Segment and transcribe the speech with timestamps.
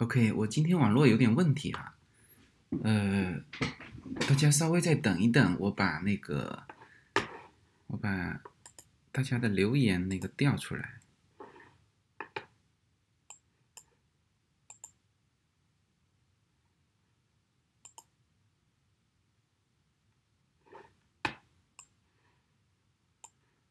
[0.00, 1.94] OK，我今天网络有点问题哈，
[2.82, 3.38] 呃，
[4.26, 6.62] 大家稍微再等一等，我把那个，
[7.88, 8.40] 我把
[9.12, 11.00] 大家的留言那个调出来。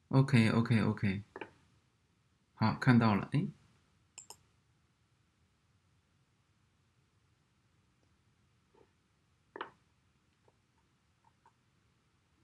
[0.10, 1.24] OK，OK，OK，
[2.54, 3.48] 好，看到了，哎。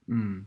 [0.06, 0.46] 嗯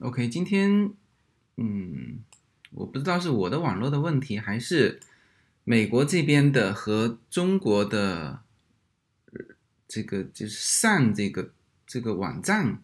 [0.00, 0.92] ，OK，今天，
[1.56, 2.24] 嗯，
[2.72, 5.00] 我不知道是我的网络的问题，还是
[5.64, 8.42] 美国这边的和中国的
[9.86, 11.52] 这个就是上这个
[11.86, 12.82] 这个网站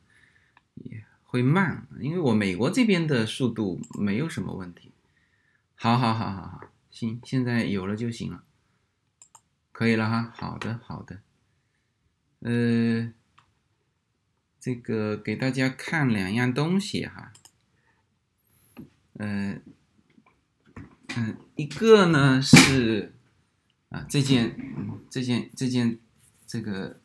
[0.75, 4.93] 也会慢，因为我美国这边的速度没有什么问题。
[5.75, 8.45] 好好好好好，行，现在有了就行了。
[9.77, 11.21] 可以了哈，好的好的，
[12.41, 13.13] 呃，
[14.59, 17.31] 这个给大家看两样东西哈，
[19.19, 19.61] 呃，
[21.15, 23.13] 嗯，一个呢是
[23.91, 24.59] 啊这件
[25.11, 25.99] 这件这件
[26.47, 26.99] 这个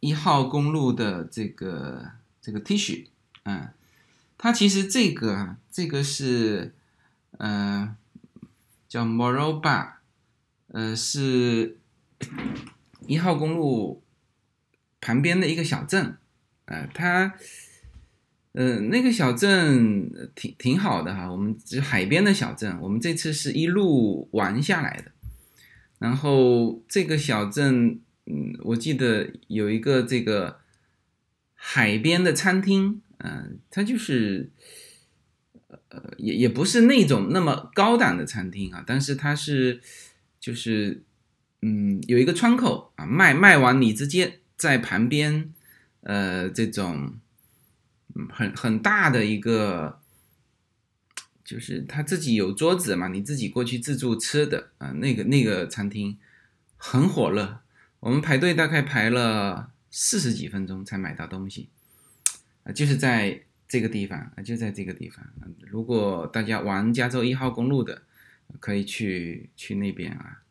[0.00, 3.08] 一号公路的这个这个 T 恤，
[3.42, 3.68] 嗯，
[4.38, 6.74] 它其实这个这个是
[7.32, 7.94] 嗯
[8.88, 9.95] 叫 Moroba。
[10.76, 11.78] 呃，是
[13.06, 14.02] 一号公路
[15.00, 16.18] 旁边的一个小镇，
[16.66, 17.32] 呃，它，
[18.52, 25.12] 呃，那个小镇挺挺好的哈，我们是海边的小镇，我们这次是一路玩下来的，
[25.98, 30.58] 然后这个小镇，嗯，我记得有一个这个
[31.54, 34.50] 海边的餐厅，嗯，它就是，
[35.88, 39.80] 呃，也也不是那种那么高档的餐厅啊，但是它是。
[40.46, 41.02] 就是，
[41.62, 45.52] 嗯，有一个窗口啊，卖卖完你直接在旁边，
[46.02, 47.18] 呃，这种，
[48.30, 49.98] 很很大的一个，
[51.44, 56.16] 就是他自己有桌子嘛，你自己过去自助吃的啊，那个那个餐厅
[56.76, 57.58] 很火热，
[57.98, 61.70] 我们排队大概排了四十几分钟才买到东西，
[62.62, 65.26] 啊，就是在这个地方啊，就在这个地方，
[65.68, 68.02] 如果大家玩加州一号公路的。
[68.58, 70.42] 可以去去那边啊，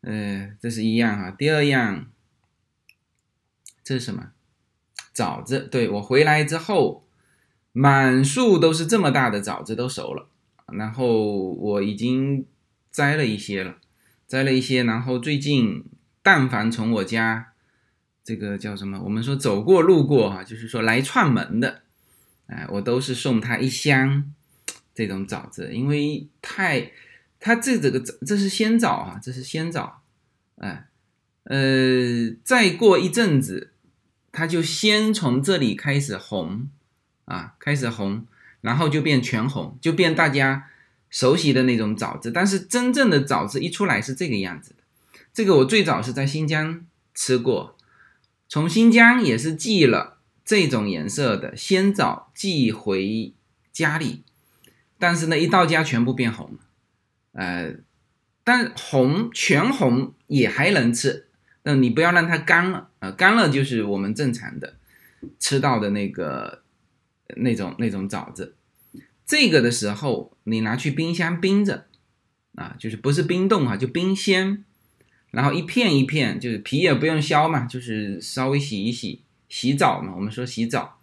[0.00, 1.30] 呃，这是一样哈。
[1.30, 2.10] 第二样，
[3.84, 4.32] 这是什么？
[5.12, 5.60] 枣子。
[5.70, 7.06] 对我回来之后，
[7.72, 10.28] 满树都是这么大的枣子，都熟了。
[10.72, 12.46] 然后我已经
[12.90, 13.76] 摘了一些了，
[14.26, 14.84] 摘了一些。
[14.84, 15.84] 然后最近，
[16.22, 17.52] 但凡从我家
[18.24, 21.82] 这个叫什么，我们说走过路过哈，就是说来串门的，
[22.46, 24.32] 哎，我都是送他一箱。
[25.00, 26.92] 这种枣子，因为太，
[27.38, 30.02] 它这这个这是鲜枣啊，这是鲜枣，
[30.56, 30.88] 哎，
[31.44, 33.72] 呃，再过一阵子，
[34.30, 36.68] 它就先从这里开始红，
[37.24, 38.26] 啊，开始红，
[38.60, 40.68] 然后就变全红，就变大家
[41.08, 42.30] 熟悉的那种枣子。
[42.30, 44.84] 但是真正的枣子一出来是这个样子的，
[45.32, 46.84] 这个我最早是在新疆
[47.14, 47.74] 吃过，
[48.50, 53.32] 从新疆也是寄了这种颜色的鲜枣寄回
[53.72, 54.24] 家里。
[55.00, 56.58] 但是呢，一到家全部变红了，
[57.32, 57.74] 呃，
[58.44, 61.26] 但红全红也还能吃，
[61.62, 64.74] 那你不要让它干了啊，干了就是我们正常的
[65.38, 66.62] 吃到的那个
[67.36, 68.54] 那种那种枣子。
[69.24, 71.86] 这个的时候你拿去冰箱冰着
[72.56, 74.64] 啊，就是不是冰冻啊，就冰鲜，
[75.30, 80.98] 然后一片一片，就是皮也不用削嘛，就是稍微洗一洗，洗澡嘛，我们说洗澡，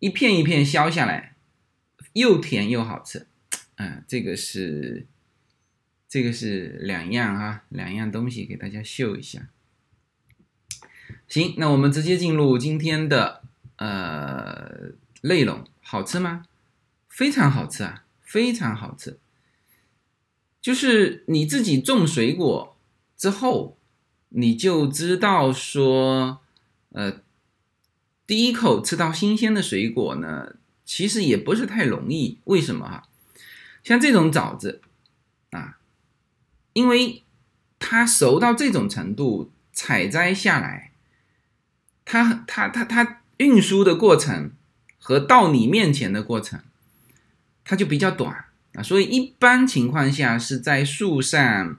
[0.00, 1.28] 一片一片削下来。
[2.14, 3.26] 又甜又好吃，
[3.76, 5.06] 嗯，这个是，
[6.08, 9.48] 这个是两样啊，两样东西给大家秀一下。
[11.28, 13.42] 行，那我们直接进入今天的
[13.76, 14.92] 呃
[15.22, 16.46] 内容，好吃吗？
[17.08, 19.18] 非常好吃啊，非常好吃。
[20.60, 22.76] 就是你自己种水果
[23.16, 23.78] 之后，
[24.30, 26.40] 你就知道说，
[26.90, 27.20] 呃，
[28.26, 30.56] 第一口吃到新鲜的水果呢。
[30.92, 33.04] 其实也不是太容易，为什么哈？
[33.84, 34.82] 像这种枣子
[35.50, 35.78] 啊，
[36.72, 37.22] 因为
[37.78, 40.90] 它熟到这种程度，采摘下来，
[42.04, 44.50] 它它它它运输的过程
[44.98, 46.60] 和到你面前的过程，
[47.62, 51.78] 它就比较短啊，所以一般情况下是在树上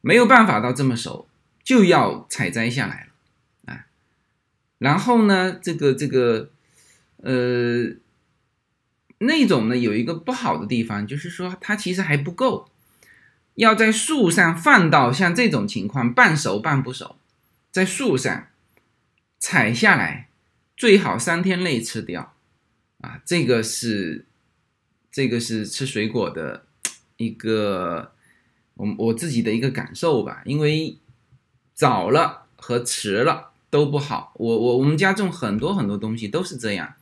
[0.00, 1.28] 没有办法到这么熟，
[1.62, 3.86] 就要采摘下来了啊。
[4.78, 6.50] 然后呢，这个这个
[7.18, 7.94] 呃。
[9.18, 12.70] 那种呢有一个不好的地方，就是说它其实还不够，
[13.54, 17.16] 要在树上放到像这种情况半熟半不熟，
[17.72, 18.46] 在树上
[19.38, 20.28] 采下来，
[20.76, 22.34] 最好三天内吃掉，
[23.00, 24.26] 啊，这个是
[25.10, 26.66] 这个是吃水果的
[27.16, 28.12] 一个
[28.74, 30.96] 我我自己的一个感受吧，因为
[31.74, 36.94] 早了和迟了都不好，我我我们家种很多很多东西都是这样。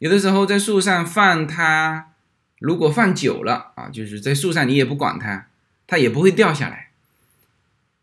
[0.00, 2.12] 有的时候在树上放它，
[2.58, 5.48] 如果放久了啊，就是在树上你也不管它，
[5.86, 6.90] 它也不会掉下来。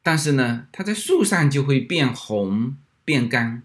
[0.03, 3.63] 但是呢，它在树上就会变红变干，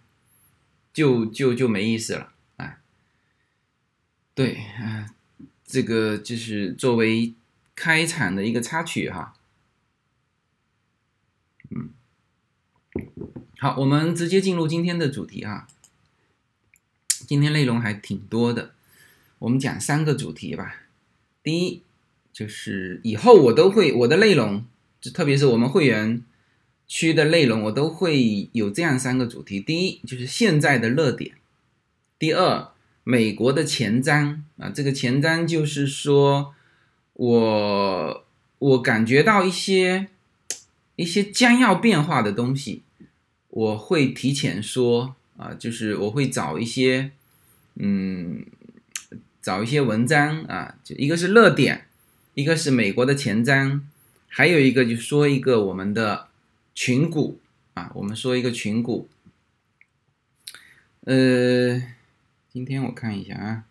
[0.94, 2.78] 就就就没意思了啊。
[4.34, 5.10] 对啊，
[5.66, 7.34] 这个就是作为
[7.76, 9.34] 开场的一个插曲哈。
[11.68, 11.90] 嗯，
[13.58, 15.68] 好，我们直接进入今天的主题哈。
[17.26, 18.72] 今天内容还挺多的，
[19.38, 20.82] 我们讲三个主题吧。
[21.42, 21.82] 第一，
[22.32, 24.64] 就是以后我都会我的内容，
[25.00, 26.22] 就特别是我们会员
[26.86, 29.58] 区的内容，我都会有这样三个主题。
[29.60, 31.32] 第一，就是现在的热点；
[32.18, 32.68] 第二，
[33.04, 36.54] 美国的前瞻啊，这个前瞻就是说
[37.14, 38.24] 我
[38.58, 40.08] 我感觉到一些
[40.96, 42.82] 一些将要变化的东西，
[43.48, 47.12] 我会提前说啊，就是我会找一些。
[47.76, 48.44] 嗯，
[49.40, 51.86] 找一些文章啊，就一个是热点，
[52.34, 53.80] 一个是美国的前瞻，
[54.28, 56.28] 还有一个就说一个我们的
[56.74, 57.40] 群股
[57.72, 59.08] 啊，我们说一个群股。
[61.00, 61.82] 呃，
[62.50, 63.64] 今天我看一下啊，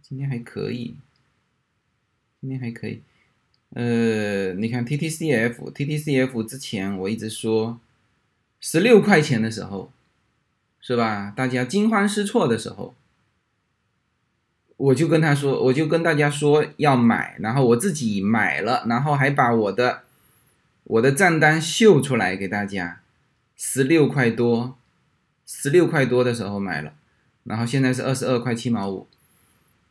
[0.00, 0.96] 今天还可以，
[2.40, 3.02] 今天还可以。
[3.74, 7.80] 呃，你看 TTCF，TTCF 之前我一直说。
[8.60, 9.92] 十六块钱的时候，
[10.80, 11.32] 是吧？
[11.36, 12.92] 大家惊慌失措的时候，
[14.76, 20.02] 我就跟他说，我就跟大家说要买，然后我自己买了，然后还把我的
[20.82, 23.00] 我的账单秀出来给大家。
[23.56, 24.76] 十六块多，
[25.46, 26.94] 十六块多的时候买了，
[27.44, 29.06] 然后现在是二十二块七毛五。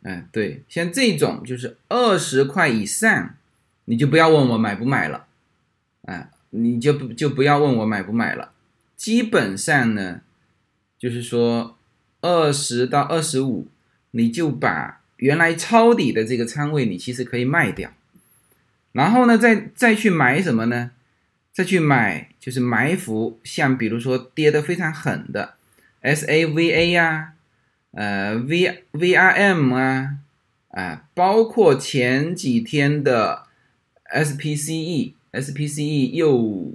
[0.03, 3.35] 哎，对，像这种就是二十块以上，
[3.89, 5.27] 你就不要问我买不买了，
[6.03, 8.51] 哎，你就不就不要问我买不买了。
[8.97, 10.21] 基本上呢，
[10.99, 11.77] 就是说
[12.19, 13.67] 二十到二十五，
[14.11, 17.91] 你就把原来抄底的这个仓位，你其实可以卖掉，
[18.91, 20.91] 然后呢，再再去买什么呢？
[21.53, 25.55] 再去买就是埋伏，像比如说跌得非常狠的
[26.03, 27.33] SAVA 呀，
[27.91, 30.17] 呃 V VRM 啊，
[30.69, 33.46] 啊，包括前几天的
[34.13, 36.73] SPCE，SPCE 又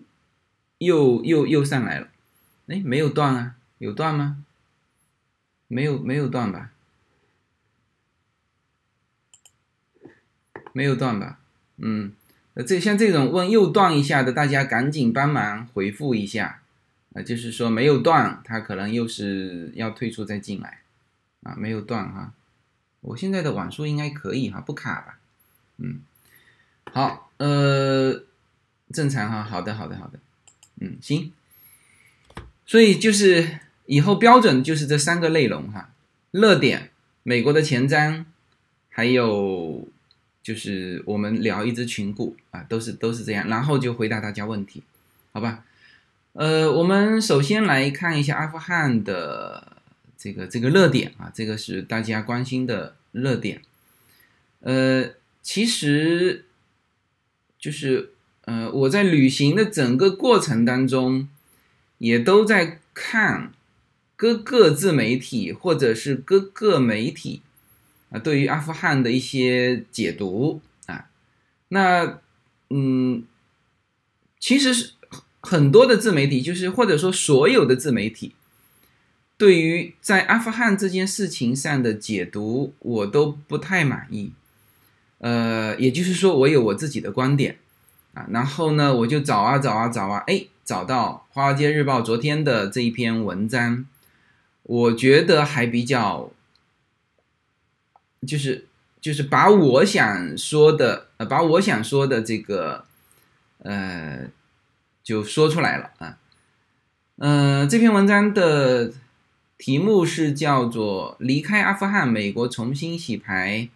[0.79, 2.09] 又又又上来了。
[2.69, 3.57] 哎，没有断啊？
[3.79, 4.45] 有断吗？
[5.69, 6.71] 没有，没有断吧？
[10.73, 11.39] 没有断吧？
[11.77, 12.13] 嗯，
[12.67, 16.63] 这像这种问又断一下的，大家赶紧帮忙回复一下
[17.15, 20.81] 啊，就是说没有断，他可能又是要退出再进来
[21.43, 22.33] 啊，没有断哈。
[23.01, 25.19] 我现在的网速应该可以哈，不卡吧？
[25.79, 26.03] 嗯，
[26.93, 28.23] 好，呃，
[28.93, 30.21] 正常哈，好的，好的，好的，
[30.79, 31.33] 嗯，行。
[32.65, 35.93] 所以就是以后标准就是这三个内容哈，
[36.31, 36.91] 热点、
[37.25, 38.27] 美国的前瞻，
[38.91, 39.89] 还有
[40.41, 44.85] 就是我们聊一只群股啊，都是都是这样，然后就回答大家问题，
[45.33, 45.65] 好吧？
[46.35, 49.79] 呃，我们首先来看一下阿富汗的
[50.17, 53.61] 这个这个热点啊，这个是大家关心的热点。
[54.61, 55.11] 呃，
[55.43, 56.45] 其实
[57.63, 58.11] 就是
[58.43, 61.29] 呃我在旅行的整个过程当中。
[61.99, 63.53] 也都在看
[64.17, 67.43] 各个自媒体或者是各个媒体
[68.11, 71.09] 啊，对于阿富汗的一些解读啊，
[71.69, 72.19] 那
[72.71, 73.23] 嗯，
[74.41, 74.95] 其实是
[75.41, 78.35] 很多的自媒体，就是或者说所有的自媒体，
[79.37, 84.33] 对于在阿富汗这件事情上的解读，我都不太满意。
[85.23, 87.57] 呃，也就是说，我有我自己的观点
[88.15, 90.45] 啊，然后呢，我就找啊找啊找啊，哎。
[90.65, 93.85] 找到《华尔街日报》昨天的这一篇文章，
[94.63, 96.31] 我觉得还比较，
[98.25, 98.69] 就是
[99.01, 102.85] 就是把我想说的，呃，把我想说的这个，
[103.59, 104.29] 呃，
[105.03, 106.17] 就说出来了啊。
[107.17, 108.93] 嗯，这篇文章的
[109.59, 113.69] 题目是叫做“离开阿富汗，美国重新洗牌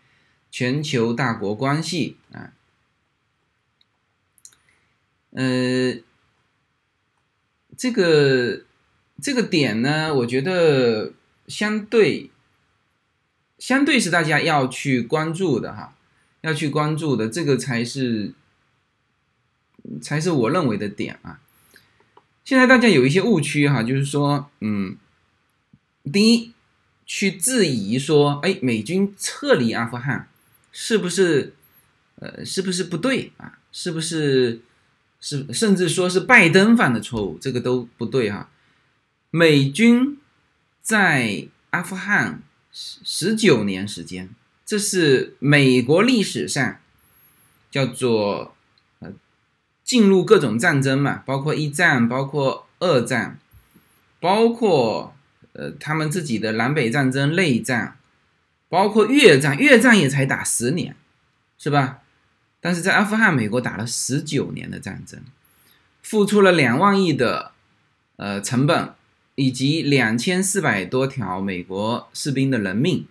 [0.50, 2.52] 全球大国关系”啊，
[5.30, 5.98] 呃。
[7.78, 8.62] 这个
[9.20, 11.12] 这个点呢，我觉得
[11.46, 12.30] 相对
[13.58, 15.94] 相对是大家要去关注的哈，
[16.40, 18.32] 要去关注的，这个才是
[20.00, 21.38] 才是我认为的点啊。
[22.46, 24.96] 现在大家有一些误区哈，就是说，嗯，
[26.10, 26.54] 第一，
[27.04, 30.30] 去质疑说，哎，美军撤离阿富汗
[30.78, 31.54] 是不是，
[32.16, 33.58] 呃，是不是不对啊？
[33.72, 34.60] 是不是
[35.20, 37.38] 是甚至说是拜登犯的错误？
[37.40, 38.50] 这个都不对哈。
[39.30, 40.18] 美军
[40.82, 44.28] 在阿富汗十十九年时间，
[44.66, 46.76] 这是美国历史上
[47.70, 48.54] 叫做
[48.98, 49.10] 呃。
[49.82, 53.38] 进入各种战争嘛，包括一战，包括二战，
[54.20, 55.16] 包括
[55.52, 57.96] 呃他们自己的南北战争、内战，
[58.68, 60.94] 包括越战，越战也才打十年，
[61.58, 62.02] 是吧？
[62.60, 65.20] 但是在阿富汗，美国打了十九年的战争，
[66.02, 67.52] 付出了两万亿的
[68.16, 68.94] 呃成本，
[69.34, 73.06] 以及两千四百多条美国士兵的人命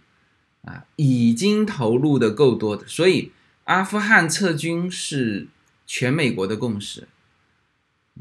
[0.64, 3.32] 啊，已经投入的够多的，所以
[3.66, 5.48] 阿富汗撤军是。
[5.88, 7.08] 全美国的共识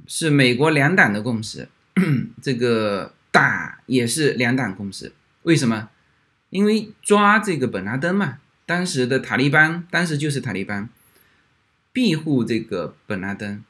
[0.06, 1.66] 是美国两党的共识，
[2.42, 5.14] 这个打也是两党共识。
[5.44, 5.88] 为什么？
[6.54, 10.88] 因为抓这个本拉登嘛，当时的塔利班，当时就是塔利班
[11.92, 13.64] 庇护这个本拉登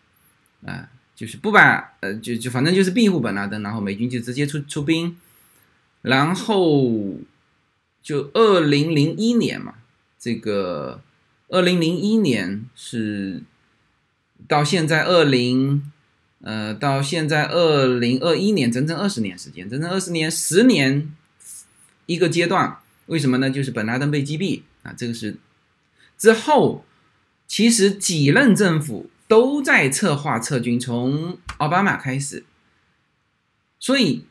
[0.67, 5.17] 啊，就是不把呃，就就反正就是庇护本拉登，然后美军就直接出出兵，
[6.03, 7.17] 然后
[8.03, 9.77] 就二零零一年嘛，
[10.19, 11.01] 这个
[11.49, 13.43] 二零零一年是。
[14.47, 15.91] 到现在二零，
[16.43, 21.11] 呃，到现在二零二一年，整整二十年时间，整整二十年，十年
[22.07, 22.79] 一个阶段。
[23.07, 23.51] 为什么呢？
[23.51, 25.37] 就是本拉登被击毙啊，这个是
[26.17, 26.85] 之后，
[27.47, 32.45] 其实几任政府都在策划撤军，从奥巴马开始。
[33.79, 34.25] 所以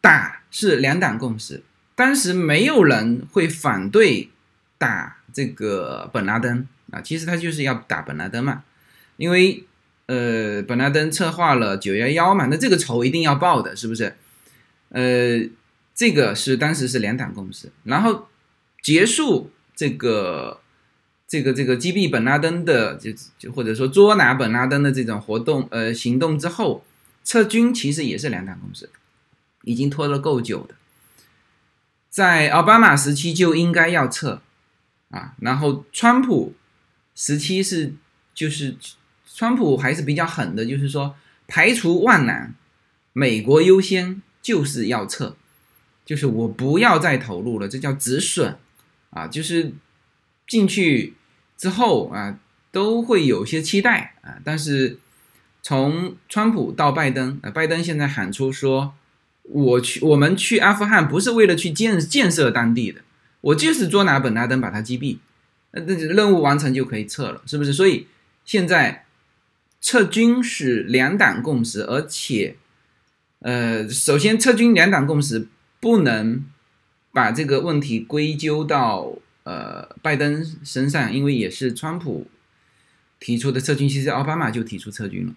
[0.00, 1.62] 打是两党共识，
[1.94, 4.30] 当时没有人会反对
[4.78, 8.64] 打这个本拉登啊，其实他就是要打本拉登嘛。
[9.18, 9.64] 因为，
[10.06, 14.16] 呃，本拉登策划了九幺幺嘛，那这个仇一定要报的，是不是？
[14.88, 15.38] 呃，
[15.94, 17.70] 这个是当时是两党共识。
[17.84, 18.28] 然后
[18.82, 20.60] 结束这个
[21.26, 26.84] 这个这个击毙本拉登的，就就或者说捉拿本拉登的这种活动，呃，行动之后，
[27.22, 28.90] 撤军其实也是两党共识，
[29.62, 30.74] 已经拖了够久的，
[32.10, 34.42] 在奥巴马时期就应该要撤
[35.10, 36.54] 啊，然后川普
[37.14, 37.94] 时期是
[38.34, 38.76] 就是。
[39.36, 41.16] 川普还是比较狠的，就是说
[41.48, 42.54] 排除万难，
[43.12, 45.36] 美国优先就是要撤，
[46.04, 48.56] 就是我不要再投入了，这叫止损
[49.10, 49.72] 啊，就是
[50.46, 51.14] 进去
[51.56, 52.38] 之后啊
[52.70, 54.98] 都会有些期待啊，但是
[55.62, 58.94] 从川普到拜登啊，拜登现在喊出说，
[59.42, 63.00] 我去我们去阿富汗不是为了去建建设当地的，
[63.40, 65.18] 我就是捉拿本拉登把他击毙，
[65.72, 67.72] 那这任务完成就可以撤了，是不是？
[67.72, 68.06] 所以
[68.44, 69.02] 现在。
[69.86, 72.56] 撤军是两党共识，而且，
[73.40, 75.46] 呃，首先撤军两党共识
[75.84, 76.42] 不能
[77.12, 82.26] 把这个问题归咎到呃拜登身上，因为也是川普
[83.20, 85.34] 提出的撤军，其实奥巴马就提出撤军了。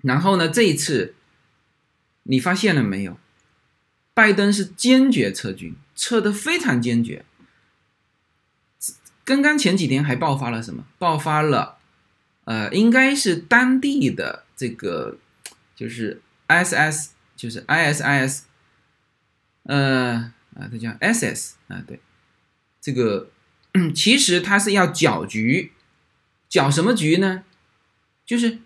[0.00, 1.14] 然后呢，这一次
[2.22, 3.18] 你发现了没有？
[4.14, 7.26] 拜登是坚决撤军，撤的非常坚决。
[9.22, 10.86] 刚刚前几天还爆发了什么？
[10.98, 11.76] 爆发了。
[12.44, 15.18] 呃，应该是当地的这个，
[15.74, 18.44] 就是 S S，就是 ISIS，
[19.66, 22.00] 呃，啊，它叫 SS 啊，对，
[22.80, 23.30] 这个
[23.94, 25.72] 其实它是要搅局，
[26.48, 27.42] 搅什么局呢？
[28.24, 28.58] 就是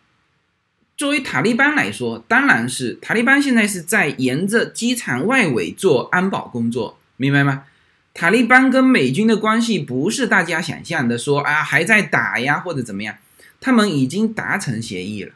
[0.97, 7.65] 作为塔利班来说，当然是塔利班现在是在沿着机场外围做安保工作，明白吗？
[8.13, 13.17] 塔利班跟美军的关系不是大家想象的说啊还在打呀或者怎么样。
[13.61, 15.33] 他们已经达成协议了。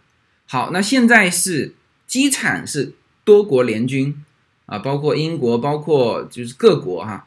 [0.46, 1.74] 好，那现在是
[2.06, 4.24] 机场是多国联军
[4.66, 7.26] 啊，包括英国，包括就是各国哈，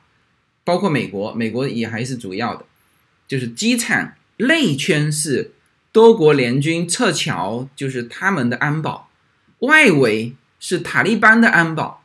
[0.63, 2.65] 包括美国，美国也还是主要的。
[3.27, 5.51] 就是机场内圈是
[5.91, 9.09] 多国联军撤侨，就是他们的安保；
[9.59, 12.03] 外围是塔利班的安保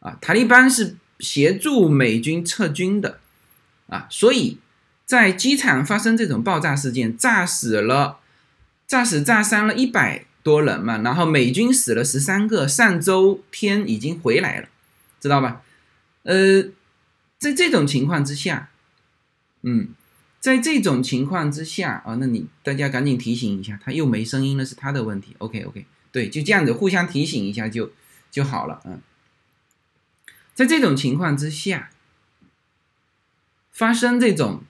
[0.00, 3.20] 啊，塔利班是协助美军撤军的
[3.88, 4.06] 啊。
[4.10, 4.58] 所以
[5.04, 8.18] 在机场发生这种爆炸事件，炸死了。
[8.86, 14.68] 炸死、炸伤了一百多人嘛，然后美军死了十三个，上周天已经回来了，
[15.20, 15.60] 知道吧？
[16.22, 16.62] 呃，
[17.38, 18.70] 在这种情况之下，
[19.60, 19.88] 嗯，
[20.40, 25.36] 在这种情况之下啊，那你大家赶紧提醒一下，他又没声音了，是他的问题。
[25.36, 27.92] OK OK，对，就这样子互相提醒一下就
[28.30, 29.02] 就好了，嗯。
[30.54, 31.90] 在这种情况之下，
[33.70, 34.62] 发生这种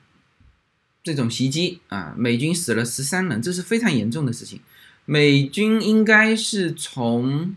[1.04, 4.60] 这种袭击啊，美军死了十三人，这是非常严重的事情。
[5.08, 7.56] 美军应该是从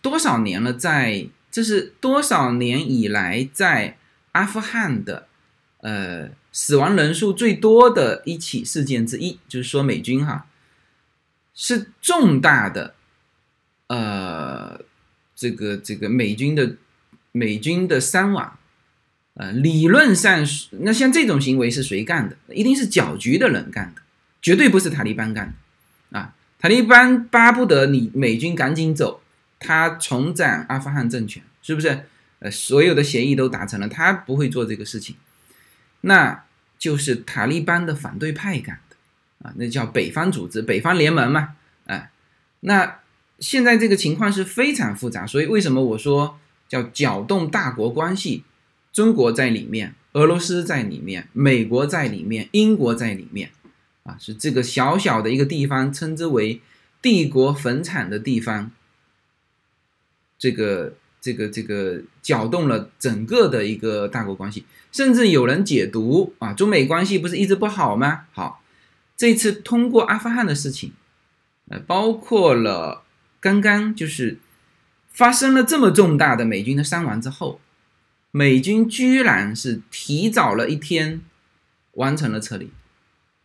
[0.00, 3.98] 多少年了，在这是多少年以来在
[4.30, 5.26] 阿富汗的
[5.78, 10.46] 呃死亡人数最多的一起事件之一，就是说美军哈
[11.52, 12.94] 是重大的
[13.88, 14.80] 呃
[15.34, 16.76] 这个这个美军的。
[17.36, 18.56] 美军的伤亡，
[19.34, 22.36] 呃，理论上那像这种行为是谁干的？
[22.54, 24.02] 一定是搅局的人干的，
[24.40, 25.54] 绝对不是塔利班干的
[26.14, 26.34] 啊！
[26.58, 29.20] 塔利班巴不得你美军赶紧走，
[29.58, 32.04] 他重掌阿富汗政权，是不是？
[32.38, 35.16] 呃，所有的协议都达成了，他不会做这个事情，
[36.02, 36.44] 那
[36.78, 38.96] 就是塔利班的反对派干的
[39.46, 41.56] 啊，那叫北方组织、北方联盟嘛，
[41.86, 42.10] 哎，
[42.60, 43.00] 那
[43.38, 46.38] 现在这个情况是非常复杂，所以为什么我说？
[46.66, 48.42] 叫搅动大国关系，
[48.90, 53.50] 中国在里面，俄罗斯在里面，美国在里面，英国在里面，
[54.04, 56.62] 啊，是这个小小的一个地方，称之为
[57.02, 58.70] 帝国坟场的地方，
[60.38, 68.26] 这个这个这个搅动了整个的一个大国关系，甚至有人解读啊，中美关系不是一直不好吗？
[68.32, 68.62] 好，
[69.16, 70.92] 这次通过阿富汗的事情，
[71.68, 73.02] 呃，包括了
[73.40, 74.38] 刚刚就是。
[75.14, 77.60] 发生了这么重大的美军的伤亡之后，
[78.32, 81.20] 美军居然是提早了一天
[81.92, 82.68] 完成了撤离，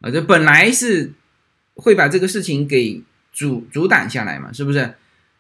[0.01, 1.13] 啊，这本来是
[1.75, 3.01] 会把这个事情给
[3.32, 4.96] 阻阻挡下来嘛，是不是？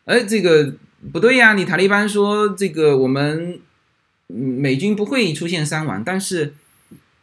[0.05, 0.73] 哎，这个
[1.11, 3.59] 不对呀，你塔利班说这个我们
[4.27, 6.53] 美军不会出现伤亡，但是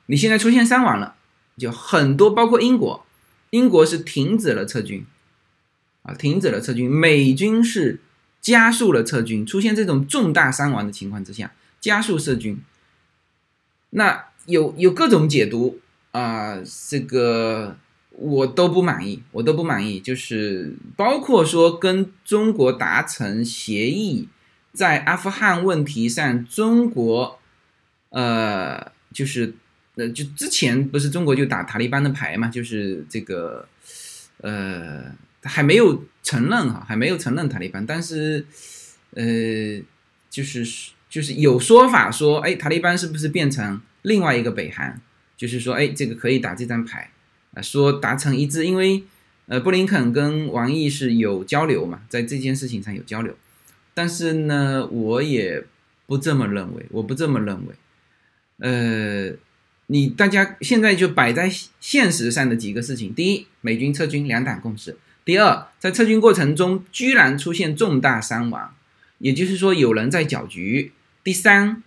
[0.07, 1.17] 你现在出现伤亡了，
[1.57, 3.05] 就很多，包括英国，
[3.51, 5.05] 英国是停止了撤军，
[6.03, 8.01] 啊，停止了撤军，美军是。
[8.39, 12.57] 加速了撤军，出现这种重大伤亡的情况之下，加速撤军，
[13.91, 15.81] 那有有各种解读
[16.17, 17.77] 啊，这个
[18.11, 24.29] 我都不满意，我都不满意，就是包括说跟中国达成协议，
[24.73, 27.39] 在阿富汗问题上，中国
[28.11, 29.55] 呃，就是
[29.97, 33.69] 呃，就之前不是中国就打塔利班的牌嘛，就是这个
[34.39, 35.05] 呃。
[35.49, 38.45] 还没有承认哈，还没有承认塔利班，但是，
[39.15, 39.81] 呃，
[40.29, 45.01] 就是就是有说法说，哎，塔利班是不是变成另外一个北韩？
[45.37, 47.11] 就是说，哎，这个可以打这张牌
[47.55, 49.03] 啊，说达成一致，因为
[49.47, 53.37] 呃，布林肯跟王毅是有交流嘛，在这件事情上有交流，
[53.95, 55.65] 但是呢，我也
[56.07, 57.75] 不这么认为，我不这么认为，
[58.59, 59.37] 呃，
[59.87, 61.49] 你大家现在就摆在
[61.81, 64.97] 现实上的几个事情，第一，美军撤军，两党共识。
[65.25, 68.75] 第二，在撤军过程中居然出现重大伤亡，
[69.19, 70.93] 也就是说有人在搅局。
[71.23, 71.83] 第三，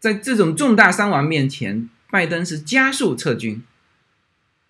[0.00, 3.62] 在这种重大伤亡面前，拜登是加速撤军，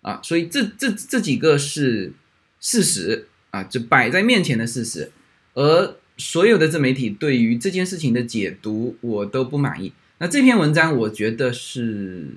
[0.01, 2.13] 啊，所以这这这几个是
[2.59, 5.11] 事实啊，这摆在面前的事实。
[5.53, 9.93] 而所有的自媒体对于这件事情的解读，我都不满意。
[10.17, 12.35] 那这篇文章，我觉得是，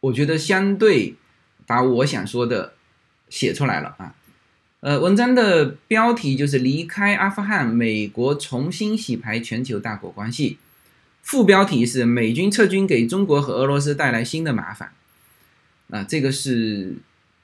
[0.00, 1.16] 我觉得相对
[1.66, 2.74] 把我想说的
[3.28, 4.14] 写出来了啊。
[4.80, 10.58] 呃，文章的标题就是“离开阿富汗，美国重新洗牌全球大国关系”，
[11.22, 14.92] 副标题是“美军撤军给中国和俄罗斯带来新的麻烦”。
[15.90, 16.94] 啊，这个是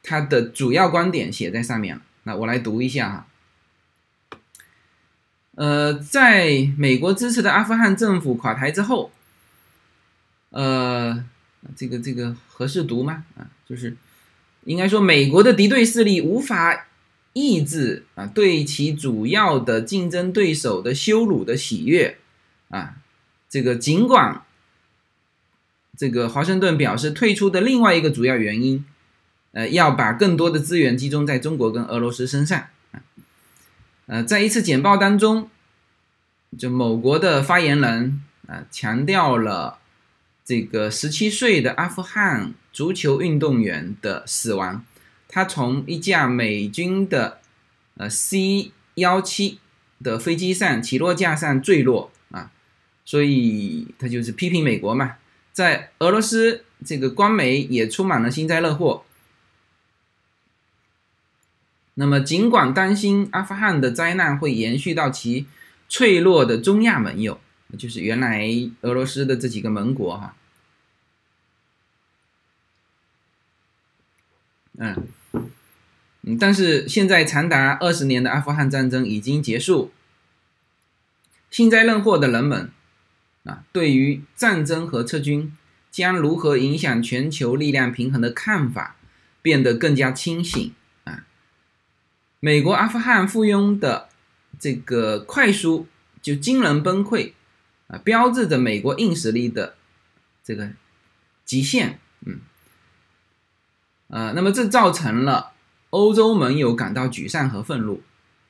[0.03, 2.03] 它的主要观点写在上面了。
[2.25, 3.27] 那我来读一下哈。
[5.55, 9.11] 呃，在美国支持的阿富汗政府垮台之后，
[10.51, 11.25] 呃，
[11.75, 13.25] 这个这个合适读吗？
[13.37, 13.97] 啊，就是
[14.65, 16.87] 应该说美国的敌对势力无法。
[17.39, 22.17] 抑制啊，对其主要的竞争对手的羞辱的喜悦
[22.71, 22.97] 啊，
[23.49, 24.43] 这个尽管
[25.97, 28.85] 这个华盛顿表示退出的另外一个主要原因，
[29.53, 33.01] 呃，要把更多的资源集中在中国跟俄罗斯身上啊，
[34.07, 35.49] 呃，在一次简报当中，
[36.59, 39.79] 就某国的发言人啊强调了
[40.45, 44.85] 这个十七岁的阿富汗足球运动员的死亡。
[45.29, 47.41] 他从一架美军的
[47.97, 49.59] 呃 C 幺七
[50.03, 52.11] 的飞机上起落架上坠落，
[53.07, 55.17] 所以他就是批评美国嘛。
[55.55, 59.05] 在俄罗斯这个官媒也充满了幸灾乐祸。
[61.95, 65.47] 那么，尽管担心阿富汗的灾难会延续到其
[65.89, 67.41] 脆弱的中亚盟友，
[67.79, 68.47] 就是原来
[68.83, 70.37] 俄罗斯的这几个盟国哈。
[74.79, 75.09] 嗯，
[76.21, 79.91] 嗯，但是现在长达二十年的阿富汗战争已经结束，
[81.51, 82.71] 幸灾乐祸的人们
[83.47, 85.57] 啊，对于战争和撤军
[85.91, 88.97] 将如何影响全球力量平衡的看法
[89.41, 91.25] 变得更加清醒啊。
[92.41, 94.09] 美国阿富汗附庸的
[94.59, 95.87] 这个快速
[96.21, 97.33] 就惊人崩溃
[97.87, 99.77] 啊，标志着美国硬实力的
[100.45, 100.71] 这个
[101.45, 102.01] 极限。
[102.27, 102.41] 嗯，
[104.09, 105.53] 呃，那么这造成了
[105.91, 108.03] 欧洲盟友感到沮丧和愤怒，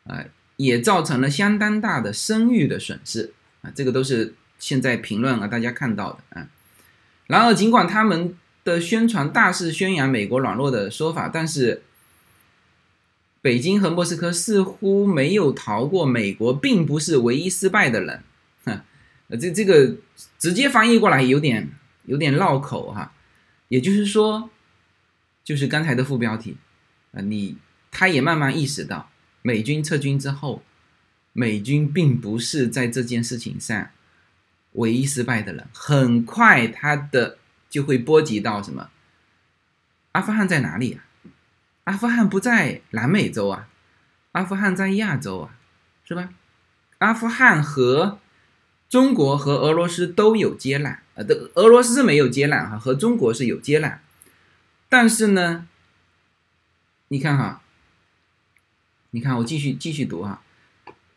[0.05, 0.25] 啊，
[0.57, 6.49] 也造成了相当大的声誉的损失啊，这个都是现在评论啊大家看到的啊。
[7.27, 11.83] 然而，尽管他们的宣传大肆宣扬美国软弱的说法，但是
[13.41, 18.23] 北京和莫斯科似乎没有逃过美国并不是唯一失败的人。
[19.29, 19.97] 呃，这这个
[20.39, 21.69] 直接翻译过来有点
[22.05, 23.13] 有点绕口哈。
[23.67, 24.51] 也就是说，
[25.43, 26.57] 就是刚才的副标题，
[27.13, 27.57] 啊，你
[27.91, 29.11] 他也慢慢意识到，
[29.43, 30.63] 美军撤军之后，
[31.33, 33.91] 美军并不是在这件事情上
[34.77, 35.67] 唯一失败的人。
[35.75, 37.37] 很快，他的
[37.69, 38.89] 就会波及到什么？
[40.13, 41.05] 阿富汗在哪里啊？
[41.85, 43.69] 阿富汗不在南美洲啊，
[44.33, 45.59] 阿富汗在亚洲啊，
[46.05, 46.31] 是吧？
[46.99, 48.19] 阿富汗和
[48.89, 50.97] 中国和俄罗斯都有接壤。
[51.15, 53.99] 呃，的俄罗斯是没有接壤哈，和中国是有接壤，
[54.89, 55.67] 但是呢，
[57.09, 57.63] 你看哈，
[59.11, 60.43] 你看我继续继续读哈，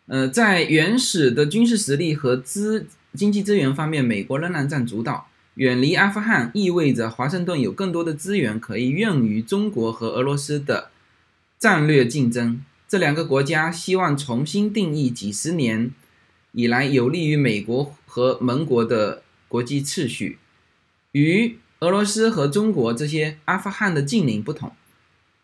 [0.07, 5.27] 呃，在原始的军事实力和资经济资源方面，美国仍然占主导。
[5.55, 10.91] 远离阿富汗意味着华盛顿有更多的资源可以用于中国和俄罗斯的
[11.57, 12.63] 战略竞争。
[12.87, 15.91] 这两个国家希望重新定义几十年
[16.51, 19.23] 以来有利于美国和盟国的。
[19.49, 20.37] 国际秩序
[21.11, 24.71] 与俄罗斯和中国这些阿富汗的近邻不同，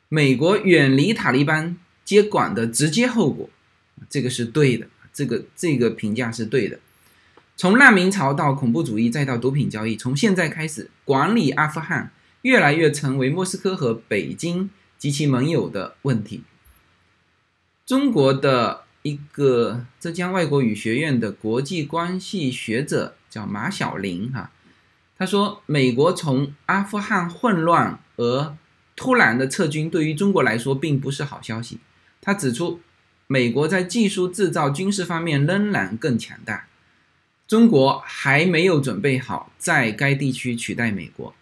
[0.10, 3.49] 美国远离塔利班接管的直接后果，
[4.08, 6.80] 这个是对的，这个这个评价是对的。
[7.55, 16.43] 从难民潮到恐怖主义再到毒品交易，从现在开始管理阿富汗越来越成为莫斯科和北京及其盟友的问题。
[17.85, 23.15] 中国的一个浙江外国语学院的国际关系学者。
[23.27, 24.49] 叫马小玲哈，
[25.17, 28.55] 他说，美国从阿富汗混乱而
[28.95, 31.79] 突然的撤军，对于中国来说并不是好消息。
[32.21, 32.79] 他指出，
[33.27, 36.67] 美国在技术制造、军事方面仍然更强大，
[37.47, 41.36] 中国还没有准备好在该地区取代美国。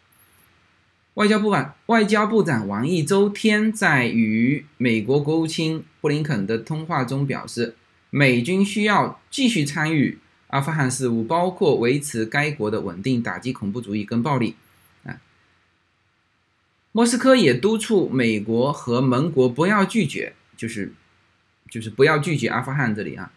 [1.15, 7.75] 外交部长外交部长王毅周天在与美国国务卿布林肯的通话中表示，
[8.09, 10.19] 美军需要继续参与。
[10.47, 14.55] 阿富汗事务包括维持该国的稳定、打击恐怖主义跟暴力。
[15.03, 15.19] 啊，
[16.91, 20.93] 莫斯科也督促美国和盟国不要拒绝，就是
[21.71, 23.31] 就是不要拒绝阿富汗这里啊。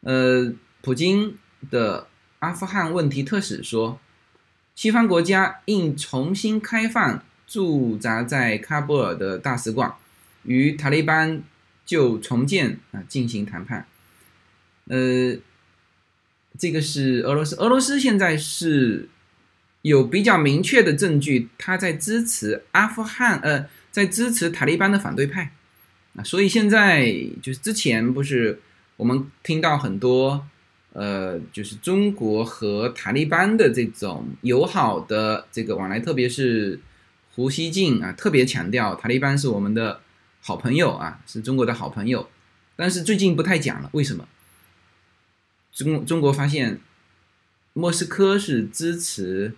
[0.00, 1.36] 呃，普京
[1.70, 2.06] 的
[2.38, 3.98] 阿富汗问题特使说，
[4.74, 9.94] 西方国家应重新开放驻扎在喀布尔的大使馆，
[10.44, 11.42] 与塔利班
[11.84, 13.86] 就重建啊进行谈判。
[14.88, 15.36] 呃。
[16.58, 19.10] 这个是俄罗斯，俄罗斯现在是
[19.82, 25.52] 有比较明确的证据，他在支持阿富汗，呃，在支持塔利班的反对派
[26.14, 28.58] 啊，所以现在就是之前不是
[28.96, 30.48] 我们听到很多，
[30.98, 36.80] 呃，就是中国和塔利班的这种友好的这个往来，特别是
[37.34, 40.00] 胡锡进啊，特别强调塔利班是我们的
[40.40, 42.26] 好朋友啊，是中国的好朋友，
[42.76, 44.26] 但是最近不太讲了，为什么？
[45.70, 46.80] 中中国发现，
[47.74, 49.54] 莫斯科是支持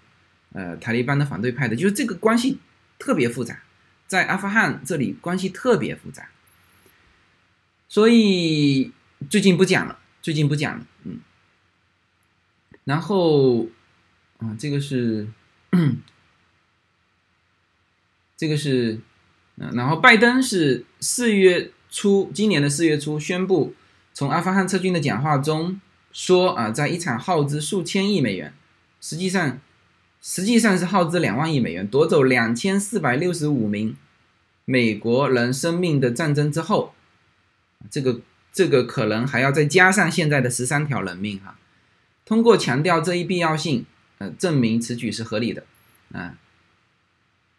[0.52, 2.58] 呃塔利班的反对派的，就是这个关系
[2.98, 3.62] 特别复杂，
[4.08, 6.30] 在阿富汗这里关系特别复杂，
[7.88, 8.90] 所以
[9.30, 10.84] 最近不讲了，最近不讲了，
[12.88, 13.66] 然后
[14.38, 15.28] 啊，这个是
[18.34, 18.98] 这个是
[19.56, 23.74] 嗯，然后拜登是四月初，今年的四月初宣布
[24.14, 25.78] 从阿富汗撤军的讲话中。
[26.10, 28.52] 说啊，在一场耗资数千亿美元，
[28.98, 29.60] 实际上
[30.22, 33.94] 实际上是耗资两万亿美元，夺走两千四百六十五名
[34.64, 36.94] 美国人生命的战争之后，
[37.90, 38.22] 这个
[38.52, 41.57] 这个可能还要再加上现在的十三条人命哈。
[42.28, 43.86] 通过强调这一必要性，
[44.18, 45.64] 呃，证明此举是合理的
[46.12, 46.38] 啊。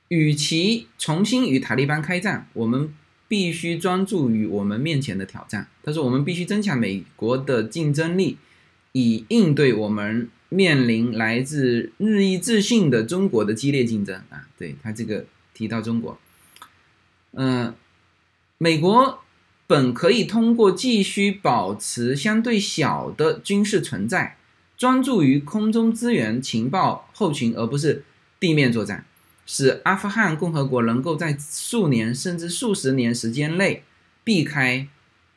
[0.07, 2.93] 与其重新与塔利班开战，我们。
[3.29, 5.67] 必须专注于我们面前的挑战。
[5.83, 8.39] 他说：“我们必须增强美国的竞争力，
[8.93, 16.19] 以应对我们面临来自日益自信的中国的激烈竞争。”啊，对他这个提到中国，
[17.33, 17.75] 嗯，
[18.57, 19.19] 美国
[19.67, 24.37] 本可以通过继续保持相对小的军事存在，
[24.79, 28.05] 专注于空中资源、情报后勤，而不是
[28.39, 29.05] 地面作战，
[29.45, 33.83] 使阿富汗共和国能够在数年甚至数十年时间内
[34.23, 34.87] 避开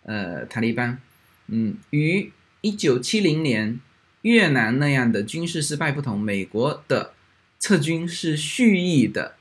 [0.04, 1.00] 呃塔利班。
[1.48, 3.80] 嗯，与一九七零年
[4.20, 7.12] 越南那样的军事失败不同，美国的
[7.58, 9.34] 撤军是蓄意的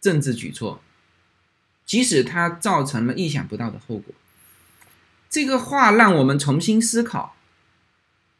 [0.00, 0.82] 政治举措。
[1.84, 4.14] 即使它造成了意想不到的后果，
[5.28, 7.36] 这个话让我们重新思考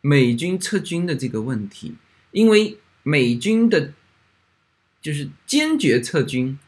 [0.03, 1.95] 美军撤军的这个问题。
[2.33, 3.95] 因为美军的，
[5.01, 6.59] 就是坚决撤军、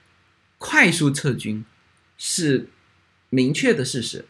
[0.56, 1.64] 快速撤军
[2.16, 2.68] 是
[3.28, 4.24] 明确的事实，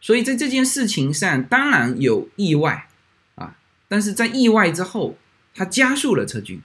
[0.00, 2.88] 所以在这件事情上当然有意外
[3.36, 3.56] 啊，
[3.86, 5.16] 但是在意外之后，
[5.54, 6.60] 他加速了撤军，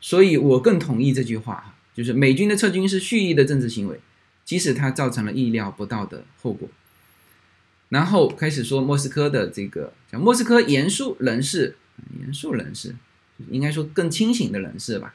[0.00, 4.00] 所以我更同意这句话，就是美军的撤军是蓄意的政治行为。
[4.44, 6.68] 即使它造成了意料不到的后果，
[7.94, 11.76] 然后开始说莫斯科的这个叫莫斯科严肃人士，
[12.18, 12.96] 严肃人士，
[13.48, 15.14] 应该说更清醒的人士吧，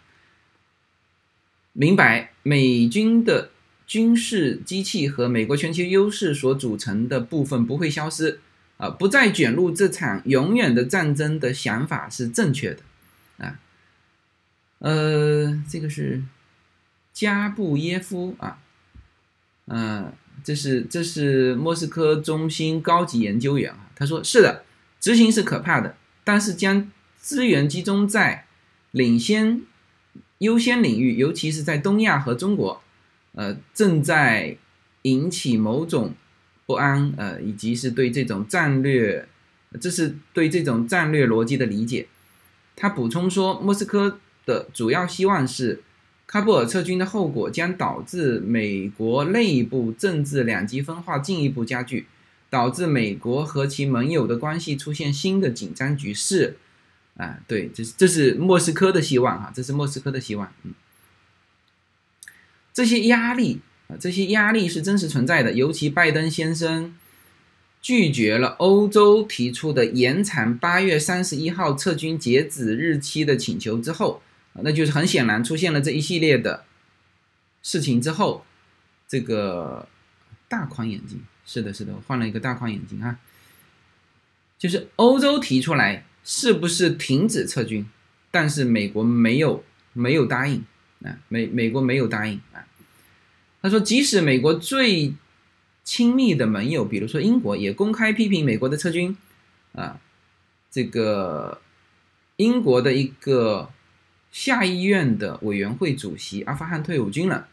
[1.74, 3.50] 明白美军的
[3.86, 8.40] 军事机器和美国全球优势所组成的部分不会消失，
[8.78, 13.60] 啊，不再卷入这场永远的战争的想法是正确的，啊，
[14.78, 16.24] 呃，这个是
[17.12, 18.60] 加布耶夫啊。
[19.72, 20.12] 嗯，
[20.44, 24.64] 这是这是莫斯科中心高级研究员啊，他说是的，
[25.00, 28.46] 执行是可怕的，但是将资源集中在
[28.92, 29.62] 领先
[30.40, 32.82] 优先领域，尤其是在东亚和中国，
[33.34, 34.58] 呃，正在
[35.04, 36.14] 引起某种
[36.66, 39.28] 不安，呃，以及是对这种战略，
[39.80, 42.08] 这是对这种战略逻辑的理解。
[42.76, 45.84] 他补充说，莫斯科的主要希望是。
[46.32, 52.06] 喀布尔撤军的后果将导致美国内部政治两极分化进一步加剧，
[52.52, 56.58] 导致美国和其盟友的关系出现新的紧张局势。
[57.18, 60.54] 啊，对，这是这是莫斯科的希望哈，这是莫斯科的希望。
[60.64, 60.76] 嗯，
[62.72, 65.54] 这些压力啊，这些压力是真实存在的。
[65.54, 66.96] 尤其拜登先生
[67.82, 74.22] 拒绝了欧洲提出的延长八月三十一号撤军截止日期的请求之后。
[74.64, 76.66] 那就是很显然出现了这一系列的
[77.62, 78.46] 事情之后，
[79.08, 79.88] 这个
[80.48, 83.20] 大框眼镜，是的，是的，我换了一个大框眼镜啊。
[84.58, 87.90] 就是欧洲提出来是不是停止撤军，
[88.32, 90.64] 但是美国没有没有答应
[91.04, 92.68] 啊，美美国没有答应啊。
[93.62, 95.14] 他说，即使美国最
[95.84, 99.18] 亲密的盟友，比如说英国，也公开批评美国的撤军
[99.74, 100.00] 啊。
[100.72, 101.62] 这个
[102.38, 103.70] 英国的一个。
[104.32, 107.44] 下议院的委员会主席阿富汗退伍军人，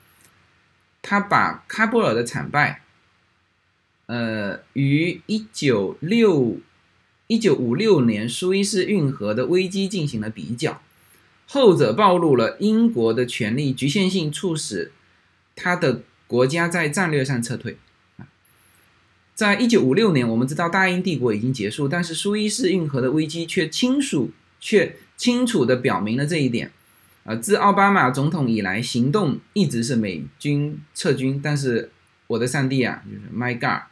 [1.00, 2.82] 他把喀布尔的惨败，
[4.06, 6.58] 呃，与一九六
[7.28, 10.82] 一九五六年苏伊士运河的危机进行了比较，
[11.46, 14.92] 后者暴露了英国的权力局限性，促使
[15.54, 17.78] 他的国家在战略上撤退。
[19.34, 24.96] 在一九五六年，我们知道大英帝国已经结束，但是苏伊士运河的危机却清楚却。
[25.16, 26.70] 清楚地表明了这一点，
[27.24, 31.40] 啊，自奥巴马总统以来，行动一直是美军撤军。
[31.42, 31.90] 但是，
[32.26, 33.88] 我的上帝啊，就是 My God，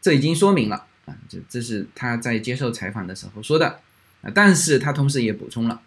[0.00, 3.80] 这已经说明了啊，这这是他在接受采访的时候说的
[4.22, 4.32] 啊。
[4.34, 5.82] 但是他同时也补充了，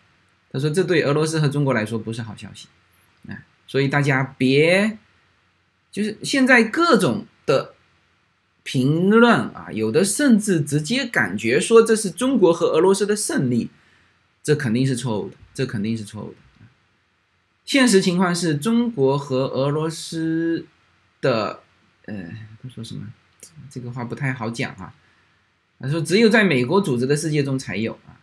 [0.52, 2.68] 他说这对俄罗斯和中国来说不是好消息，
[3.28, 3.34] 啊，
[3.66, 5.00] 所以大家别，
[5.92, 7.74] 就是现在各种的
[8.62, 13.72] 评论啊，有的甚至直接感觉说这是中国和俄罗斯的胜利。
[14.50, 16.66] 这肯定是错误的，这肯定是错误的。
[17.66, 20.66] 现实情况是中国和俄罗斯
[21.22, 21.60] 的，
[22.08, 22.16] 呃，
[22.60, 23.04] 他说什么？
[23.70, 24.92] 这个话不太好讲啊。
[25.80, 28.18] 他说只有在美国组织的世界中才有啊。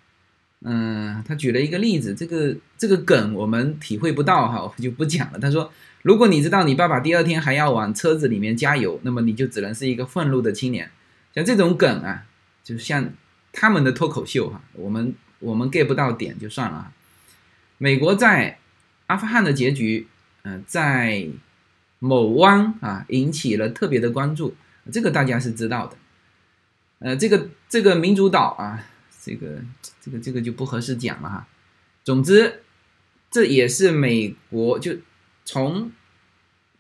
[0.63, 5.39] 嗯，他举了一个例子，这个这个梗我们体会不到哈，我就不讲了。
[5.39, 5.71] 他说，
[6.03, 10.91] 如果你知道你爸爸第二天还要往车子里面加油，那么你就只能是一个愤怒的青年。
[11.33, 12.27] 像这种梗啊，
[12.65, 13.11] 就像
[13.53, 15.15] 他们的脱口秀哈，我们。
[15.39, 16.93] 我们 get 不到点就算了。
[17.79, 18.59] 美国在
[19.07, 20.09] 阿富汗的结局，
[20.43, 21.29] 嗯，在
[21.99, 24.57] 某湾啊引起了特别的关注，
[24.91, 25.97] 这个大家是知道的。
[27.01, 28.83] 呃，这个这个民主岛啊，
[29.21, 29.63] 这个
[30.01, 31.47] 这个这个就不合适讲了哈。
[32.03, 32.63] 总之，
[33.31, 34.97] 这也是美国就
[35.45, 35.93] 从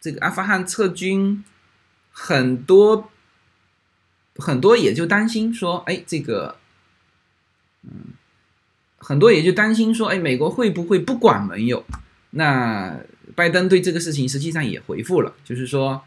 [0.00, 1.44] 这个阿富汗撤军，
[2.10, 3.10] 很多
[4.36, 6.56] 很多也就担心说，哎，这个，
[7.82, 8.15] 嗯。
[8.98, 11.84] 很多也就担心说，哎，美国会不会不管盟友？
[12.30, 12.98] 那
[13.34, 16.02] 拜登对这个事情实际上也回复了，就是说，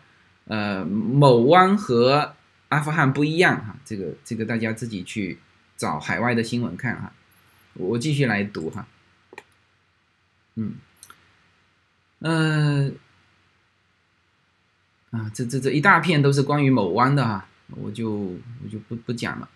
[0.45, 2.33] 呃，某湾和
[2.69, 5.39] 阿富汗不一样哈，这个这个大家自己去
[5.77, 7.11] 找海外的新闻看哈。
[7.73, 8.87] 我继续来读哈，
[10.55, 10.73] 嗯，
[12.19, 12.91] 呃，
[15.11, 19.47] 啊，这这这一大片都是关于某湾的哈，我就我就不不讲了，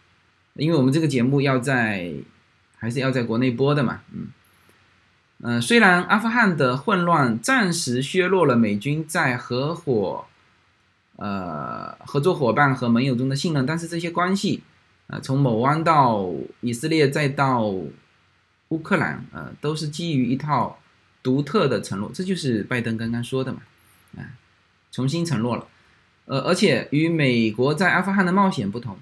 [0.53, 2.13] 因为我们这个节目要在
[2.83, 4.27] 还是要在国内播的嘛，嗯。
[5.45, 10.25] 嗯，虽然阿富汗的混乱暂时削弱了美军在合伙、
[11.15, 14.63] 呃合作伙伴和盟友中的信任，但是这些关系，
[15.07, 20.79] 呃，从某湾到以色列再到乌克兰，呃，都是基于一套
[21.21, 22.11] 独特的承诺。
[22.13, 23.61] 这就是拜登刚刚说的嘛，
[24.17, 24.23] 啊，
[24.91, 25.67] 重新承诺了，
[26.25, 28.97] 呃，而且与美国在阿富汗的冒险不同，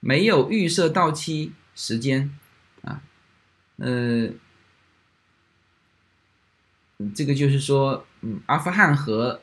[0.00, 2.32] 没有预设到期时间，
[3.78, 4.38] 嗯，
[7.14, 9.40] 这个就是说，嗯，阿富汗和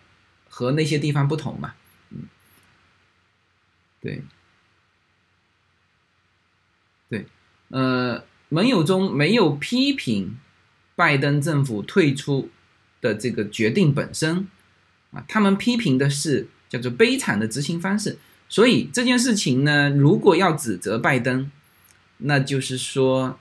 [0.49, 1.73] 和那些地方不同嘛，
[2.09, 2.27] 嗯，
[4.01, 4.21] 对，
[7.09, 7.25] 对，
[7.69, 10.37] 呃，盟友中没有批评
[10.95, 12.49] 拜登政府退出
[13.01, 14.47] 的这个决定本身，
[15.11, 18.17] 啊，他们批评的是叫做悲惨的执行方式。
[18.47, 21.49] 所以这件事情呢，如果要指责拜登，
[22.17, 23.39] 那就是说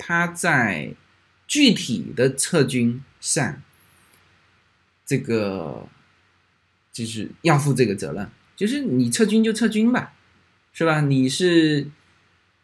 [0.00, 0.94] 他在
[1.46, 3.02] 具体的撤军。
[3.22, 3.60] 上，
[5.04, 5.86] 这个
[6.90, 10.14] 就是要负这个责任，就是你撤军就撤军吧，
[10.72, 11.02] 是吧？
[11.02, 11.86] 你是，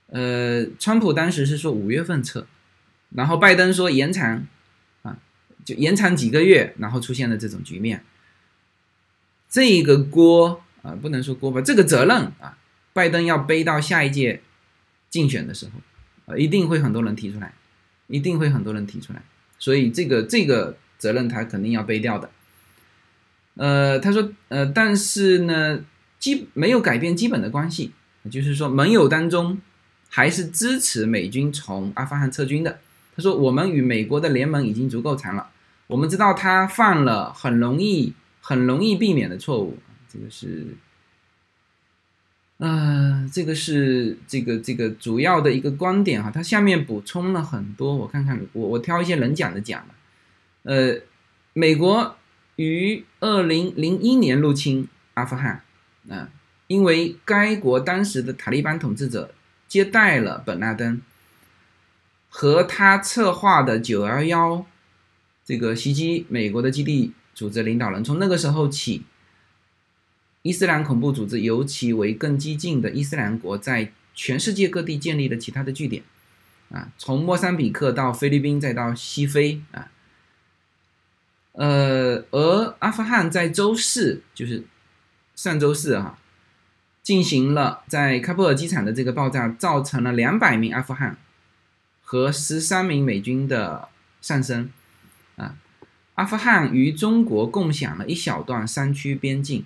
[0.06, 2.46] 呃，川普当时是说五月份撤，
[3.10, 4.46] 然后拜登说延长，
[5.02, 5.18] 啊，
[5.62, 8.02] 就延长几个月，然后出现了这种局面。
[9.50, 12.56] 这个锅啊，不能说锅吧，这个责任啊，
[12.94, 14.40] 拜登要背到下一届
[15.10, 15.72] 竞选的时候，
[16.26, 17.54] 啊，一定会很多人提出来，
[18.08, 19.22] 一定会很多人提出来。
[19.58, 22.30] 所以这个这个责任他肯定要背掉的，
[23.54, 25.80] 呃，他说，呃，但是呢，
[26.18, 27.92] 基没有改变基本的关系，
[28.30, 29.58] 就是说盟友当中
[30.08, 32.80] 还是支持美军从阿富汗撤军的。
[33.16, 35.48] 他说，我们与美国的联盟已经足够长了，
[35.86, 39.78] 我们知道他犯了很容易很容易避免的错误，
[40.12, 40.66] 这个是。
[42.58, 49.94] 呃，这个是这个这个主要的一个观点哈，他下面补充了很多，我看看，我我挑一些能讲的讲吧。
[50.62, 50.98] 呃，
[51.52, 52.16] 美国
[52.56, 55.62] 于二零零一年入侵阿富汗，
[56.08, 56.30] 啊，
[56.66, 59.34] 因为该国当时的塔利班统治者
[59.68, 61.02] 接待了本拉登
[62.30, 64.64] 和他策划的九幺幺
[65.44, 69.02] 这个袭击美国的基地组织领导人，从那个时候起。
[70.46, 76.04] 伊斯兰恐怖组织，尤其为更激进的伊斯兰国，在全世界各地建立了其他的据点，
[76.70, 79.90] 啊，从莫桑比克到菲律宾，再到西非，啊，
[81.50, 84.62] 呃，而阿富汗在周四，就是
[85.34, 86.16] 上周四哈，
[87.02, 91.18] 进行了在喀布尔机场的这个爆炸，造成了两百名阿富汗
[92.04, 93.88] 和十三名美军的
[94.20, 94.70] 丧生，
[95.34, 95.56] 啊，
[96.14, 99.64] 阿富汗与中国共享了一小段山区边境。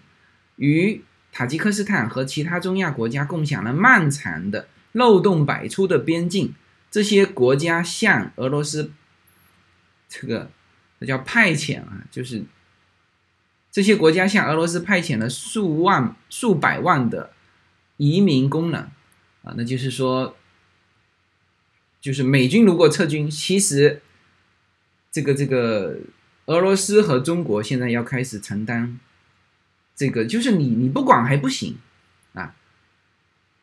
[0.61, 6.55] 与塔吉克斯坦和其他中亚国家共享了漫长的漏洞百出的边境，
[6.91, 8.93] 这些国家向俄罗斯，
[10.07, 10.51] 这个
[11.01, 12.45] 这叫派遣啊，就是
[13.73, 17.31] 这些国家向俄罗斯派遣了数万、数百万的
[17.97, 18.81] 移民工人
[19.43, 20.37] 啊，那就是说，
[22.03, 24.03] 就是美军如果撤军，其实
[25.11, 26.01] 这个这个
[26.45, 29.01] 俄罗斯和中国现在要开始承担。
[30.01, 31.77] 这个就是你，你不管还不行，
[32.33, 32.55] 啊，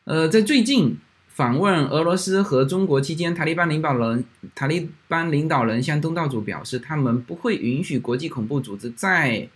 [0.04, 0.96] 呃，在最近
[1.26, 4.24] 访问俄罗斯和中国期间，塔利班领导人
[4.54, 9.48] 塔利班领导人向东道主表示，他们不会允许国际恐怖组织在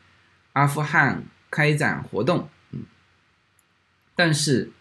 [0.54, 2.48] 阿富汗开展活动。
[2.72, 2.80] 嗯，
[4.16, 4.72] 但是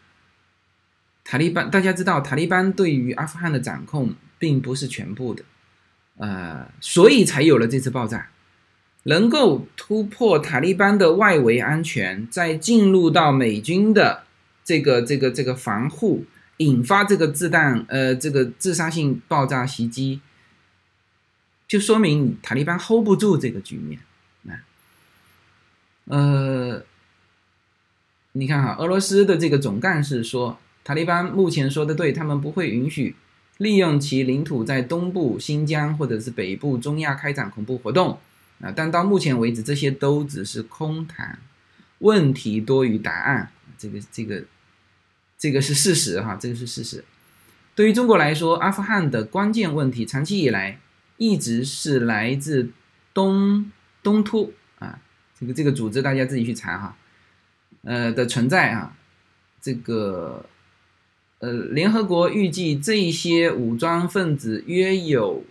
[1.23, 5.43] 塔利班大家知道，塔利班对于阿富汗的掌控并不是全部的，
[6.17, 8.27] 呃，所以才有了这次爆炸。
[9.03, 14.23] 能够突破塔利班的外围安全，再进入到美军的
[14.63, 16.25] 这个这个这个防护，
[16.57, 20.21] 引发这个自弹呃这个自杀性爆炸袭击，
[21.67, 23.99] 就说明塔利班 hold 不住这个局面
[24.47, 24.61] 啊。
[26.05, 26.83] 呃，
[28.33, 33.15] 你看哈，俄罗斯的这个总干事说，塔利班目前说的对，他们不会允许
[33.57, 38.19] 利用其领土在东部新疆或者是北部中亚开展恐怖活动。
[38.61, 38.71] 啊！
[38.75, 41.39] 但到目前为止，这些都只是空谈，
[41.99, 43.51] 问题多于答案。
[43.77, 44.43] 这个、这个、
[45.37, 47.03] 这个是事实哈，这个是事实。
[47.73, 50.79] 对于中国来说，阿富汗的关键问题长期以来
[51.17, 52.69] 一直是来自
[53.13, 53.71] 东
[54.03, 55.01] 东突啊，
[55.39, 56.95] 这个这个组织大家自己去查哈。
[57.83, 58.95] 呃的存在啊，
[59.59, 60.45] 这个
[61.39, 65.43] 呃，联合国预计这一些武装分子约有，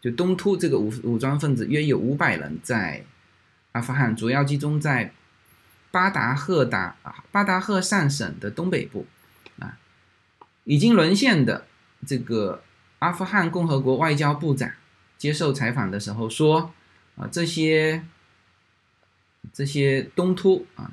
[0.00, 3.04] 就东突这个武武装分子约有五百人在
[3.72, 5.12] 阿富汗，主要集中在
[5.90, 9.06] 巴达赫达啊巴达赫善省的东北部
[9.58, 9.78] 啊，
[10.64, 11.66] 已经沦陷的
[12.06, 12.62] 这个
[13.00, 14.70] 阿富汗共和国外交部长
[15.18, 16.72] 接受采访的时候说
[17.16, 18.04] 啊，这些。
[19.54, 20.92] 这些东突啊，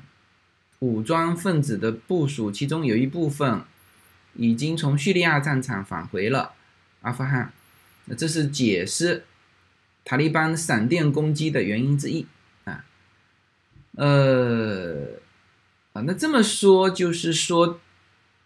[0.78, 3.62] 武装分子的部署，其中有一部分
[4.36, 6.54] 已经从叙利亚战场返回了
[7.02, 7.52] 阿富汗，
[8.08, 9.24] 那这是解释
[10.04, 12.26] 塔利班闪电攻击的原因之一
[12.64, 12.84] 啊。
[13.96, 15.06] 呃，
[15.92, 17.80] 啊，那这么说就是说，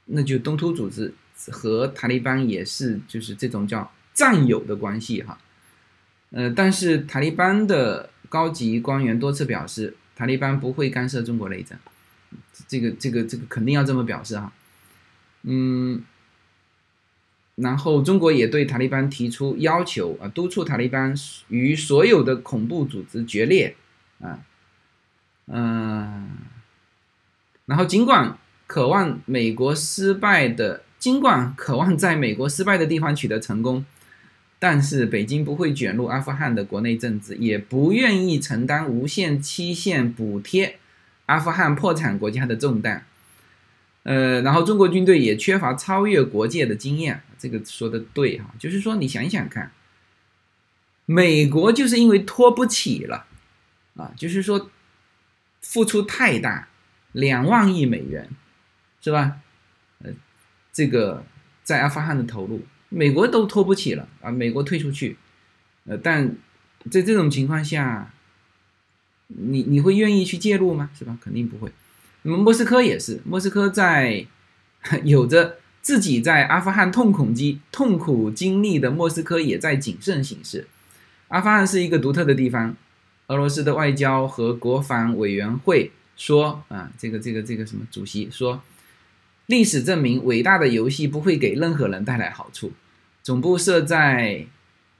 [0.06, 1.14] 那就东突组织
[1.50, 5.38] 和塔利班也是就是这种叫战友的关系哈。
[6.30, 8.10] 呃，但是塔利班的。
[8.32, 11.78] 高级官员多次表示，塔利班不会干涉中国内政，
[12.66, 14.50] 这个、这个、这个肯定要这么表示哈。
[15.42, 16.02] 嗯，
[17.56, 21.14] 然后中国也对塔利班提出要求啊，督促塔利班
[21.48, 23.76] 与所有的恐怖组织决裂
[24.20, 24.38] 啊，
[25.46, 26.30] 嗯，
[27.66, 33.84] 然后尽管渴望美国失败的，尽管渴望在美国失败的地方取得成功。
[34.58, 40.78] 但是北京不会卷入阿富汗的国内政治，也不愿意承担无限期限补贴
[41.26, 43.04] 阿富汗破产国家的重担。
[44.04, 49.72] 呃，然后中国军队也缺乏超越国界的经验，这个说的对哈，就是说你想想看，
[51.06, 53.26] 美国就是因为拖不起了
[53.96, 54.70] 啊，就是说
[55.60, 56.68] 付出太大，
[57.12, 58.28] 两万亿美元，
[59.00, 59.38] 是吧？
[60.00, 60.10] 呃，
[60.72, 61.24] 这个
[61.62, 62.62] 在阿富汗的投入。
[62.94, 64.30] 美国都拖不起了啊！
[64.30, 65.16] 美国退出去，
[65.86, 66.36] 呃，但
[66.90, 68.12] 在这种情况下，
[69.28, 70.90] 你你会愿意去介入吗？
[70.98, 71.16] 是吧？
[71.22, 71.72] 肯定不会。
[72.22, 74.26] 那么莫斯科也是，莫斯科在
[75.04, 80.66] 有着自己在阿富汗痛苦经痛苦经历的莫斯科也在谨慎行事。
[81.28, 82.76] 阿富汗是一个独特的地方。
[83.28, 88.60] 俄罗斯的外交和国防委员会说啊，这个这个这个什么主席说，
[89.46, 92.72] 历史证明伟大的游戏不会给任何人带来好处。
[93.22, 94.44] 总部设在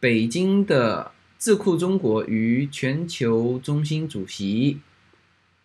[0.00, 4.78] 北京的智库中国与全球中心主席，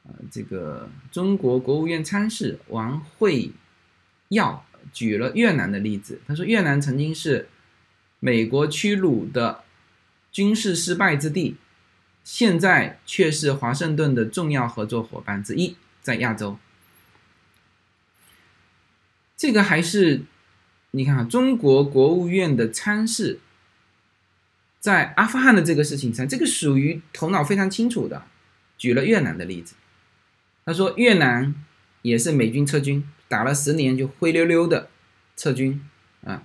[0.08, 3.51] 呃，这个中国国务院参事王慧
[4.30, 6.22] 耀举了越南的例子。
[6.26, 7.49] 他说，越南曾经是
[8.20, 9.64] 美国屈辱的
[10.32, 11.58] 军事失败之地，
[12.24, 16.58] 现在却是华盛顿的重要合作伙伴之一，在亚洲。
[19.36, 20.24] 这个还是。
[20.91, 23.39] 你看啊，中国国务院的参事
[24.80, 28.24] 在阿富汗的这个事情上，这个属于头脑非常清楚的，
[28.78, 29.76] 举了越南的例子。
[30.68, 31.55] 他说越南
[32.01, 34.89] 也是美军撤军，打了十年就灰溜溜的
[35.38, 35.82] 撤军
[36.26, 36.43] 啊。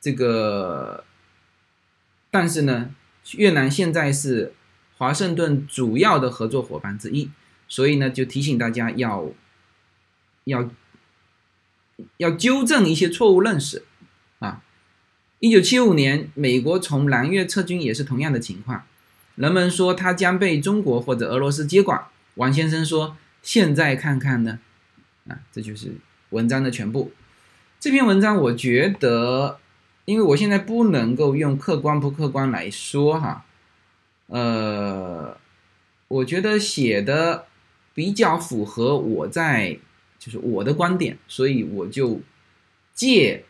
[0.00, 1.04] 这个，
[2.32, 2.90] 但是呢，
[3.36, 4.52] 越南现在是
[4.98, 7.30] 华盛顿主要的合作伙伴之一，
[7.68, 9.28] 所以呢，就提醒大家要
[10.44, 10.68] 要。
[12.16, 13.84] 要纠正一些错误认识，
[14.40, 14.64] 啊，
[15.38, 18.84] 一九七五年美国从南越撤军也是同样的情况，
[19.36, 22.04] 人们说他将被中国或者俄罗斯接管。
[22.34, 24.58] 王先生说：“现在看看呢，
[25.28, 25.94] 啊，这就是
[26.30, 27.12] 文章的全部。
[27.80, 29.58] 这篇文章我觉得，
[30.04, 33.44] 因为我现在不能够用客观不客观来说哈，
[34.26, 35.36] 呃，
[36.08, 37.46] 我觉得写的
[37.92, 39.78] 比较符合我在。”
[40.16, 42.18] 就是我的观点，所以我就
[42.94, 43.44] 借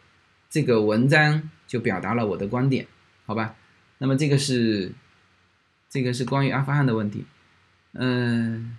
[0.51, 2.89] 这个文章就表达了我的观点，
[3.27, 3.55] 好吧？
[3.99, 4.91] 那么这个是
[5.89, 7.27] 这个是关于阿富汗的问题，
[7.95, 8.77] 嗯，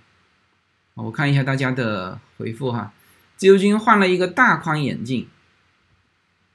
[0.93, 2.93] 我看一下大家的回复哈。
[3.38, 5.28] 自由军换了一个大框眼镜，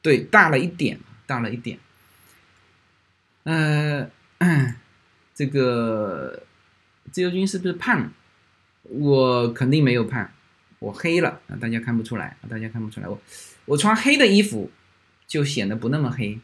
[0.01, 1.79] 对，大了一点，大了一点。
[3.43, 4.11] 呃，
[5.35, 6.43] 这个
[7.11, 8.13] 自由军是不是胖？
[8.83, 10.31] 我肯定没有胖。
[10.79, 13.09] 我黑了啊，大家看不出来，大家看不出来。
[13.09, 13.21] 我
[13.67, 14.71] 我穿黑的衣服
[15.27, 16.41] 就显得不那么黑，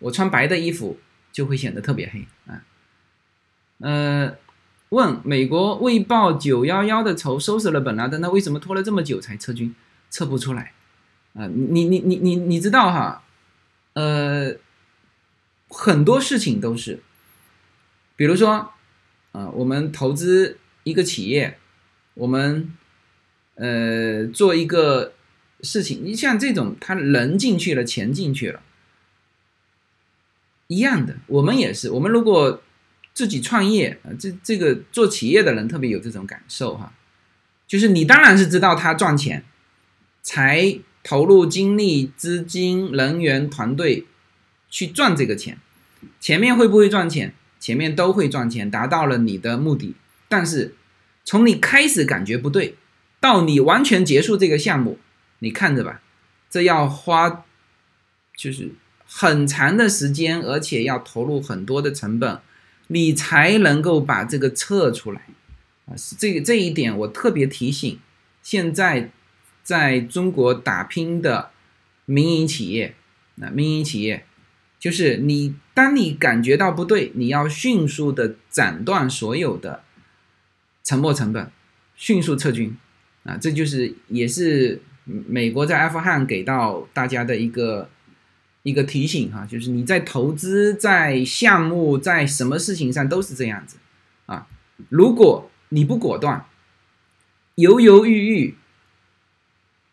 [0.00, 0.98] 我穿白的衣服
[1.30, 2.64] 就会显得特别黑啊。
[3.78, 4.36] 呃，
[4.90, 9.74] 问美国为报九幺幺的仇收拾了本拉登，那为什么拖了这么久才撤军？
[10.10, 10.72] 撤不出来
[11.34, 11.46] 啊？
[11.46, 13.22] 你你你你你知道哈？
[13.94, 14.54] 呃，
[15.68, 17.00] 很多事情都是，
[18.16, 18.72] 比如说
[19.32, 21.58] 啊，我们投资一个企业，
[22.14, 22.72] 我们。
[23.58, 25.14] 呃，做一个
[25.62, 28.60] 事情，你像这种，他人进去了，钱进去了，
[30.66, 31.16] 一样的。
[31.26, 32.60] 我们也是，我们如果
[33.16, 36.92] 自己创业啊，这这个做企业的人特别有这种感受哈。
[37.66, 39.42] 就是你当然是知道他赚钱，
[40.22, 44.04] 才投入精力、资金、人员、团队
[44.68, 45.58] 去赚这个钱。
[46.20, 47.32] 前面会不会赚钱？
[47.58, 49.94] 前面都会赚钱，达到了你的目的。
[50.28, 50.74] 但是
[51.24, 52.76] 从你开始感觉不对，
[53.18, 54.98] 到你完全结束这个项目，
[55.38, 56.02] 你看着吧，
[56.50, 57.46] 这要花
[58.36, 58.72] 就是
[59.06, 62.38] 很长的时间，而且要投入很多的成本，
[62.88, 65.22] 你才能够把这个测出来
[65.86, 65.96] 啊。
[65.96, 67.98] 是这个这一点我特别提醒
[68.42, 69.10] 现在
[69.62, 71.50] 在中国打拼的
[72.04, 72.94] 民营企业
[73.40, 74.24] 啊，民营企业
[74.78, 79.82] 就是你，当你感觉到不对，你要迅速的斩断所有的。
[80.84, 81.50] 沉没成本，
[81.96, 82.76] 迅速撤军，
[83.24, 87.90] 啊，这就是也是美国在阿富汗给到大家的一个
[88.66, 93.76] 一个提醒哈，就是你在投资、在项目、在什么事情上都是这样子，
[94.26, 94.48] 啊，
[94.88, 96.44] 如果你不果断，
[97.54, 98.56] 犹犹豫豫，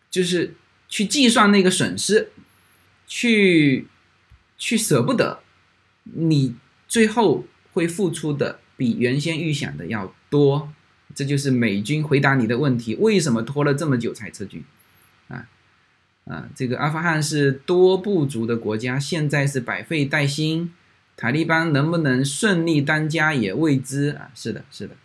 [0.09, 0.55] 就是
[0.89, 2.29] 去计算那个损失，
[3.05, 3.85] 去
[4.57, 5.43] 去舍不得，
[6.05, 6.55] 你
[6.87, 10.73] 最后会付出的比原先预想的要多。
[11.13, 14.63] 这就是美军回答你的问题：为什么拖了这么久才撤军？
[16.25, 20.71] 啊，这个阿富汗是多部族的国家，现在是百废待兴，
[21.17, 24.29] 塔利班能不能顺利当家也未知啊！
[24.33, 24.95] 是的，是的。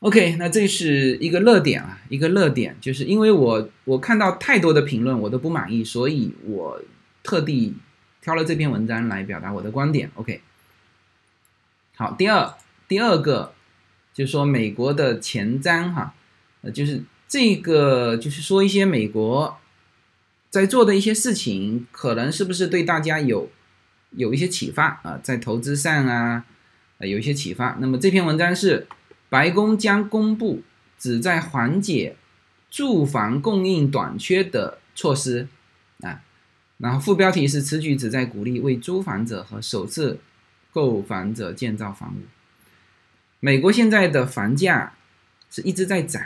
[0.00, 6.82] OK，那这是一个热点啊，一个热点，就是因为我我看到太多的评论，我都不满意，所以我
[7.22, 7.74] 特地
[8.20, 10.10] 挑了这篇文章来表达我的观点。
[10.14, 10.40] OK，
[11.96, 12.54] 好，第二
[12.88, 13.52] 第二个。
[14.12, 16.12] 就是说美国的前瞻哈，
[16.62, 19.56] 呃，就是这个，就是说一些美国
[20.50, 23.48] 在做的一些事情，可能是不是对大家有
[24.10, 26.44] 有一些启发啊，在投资上啊，
[26.98, 27.78] 呃，有一些启发。
[27.80, 28.88] 那么这篇文章是
[29.28, 30.62] 白宫将公布
[30.98, 32.16] 旨在缓解
[32.68, 35.46] 住房供应短缺的措施
[36.00, 36.20] 啊，
[36.78, 40.18] 然后副标题是此举旨在鼓励为租房者和首次
[40.72, 42.22] 购房者建造房屋。
[43.38, 44.94] 美国现在的房价
[45.48, 46.20] 是一直在涨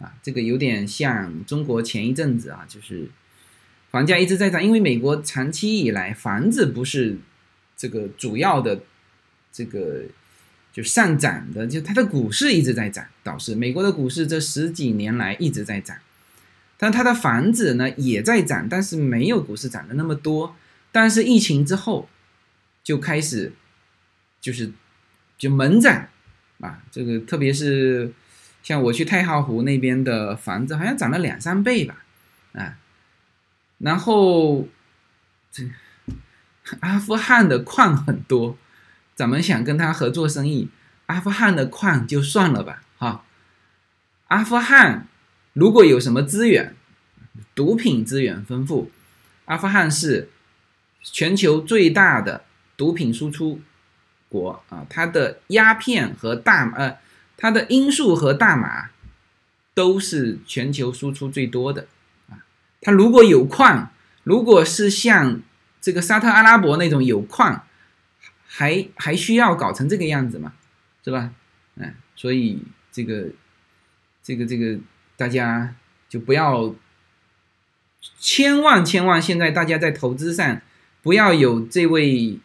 [0.00, 3.10] 啊，这个有点像中国前一阵子啊，就是
[3.98, 7.18] 房价一直在涨，因为美国长期以来房子不是
[7.76, 8.80] 这个主要的
[9.50, 10.02] 这个
[10.72, 15.96] 就上涨的，就它的股市一直在涨，导致美国的股市这十几年来一直在涨，
[16.76, 20.54] 但它的房子呢也在涨，但是没有股市涨的那么多，
[20.92, 22.08] 但是疫情之后
[22.84, 23.52] 就开始
[24.40, 24.70] 就是
[25.36, 26.06] 就猛涨。
[26.60, 28.12] 啊，这个特别是
[28.62, 32.04] 像我去太浩湖那边的房子，好像涨了两三倍吧，
[32.52, 32.78] 啊，
[33.78, 34.68] 然后
[35.50, 35.64] 这
[36.80, 38.56] 阿富汗的矿很多，
[39.14, 40.68] 咱们想跟他合作生意，
[41.06, 43.24] 阿富汗的矿就算了吧，哈，
[44.26, 45.08] 阿富汗
[45.52, 46.76] 如果有什么资源，
[47.54, 48.90] 毒品资源丰富，
[49.46, 50.30] 阿富汗是
[51.02, 52.44] 全球最大的
[52.76, 53.60] 毒品输出。
[54.30, 56.98] 国啊，它的鸦片和大呃，
[57.38, 58.90] 它的罂粟和大麻
[59.72, 61.86] 都是全球输出最多的。
[62.80, 63.90] 它如果有矿，
[64.24, 65.40] 如果是像
[65.80, 67.64] 这个沙特阿拉伯那种有矿，
[68.46, 70.52] 还还需要搞成这个样子吗？
[71.04, 71.32] 是吧？
[71.76, 73.28] 嗯，所以这个
[74.22, 74.78] 这个这个
[75.16, 75.74] 大家
[76.08, 76.74] 就不要，
[78.18, 80.60] 千万千万，现在大家在投资上
[81.02, 82.38] 不要有这位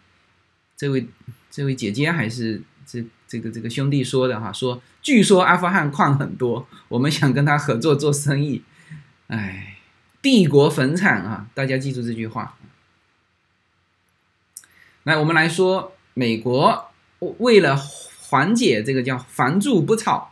[0.76, 1.08] 这位。
[1.56, 8.64] 这位姐姐还是这这个这个兄弟说的哈，说据说阿富汗矿很多，我们想跟他合作做生意，
[9.28, 9.73] 哎，
[10.24, 12.58] 帝国坟场啊，大家记住这句话。
[15.04, 16.92] 来，我们来说美国
[17.40, 20.32] 为了缓解这个叫房住不炒，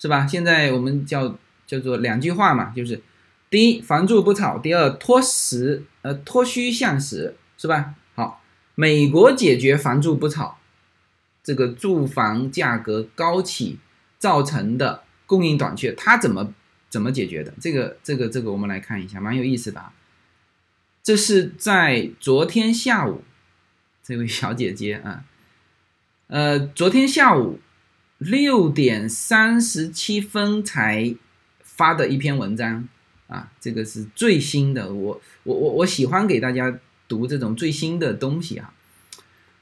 [0.00, 0.26] 是吧？
[0.26, 3.00] 现在我们叫叫做两句话嘛，就是
[3.48, 7.94] 第一房住不炒，第二脱实呃脱虚向实，是吧？
[8.16, 8.42] 好
[8.74, 10.58] 美国解决房住不炒，
[11.44, 13.78] 这个住房价格高企
[14.18, 16.52] 造成的供应短缺，它怎么
[16.90, 17.54] 怎么解决的？
[17.58, 19.94] 这个这个这个，我们来看一下，蛮有意思的啊。
[21.02, 23.22] 这是在昨天下午，
[24.02, 25.24] 这位小姐姐啊，
[26.26, 27.60] 呃，昨天下午
[28.18, 31.14] 六点三十七分才
[31.62, 32.86] 发的一篇文章
[33.28, 34.92] 啊，这个是最新的。
[34.92, 36.78] 我我我我喜欢给大家。
[37.10, 38.72] 读这种最新的东西啊，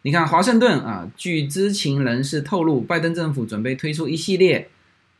[0.02, 4.68] 你看华盛顿啊，据知情人士透露，拜登政府准备推出一系列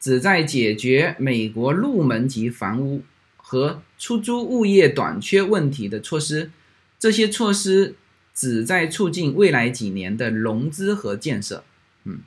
[0.01, 3.03] 旨在解决美国入门级房屋
[3.37, 6.51] 和出租物业短缺问题的措施。
[6.99, 7.97] 这些措施
[8.35, 11.65] 旨在促进未来几年的融资和建设。
[12.05, 12.21] 嗯，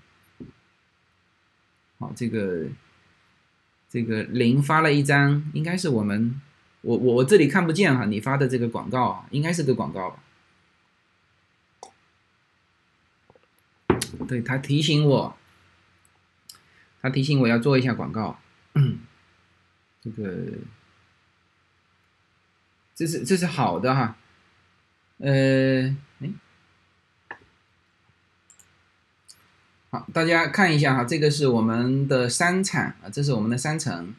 [1.99, 2.67] 好，这个
[3.89, 6.39] 这个林发了一张，应该是我们
[6.81, 10.23] 我我我这里看不见哈，你发的这个广告，应该是个广告吧？
[14.27, 15.35] 对他提醒我，
[17.01, 18.39] 他提醒我要做一下广告，
[20.01, 20.35] 这个
[22.95, 24.15] 这是这是好的哈，
[25.17, 26.29] 呃，哎。
[29.93, 34.15] 好，大家看一下哈，这个是我们的商场啊，这是我们的商城，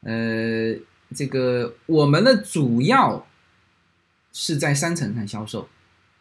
[0.00, 0.74] 呃，
[1.14, 3.26] 这个我们的主要
[4.32, 5.68] 是在商城上销售，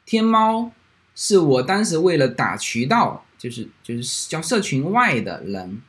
[0.04, 0.74] 天猫
[1.16, 5.82] 是我当时为了打渠道，就是就是叫社群外的人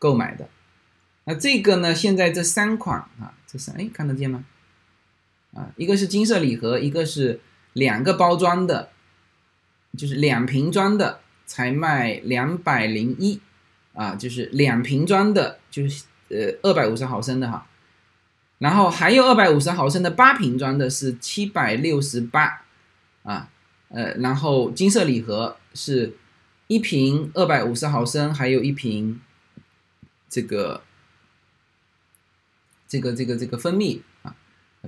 [0.00, 0.48] 购买的，
[1.26, 4.44] 那这个呢，现在这三款啊，这三哎看得见吗？
[5.54, 7.38] 啊，一个是金色礼盒，一个是
[7.74, 8.88] 两个包装的，
[9.96, 11.20] 就是两瓶装的。
[11.46, 13.40] 才卖两百零一，
[13.92, 17.66] 啊，就是两瓶装的，就是呃二百五十毫升的哈，
[18.58, 22.62] 然后还有二百五十毫升的八瓶装的是七百六十八，
[23.24, 23.50] 啊，
[23.88, 26.16] 呃，然后金色礼盒是
[26.68, 29.20] 一瓶二百五十毫升，还有一瓶
[30.30, 30.82] 这个
[32.88, 34.34] 这个这个这个蜂蜜啊，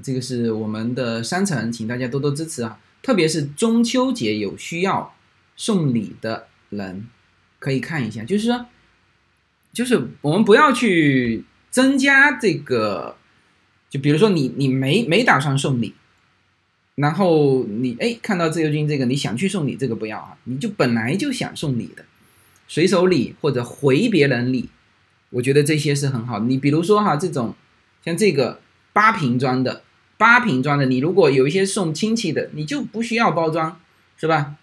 [0.02, 5.14] 这个是我们的商城，请大家多多支持啊，特别是中秋节有需要
[5.54, 6.48] 送礼的。
[6.72, 7.06] 人
[7.58, 8.64] 可以看一下，就是说，
[9.74, 13.18] 就是我们不要去增加这个，
[13.90, 15.94] 就比如说你你没没打算送礼，
[16.94, 22.06] 然后你哎看到自由军这个你想去送礼，这个不要啊，你就本来就想送礼的，
[22.66, 24.70] 随手礼或者回别人礼，
[25.32, 26.46] 我觉得这些是很好的。
[26.46, 27.54] 你比如说哈，这种
[28.04, 28.60] 像这个
[28.92, 29.82] 八瓶装的，
[30.16, 33.80] 八瓶装的，你如果有一些送亲戚的，你就不需要包装，
[34.16, 34.56] 是吧？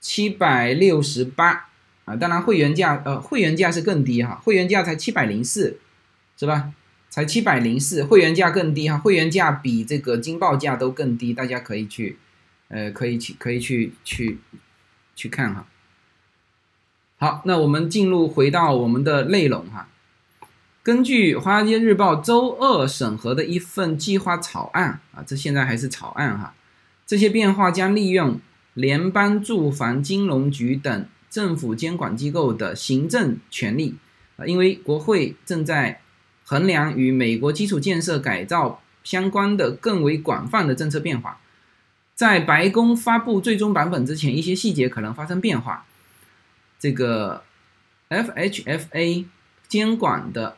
[0.00, 1.68] 七百六十八
[2.04, 5.78] 啊，当然会员价呃会员价是更低哈，会员价才七百零四，
[6.36, 6.72] 是吧？
[7.10, 12.18] 才七百零四，会员价更低哈，会员价比这个金报价都更低，大家可以去
[12.68, 14.38] 呃可以去可以去去
[15.16, 15.66] 去看哈。
[17.16, 19.88] 好，那我们进入回到我们的内容哈。
[20.88, 26.54] 根据《华尔街日报》周二审核的一份计划草案啊，这现在还是草案哈，
[27.06, 28.40] 这些变化将利用。
[28.72, 33.96] 联邦住房金融局等政府监管机构的行政权力
[34.38, 36.00] 啊，因为国会正在
[36.44, 41.38] 衡量与美国基础建设改造相关的更为广泛的政策变化，
[42.14, 45.84] 在白宫发布最终版本之前，一些细节可能发生变化。
[46.78, 47.42] 这个
[48.08, 49.26] FHFA
[49.66, 50.56] 监管的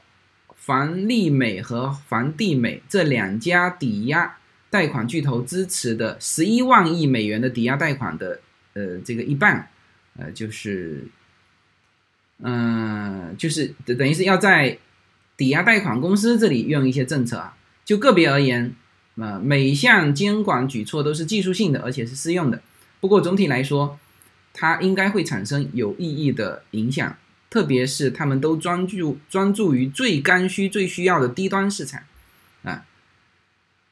[0.61, 4.37] 房利美和房地美这两家抵押。
[4.73, 8.39] 贷款巨头支持的十一万亿美元的抵押贷款的，
[8.75, 9.69] 呃，这个一半，
[10.17, 11.09] 呃，就是，
[12.39, 14.79] 嗯，就是等于是要在
[15.37, 17.57] 抵押贷款公司这里用一些政策啊。
[17.85, 18.73] 就个别而言，
[19.17, 22.63] 啊，每项监管举措都是技术性的，而且是适用的。
[23.01, 23.99] 不过总体来说，
[24.55, 27.17] 它应该会产生有意义的影响，
[27.51, 32.03] 特别是他们都专注专注于最刚需、最需要的低端市场，
[32.63, 32.87] 啊。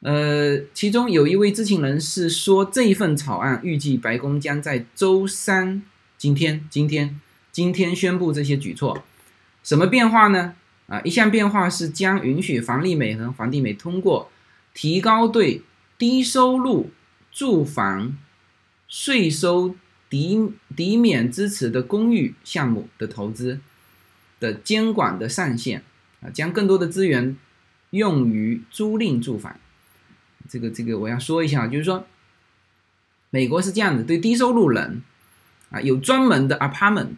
[0.01, 5.83] 呃，其中有一位知情人士说，这份草案预计白宫将在周三
[6.17, 7.19] 今天今天
[7.51, 9.03] 今天宣布这些举措。
[9.61, 10.55] 什么变化呢？
[10.87, 14.31] 啊，一项变化是将允许房利美和房地美通过
[14.73, 15.61] 提高对
[15.97, 16.91] 低收入
[17.31, 18.17] 住房
[18.87, 19.75] 税收
[20.09, 23.59] 抵抵免支持的公寓项目的投资
[24.39, 25.83] 的监管的上限
[26.21, 27.37] 啊，将更多的资源
[27.91, 29.55] 用于租赁住房。
[30.49, 32.07] 这个这个我要说一下，就是说，
[33.29, 35.03] 美国是这样子，对低收入人
[35.69, 37.17] 啊有专门的 apartment，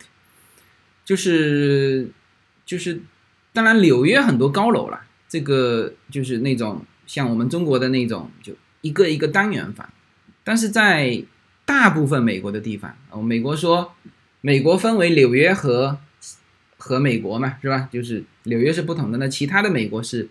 [1.05, 2.11] 就是
[2.65, 3.01] 就是，
[3.53, 9.87] 当然纽约很多高楼了，这个就是那种像我们中国的那种，就一个一个单元房，
[10.43, 11.23] 但是在
[11.71, 13.93] 大部分美国的地方，哦，美国说
[14.41, 15.97] 美国分为纽约和
[16.77, 17.87] 和美国嘛，是吧？
[17.89, 20.27] 就是纽约是不同的，那其他的美国是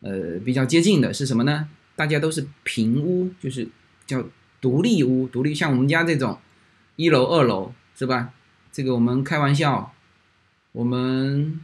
[0.00, 1.70] 呃比较接近的，是什么呢？
[1.96, 3.66] 大家都是平屋，就是
[4.06, 4.22] 叫
[4.60, 6.38] 独立屋，独立像我们家这种
[6.96, 8.34] 一楼、二楼，是吧？
[8.70, 9.94] 这个我们开玩笑，
[10.72, 11.58] 我们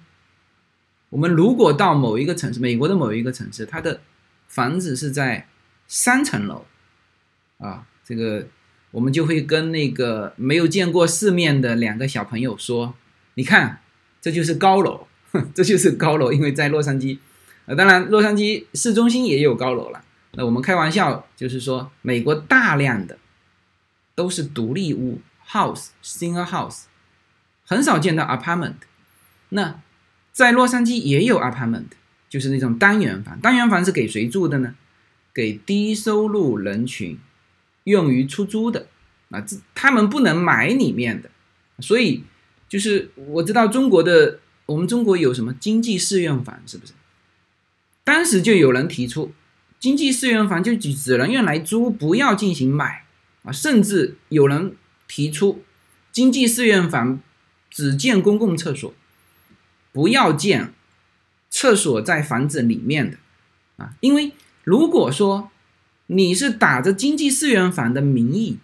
[1.10, 4.00] 我们如果到某一个城市，美国的某一个城市，它的
[4.48, 5.46] 房子是在
[5.86, 6.64] 三层楼，
[7.58, 8.46] 啊，这个
[8.94, 12.94] 我们就会跟那个没有见过世面的两个小朋友说
[13.34, 13.80] ：“你看，
[14.22, 15.08] 这就是高楼，
[15.52, 17.18] 这就是高楼，因为在洛杉矶，
[17.66, 20.04] 呃，当然洛杉矶市中心也有高楼了。”
[20.36, 23.18] 那我们开玩笑，就是说，美国大量的
[24.14, 26.82] 都是独立屋 （house），single house，
[27.66, 28.74] 很少见到 apartment。
[29.48, 29.80] 那
[30.30, 31.86] 在洛杉矶也有 apartment，
[32.28, 33.40] 就是那种单元房。
[33.40, 34.76] 单元房是给谁住的呢？
[35.34, 37.18] 给低收入人群
[37.84, 38.88] 用于出租的
[39.30, 41.30] 啊，这他们不能买里面的，
[41.78, 42.24] 所以
[42.68, 46.92] 就是我知道中国的，我们中国有什么经济适用房，是不是？
[48.02, 49.32] 当时就有人提出，
[49.80, 53.04] 经济适用房就只只能用来租，不要进行买
[53.44, 54.76] 啊，甚至有人
[55.08, 55.62] 提出，
[56.12, 57.20] 经济适用房
[57.70, 58.92] 只建公共厕所。
[59.92, 60.74] 不要建
[61.48, 63.16] 厕所在房子里面的
[63.76, 64.32] 啊，因为
[64.64, 65.52] 如果说
[66.06, 68.58] 你是打着经济适用房的名义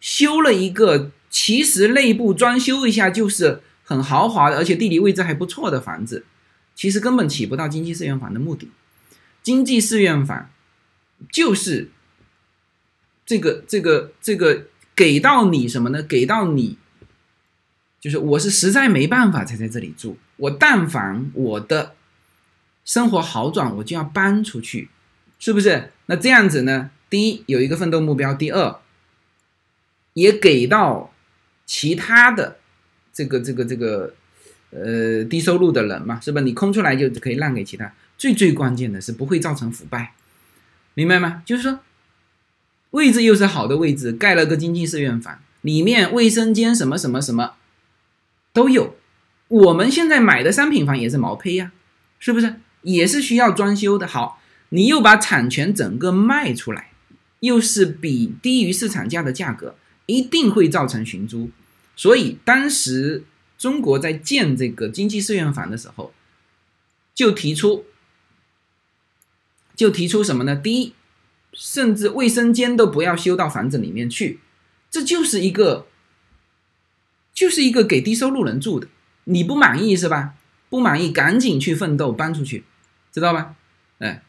[0.00, 6.24] 修了一个，其实内部装修一下就是很豪华的，而且地理位置还不错的房子，
[6.74, 8.70] 其实根本起不到经济适用房的目的。
[9.42, 10.50] 经济适用房
[11.30, 11.90] 就是
[13.24, 16.02] 这个这个这个给到你什么呢？
[16.02, 16.78] 给到你。
[17.98, 21.96] 就是我是实在没办法才在这里住，我但凡我的
[22.84, 24.90] 生活好转，我就要搬出去，
[25.38, 25.90] 是不是？
[26.06, 26.90] 那这样子呢？
[27.08, 28.80] 第一有一个奋斗目标，第二
[30.14, 31.12] 也给到
[31.64, 32.58] 其他的
[33.12, 34.14] 这个这个这个
[34.70, 36.40] 呃低收入的人嘛，是吧？
[36.40, 37.92] 你空出来就可以让给其他。
[38.18, 40.14] 最最关键的是不会造成腐败，
[40.94, 41.42] 明白吗？
[41.44, 41.80] 就是说
[42.90, 47.54] 位置又是好的位置，盖了个经济适用房，里面卫生间什么什么什么。
[48.52, 48.96] 都有，
[49.48, 51.72] 我们现在买的商品房也是毛坯呀，
[52.18, 52.54] 是不是？
[52.80, 54.06] 也是需要装修的。
[54.06, 54.40] 好，
[54.70, 56.90] 你又把产权整个卖出来，
[57.40, 61.50] 又是比低于市场价的价格，一定会造成寻租。
[61.94, 63.24] 所以当时
[63.56, 66.12] 中国在建这个经济适用房的时候，
[67.14, 67.86] 就提出，
[69.74, 70.54] 就提出什么呢？
[70.54, 70.94] 第一，
[71.52, 74.40] 甚至卫生间都不要修到房子里面去，
[74.90, 75.86] 这就是一个。
[77.36, 78.88] 就是一个给低收入人住的，
[79.24, 80.32] 你不满意是吧？
[80.70, 82.64] 不满意赶紧去奋斗搬出去，
[83.12, 83.54] 知道吧？
[83.98, 84.22] 哎，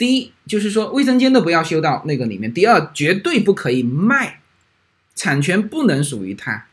[0.00, 4.40] 第一就是说卫生间都不要修到那个里面，第二绝对不可以卖，
[5.14, 6.68] 产权不能属于他，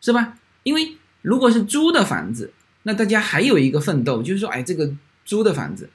[0.00, 0.38] 是吧？
[0.62, 2.54] 因为如果是租的房子，
[2.84, 4.90] 那大家还有一个奋斗，就是说，哎，这个
[5.26, 5.90] 租的房子，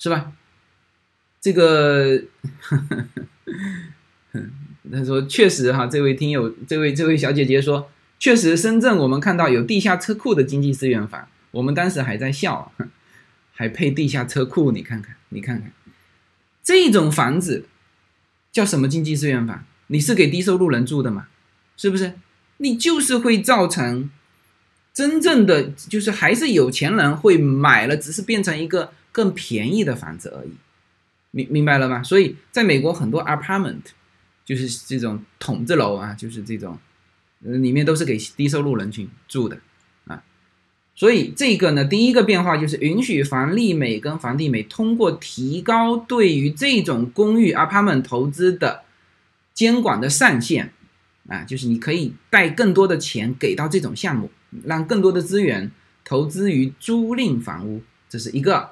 [0.00, 0.32] 是吧？
[1.40, 2.24] 这个。
[4.92, 7.88] 他说：“确实哈，这位听友，这位这位小姐姐说，
[8.18, 12.70] 确实深圳我们看到有地下车库的经济资源房，我们当时还在笑，
[13.52, 14.72] 还配地下车库？
[14.72, 15.72] 你看看，你看看，
[16.64, 17.66] 这种房子
[18.50, 19.64] 叫什么经济资源房？
[19.86, 21.28] 你是给低收入人住的吗？
[21.76, 22.14] 是不是？
[22.56, 24.10] 你就是会造成
[24.92, 30.52] 真正的就是还是有钱人会买了，只是变成一个更便宜的房子而已，
[31.30, 32.02] 明明白了吗？
[32.02, 33.82] 所以在美国很多 apartment。”
[34.46, 36.78] 就是这种筒子楼啊，就是这种，
[37.38, 39.58] 里面都是给低收入人群住的，
[40.94, 48.82] 所以这个呢，第一个变化就是允许房利美跟房地美通过提高对于这种公寓 apartment 投资的
[49.52, 50.72] 监管的上限
[51.28, 54.30] 啊，就是你可以贷更多的钱给到这种项目，
[54.64, 55.70] 让更多的资源
[56.04, 58.70] 投资于租赁房屋，这是一个。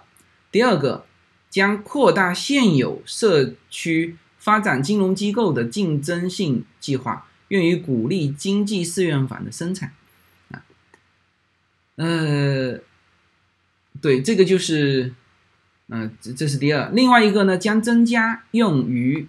[0.51, 1.05] 第二个，
[1.51, 4.17] 将扩大现有社区。
[4.39, 9.93] 发展金融机构的竞争性计划，用于鼓励经济适用房的生产，
[12.03, 12.81] 呃，
[14.01, 15.13] 对，这个就是，
[15.89, 16.91] 嗯，这这是第二。
[16.93, 19.29] 另外一个呢，将增加用于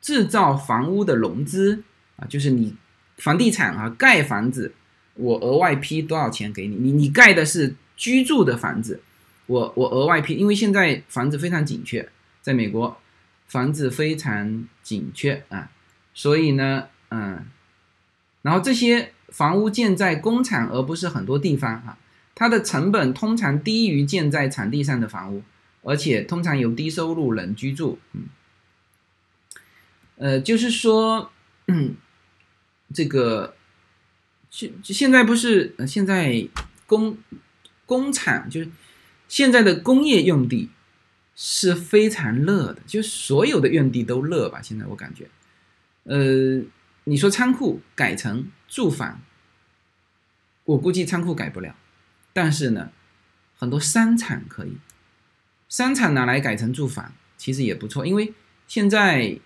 [0.00, 1.82] 制造房屋的融资，
[2.16, 2.76] 啊，就是你
[3.16, 4.72] 房地产啊盖房子，
[5.14, 6.76] 我额外批多少钱给你？
[6.76, 9.00] 你你盖的是居住的房子，
[9.46, 12.08] 我我额外批，因为现在房子非常紧缺，
[12.40, 12.96] 在美国。
[13.48, 15.70] 房子非常紧缺啊，
[16.12, 17.46] 所以呢，嗯，
[18.42, 21.98] 然后这些房屋建在工厂而不是很多地方啊，
[22.34, 25.42] 它的成本通常低于建在场地上的房屋，
[25.82, 28.22] 而且通常有低收入人居住，嗯，
[30.16, 31.30] 呃，就是说，
[31.66, 31.96] 嗯
[32.92, 33.54] 这个
[34.50, 36.48] 现现在不是现在
[36.86, 37.18] 工
[37.86, 38.70] 工厂就是
[39.28, 40.70] 现在的工业用地。
[41.40, 44.60] 是非常热的，就所有的用地都热吧。
[44.60, 45.28] 现在我感觉，
[46.02, 46.60] 呃，
[47.04, 49.20] 你说仓库改成住房，
[50.64, 51.74] 我估计仓库改不了，
[52.32, 52.92] 但是呢，
[53.56, 54.76] 很多商场可以，
[55.68, 58.06] 商场拿来改成住房，其实也不错。
[58.06, 58.34] 因为
[58.66, 59.40] 现在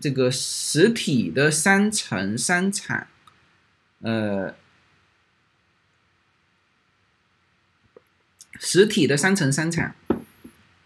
[0.00, 3.08] 这个实体的商城、商场，
[4.00, 4.54] 呃，
[8.58, 9.94] 实体的商城、商场。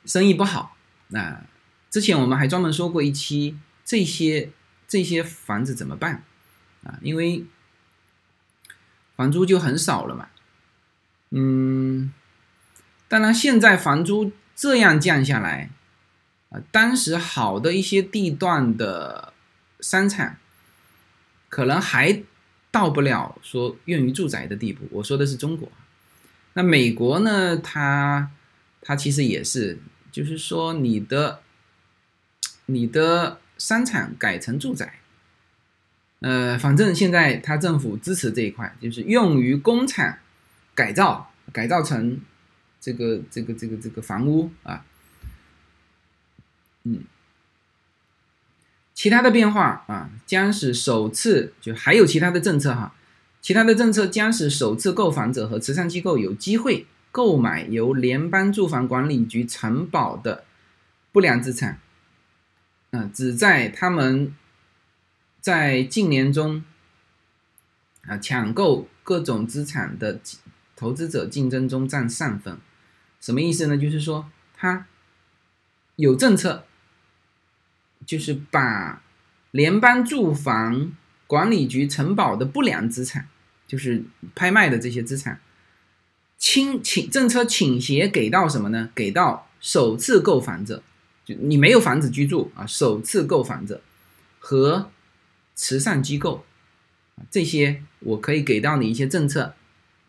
[0.04, 0.76] 生意不好，
[1.08, 1.44] 那
[1.90, 4.50] 之前我们还专门说过一期这些
[4.86, 6.22] 这些房子怎么办
[6.84, 6.96] 啊？
[7.02, 7.44] 因为
[9.16, 10.28] 房租就很少了嘛。
[11.30, 12.12] 嗯，
[13.08, 15.70] 当然现在房租这样降下来，
[16.50, 19.32] 啊，当时好的一些地段的
[19.80, 20.36] 商场，
[21.48, 22.22] 可能还
[22.70, 24.86] 到不了说用于住宅的地步。
[24.90, 25.70] 我说的是中国，
[26.52, 27.56] 那美国呢？
[27.56, 28.30] 它
[28.82, 29.78] 它其实也是，
[30.12, 31.40] 就是说你的
[32.66, 35.00] 你的商场改成住宅。
[36.28, 40.18] 呃，反正现在他政府支持这一块，就是用于工厂
[40.74, 42.18] 改造，改造成
[42.80, 44.84] 这个这个这个这个房屋啊，
[46.82, 47.04] 嗯，
[48.92, 52.92] 其他的变化啊，将是首次就还有其他的政策哈，
[53.40, 60.42] 其他的政策将是首次购房者和慈善机构有机会购买由联邦住房管理局承保的
[61.12, 61.78] 不良资产，
[62.90, 64.34] 嗯，只在他们。
[65.46, 66.64] 在近年中，
[68.04, 70.18] 啊，抢购各种资产的
[70.74, 72.58] 投资者竞争中占上风，
[73.20, 73.78] 什么意思呢？
[73.78, 74.88] 就是说，他
[75.94, 76.64] 有政策，
[78.04, 79.04] 就是把
[79.52, 80.90] 联邦住房
[81.28, 83.28] 管理局承保的不良资产，
[83.68, 84.02] 就是
[84.34, 85.40] 拍卖的这些资产，
[86.36, 88.90] 倾倾政策倾斜给到什么呢？
[88.92, 90.82] 给到首次购房者，
[91.24, 93.80] 就你没有房子居住啊，首次购房者
[94.40, 94.90] 和。
[95.56, 96.44] 慈善机构，
[97.30, 99.54] 这些我可以给到你一些政策，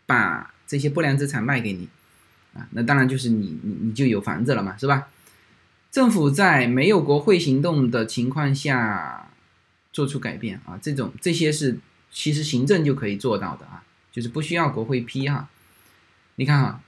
[0.05, 1.87] 把这些不良资产卖给你，
[2.53, 5.07] 啊，那当然就是你你你就有房子了嘛，是吧？
[5.89, 9.31] 政府在没有国会行动的情况下
[9.93, 11.79] 做出改变啊，这种这些是
[12.11, 15.49] 其实行政就可以做到的啊，就是不需要国会批哈。
[16.35, 16.83] 你看哈，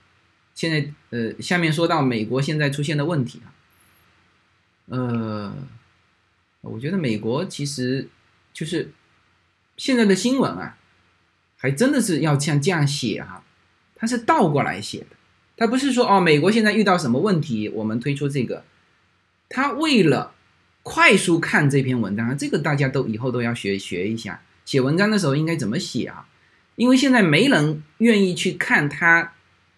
[0.54, 3.48] 现在呃下面说到美国现在出现的问题啊，
[4.88, 5.54] 呃，
[6.60, 8.10] 我觉得美国其实。
[8.52, 8.92] 就是
[9.76, 10.76] 现在的新闻啊，
[11.56, 13.42] 还真的是要像这样写哈，
[13.94, 15.16] 它是倒过来写的，
[15.56, 18.64] 它不是说哦，美国现在遇到什么问题，我们推出这个，
[19.48, 20.34] 他为了
[20.82, 26.26] 快速看这篇文章，这个大家都以后都要学学一下，写文章的时候应该怎么写啊？
[26.76, 29.34] 因为现在没人愿意去看他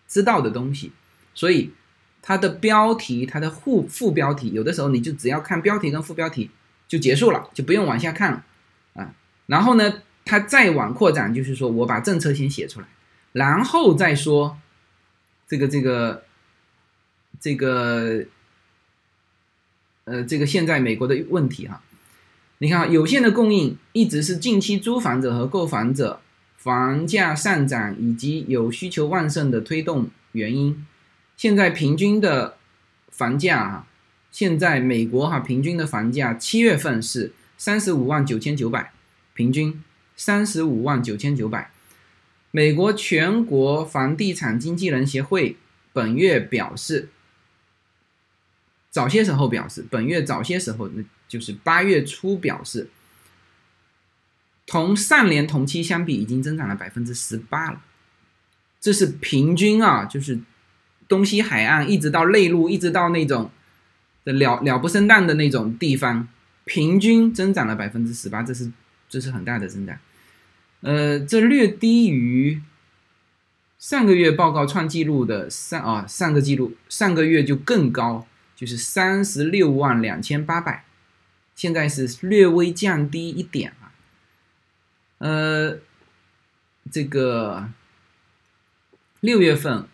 [0.07, 0.93] 知道的东西，
[1.35, 1.73] 所以
[2.21, 6.51] 它的标题、它的副副标题，有的时候你就只要看标题跟副标题
[6.87, 8.45] 就结束了，就不用往下看了。
[8.95, 9.15] 啊
[9.47, 12.87] 然后呢，他再往扩展，就是说我把政策先写出来，
[13.33, 14.59] 然后再说
[15.49, 16.25] 这个这个
[17.41, 18.25] 这个
[20.05, 21.83] 呃这个现在美国的问题哈。
[22.59, 26.21] 你看，有限的供应一直是近期租房者和购房者
[26.57, 30.87] 房价上涨以及有需求旺盛的推动原因。
[31.37, 32.57] 现在平均的
[33.11, 33.87] 房价啊，
[34.31, 38.93] 现在美国哈平均的房价七月份是三十五万九千九百。
[39.35, 39.83] 平均
[40.15, 41.71] 三十五万九千九百。
[42.51, 45.57] 美国全国房地产经纪人协会
[45.95, 47.09] 本月表示，
[48.91, 52.91] 早些时候表示，本月早些时候，那就是八月初表示，
[54.67, 57.83] 同上年同期相比，已经增长了百分之十八了。
[58.83, 60.39] 这是平均啊，就是
[61.09, 63.51] 东西海岸一直到内陆，一直到那种
[64.25, 66.29] 的了了不生蛋的那种地方，
[66.65, 68.71] 平均增长了百分之十八，这是。
[69.09, 69.99] 这是很大的增长，
[70.81, 72.63] 呃，这略低于
[73.79, 80.87] 上个月报告创纪录的上啊，上个记录上个月就更高，就是三十六万两千八百，
[81.55, 83.93] 现在是略微降低一点啊，
[85.19, 85.77] 呃，
[86.91, 87.69] 这个
[89.21, 89.85] 六月份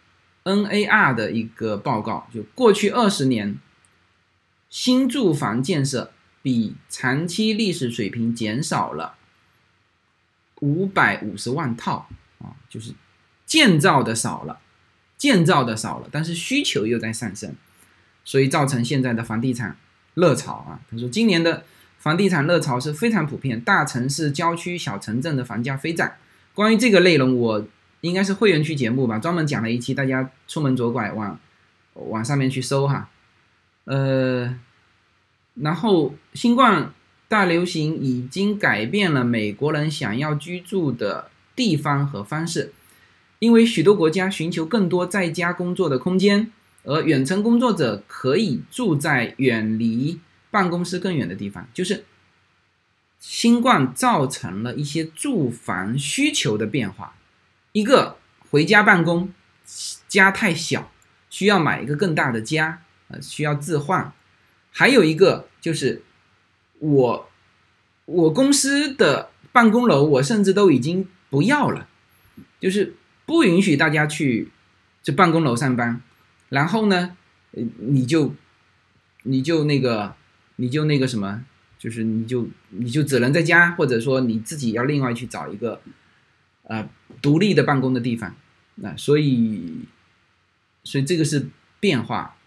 [0.45, 3.59] NAR 的一个报告，就过去二十年
[4.71, 6.12] 新住房建设。
[6.43, 9.16] 比长期历史水平减少了
[10.61, 12.09] 五百五十万套
[12.39, 12.93] 啊，就是
[13.45, 14.61] 建造的少了，
[15.16, 17.55] 建造的少了，但是需求又在上升，
[18.24, 19.76] 所以造成现在的房地产
[20.14, 20.80] 热潮啊。
[20.91, 21.64] 他说，今年的
[21.99, 26.12] 房地产热潮是非常普遍，大城市、郊区、小城镇的房价飞涨。
[26.55, 27.66] 关于这个内容，我
[28.01, 31.39] 应该是会员区节目吧，专门讲了一期，大家出门左拐往
[31.95, 33.11] 往上面去搜哈，
[33.84, 34.59] 呃。
[35.61, 36.93] 然后，新冠
[37.27, 42.73] 大流行已经改变了美国人想要居住的地方和方式，
[43.39, 46.53] 因为许多国家寻求更多在家工作的空间，
[46.85, 51.69] 而远程工作者可以住在远离办公室更远的地方。
[51.75, 52.05] 就是
[53.19, 57.17] 新冠造成了一些住房需求的变化，
[57.73, 58.17] 一个
[58.49, 59.33] 回家办公，
[60.07, 60.91] 家太小，
[61.29, 64.13] 需要买一个更大的家，呃，需要置换。
[64.71, 66.03] 还有一个就是，
[66.79, 67.31] 我
[68.05, 71.89] 我公司的办公楼，我甚至都已经不要了，
[72.61, 72.95] 就是
[73.27, 74.49] 不允许大家去
[75.03, 76.01] 这办公楼上班，
[76.49, 77.16] 然后呢，
[77.53, 78.35] 你就
[79.25, 80.14] 你就那个
[80.57, 81.45] 你就那个什么，
[81.79, 85.81] 就是你就你就只能在家，或者说你自己要另外去找一个
[86.62, 86.89] 呃
[87.21, 88.35] 独立的办公的地方。
[88.77, 89.81] 那所以
[90.85, 91.49] 所以这个是
[91.81, 92.38] 变化，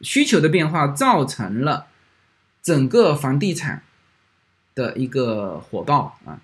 [0.00, 1.86] 需求的变化造成了
[2.62, 3.82] 整个房地产
[4.74, 6.40] 的一个火爆啊。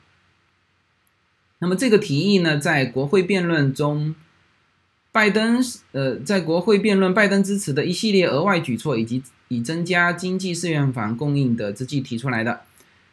[1.60, 4.14] 那么这个提议呢，在国会辩论中，
[5.10, 5.60] 拜登
[5.90, 12.60] 呃，在国会辩论拜登支持的一系列额外举措，以及以增加经济适用房供应的之际提出来的，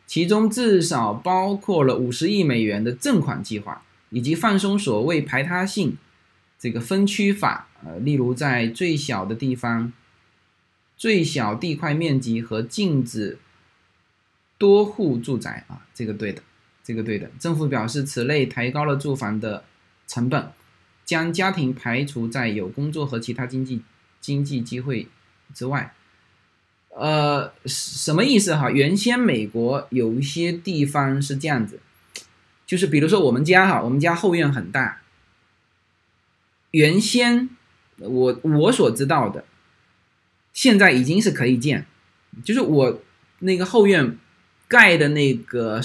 [0.05, 5.97] 其中至少包括了五十亿美元的赠款计划，以及放松所谓排他性
[6.59, 9.91] 这个分区法，呃，例如在最小的地方、
[10.97, 13.37] 最小地块面积和禁止
[14.57, 16.41] 多户住宅啊，这个对的。
[16.87, 19.63] 这个对的，政府表示，此类抬高了住房的
[20.05, 20.51] 成本，
[21.03, 23.81] 将家庭排除在有工作和其他经济
[24.21, 25.07] 经济机会
[25.51, 25.95] 之外。
[26.89, 28.69] 呃，什么意思哈？
[28.69, 31.79] 原先美国有一些地方是这样子，
[32.67, 35.01] 就是比如说我们家哈，我们家后院很大。
[36.69, 37.49] 原先
[37.97, 39.43] 我我所知道的，
[40.55, 41.85] 现在已经是可以建，
[42.43, 43.03] 就是我
[43.41, 44.17] 那个后院。
[44.67, 45.79] 盖的那个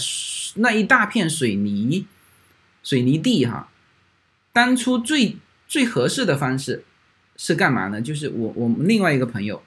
[0.55, 2.07] 那一大片水泥
[2.83, 3.68] 水泥地哈，
[4.55, 5.37] 当初最
[5.68, 6.83] 最合适的方式
[7.37, 8.01] 是干嘛呢？
[8.01, 9.62] 就是我我们另外一个朋友，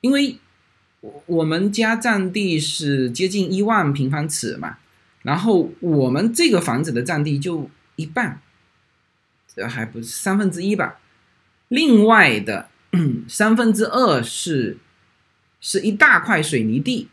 [0.00, 0.38] 因为
[1.00, 4.78] 我我们家占地是接近一万平方尺嘛，
[5.22, 8.42] 然后我们这个房子的占地就一半，
[9.54, 10.98] 这还不是三分之一吧？
[11.68, 12.68] 另外的
[13.28, 14.78] 三分之二是
[15.60, 17.08] 是一大块水泥地。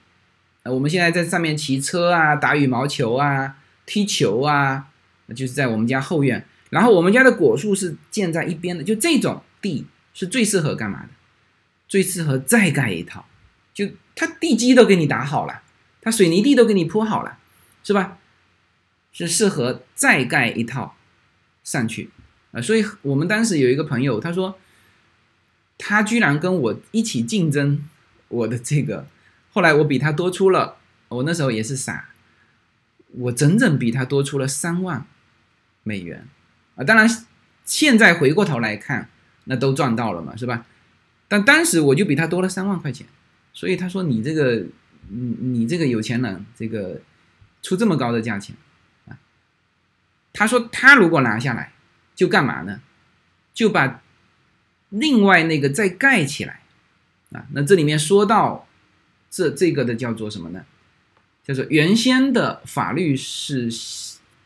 [0.63, 4.87] 我们现在在上面骑车啊，打羽毛球啊，踢球啊，
[5.35, 6.45] 就是在我们家后院。
[6.69, 11.09] 然后我们家的果树是建在一边的，就这种地是最适合干嘛的？
[11.87, 13.25] 最适合再盖一套，
[13.73, 15.61] 就它地基都给你打好了，
[16.01, 17.37] 它水泥地都给你铺好了，
[17.83, 18.17] 是吧？
[19.13, 20.97] 是适合再盖一套
[21.63, 22.09] 上去
[22.51, 22.59] 啊。
[22.59, 24.57] 所以我们当时有一个朋友，他说
[25.77, 27.87] 他居然跟我一起竞争
[28.27, 29.07] 我的这个。
[29.51, 32.09] 后来我比他多出了，我那时候也是傻，
[33.11, 35.05] 我整整比他多出了三万
[35.83, 36.27] 美元
[36.75, 36.83] 啊！
[36.83, 37.07] 当然，
[37.63, 39.09] 现在回过头来看，
[39.45, 40.65] 那都赚到了嘛，是吧？
[41.27, 43.07] 但当时我就比他多了三万块钱，
[43.53, 44.65] 所以他说你这个，
[45.07, 46.99] 你你这个有钱人，这个
[47.61, 48.55] 出这么高的价钱
[49.07, 49.17] 啊？
[50.33, 51.71] 他说他如果拿下来，
[52.13, 52.81] 就干嘛呢？
[53.53, 54.03] 就把
[54.99, 56.61] 另外那个再盖起来
[57.31, 57.45] 啊！
[57.53, 58.67] 那这里面说到。
[59.27, 60.63] 这这个的叫做什么呢？
[61.43, 63.69] 叫做原先的法律是，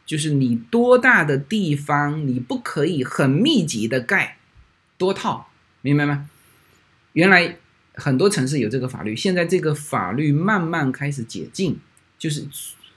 [0.03, 4.39] 就是你多大的地方你不可以很密集的盖
[4.97, 6.27] 多套，明白吗？
[7.13, 7.57] 原来
[7.93, 11.77] 很多城市有这个法律，现在这个法律慢慢开始解禁，
[12.17, 12.47] 就是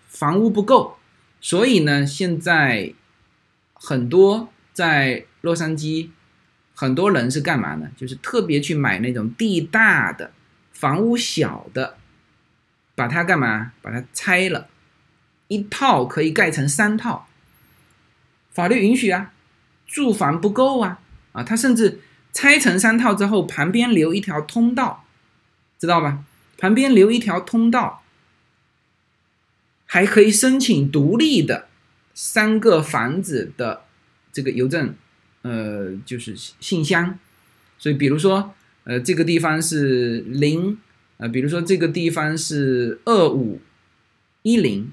[0.09, 0.97] 房屋不够，
[1.43, 2.95] 所以呢，现在
[3.75, 6.09] 很多在洛杉矶，
[6.75, 7.91] 很多人是干嘛呢？
[7.97, 10.33] 就是特别去买那种地大的。
[10.73, 11.97] 房屋小的，
[12.97, 13.73] 把它干嘛？
[13.81, 14.69] 把它拆了，
[15.47, 17.29] 一套可以盖成三套，
[18.51, 19.33] 法律允许啊，
[19.87, 20.99] 住房不够啊，
[21.31, 22.01] 啊，他甚至
[22.33, 25.05] 拆成三套之后，旁边留一条通道，
[25.79, 26.25] 知道吧？
[26.59, 28.03] 旁边留一条通道，
[29.87, 31.69] 还可以申请独立的
[32.13, 33.85] 三个房子的
[34.33, 34.97] 这个邮政，
[35.43, 37.19] 呃，就是信箱，
[37.79, 38.55] 所以比如说。
[38.85, 40.77] 呃，这个地方是零，
[41.19, 43.61] 呃，比如说这个地方是二五
[44.43, 44.93] 一零，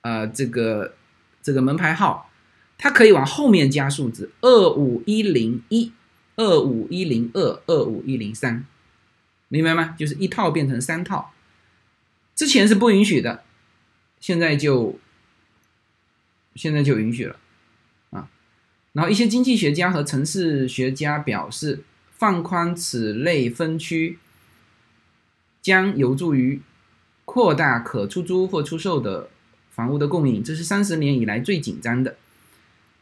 [0.00, 0.94] 呃，这个
[1.42, 2.30] 这个门牌号，
[2.78, 5.92] 它可以往后面加数字，二五一零一，
[6.36, 8.64] 二五一零二，二五一零三，
[9.48, 9.94] 明白吗？
[9.98, 11.34] 就是一套变成三套，
[12.34, 13.44] 之前是不允许的，
[14.18, 14.98] 现在就
[16.54, 17.36] 现在就允许了，
[18.94, 21.84] 然后一些经济学家和城市学家表示。
[22.16, 24.18] 放宽此类分区，
[25.60, 26.62] 将有助于
[27.24, 29.28] 扩大可出租或出售的
[29.72, 30.42] 房屋的供应。
[30.42, 32.16] 这是三十年以来最紧张的。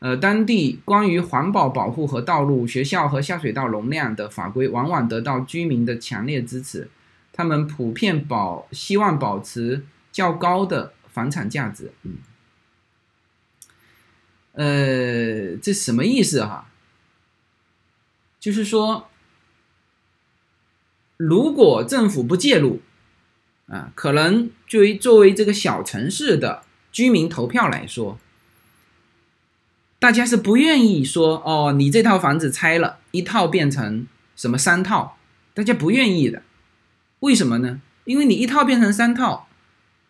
[0.01, 6.88] 呃，当地关于环保保护和道路、学校和下水道容量的法规，往往得到居民的强烈支持。
[7.32, 11.93] 他们普遍保希望保持较高的房产价值。
[12.03, 12.14] 嗯，
[14.53, 16.70] 呃，这什么意思哈？
[18.38, 19.09] 就是说。
[21.18, 22.80] 如果政府不介入，
[23.68, 28.18] 啊，可能作为作为这个小城市的居民投票来说，
[30.00, 35.16] 大家是不愿意说哦，你这套房子拆了一套变成什么三套，
[35.55, 36.42] 大家不愿意的。
[37.20, 37.80] 为什么呢？
[38.05, 39.46] 因为你一套变成三套，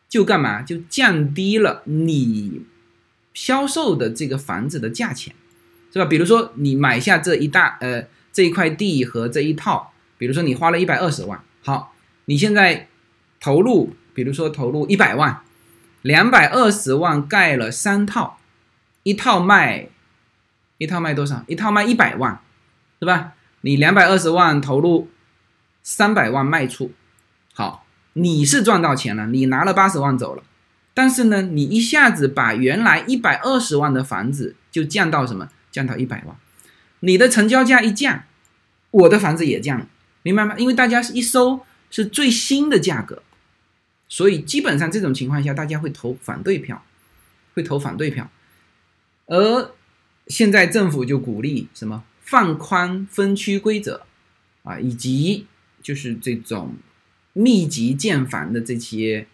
[0.08, 0.62] 就干嘛？
[0.62, 2.62] 就降低了你
[3.34, 5.34] 销售的这个房子的价钱，
[5.92, 6.04] 是吧？
[6.04, 11.94] 比如说你买下这一大呃这一块地和这一套，比如说你花了一百二十万，好，
[12.26, 12.88] 你现在
[13.40, 15.40] 投入，比如说投入一百万，
[16.02, 18.38] 两百二十万盖了三套。
[19.04, 19.88] 一套卖，
[20.78, 21.42] 一套卖多少？
[21.48, 22.40] 一套卖一百万，
[23.00, 23.32] 是吧？
[23.62, 25.08] 你两百二十万投入，
[25.82, 26.92] 三百万卖出，
[27.52, 30.44] 好，你是赚到钱了，你拿了八十万走了。
[30.94, 35.48] 但是呢，你一下子把原来一百二十万的房子就降到什么？
[35.70, 36.36] 降到一百万，
[37.00, 38.24] 你的成交价一降，
[38.90, 39.88] 我的房子也降，
[40.22, 40.54] 明白吗？
[40.58, 43.22] 因为大家是一搜是最新的价格，
[44.06, 46.84] 所以基本上这种情况下，大家会投反对票，
[47.54, 48.30] 会投反对票。
[49.24, 49.72] 而
[50.26, 54.02] 现在政府就鼓励什么放宽分区规则
[54.62, 55.46] 啊，以及
[55.82, 56.74] 就是这种
[57.32, 59.26] 密集建房的这些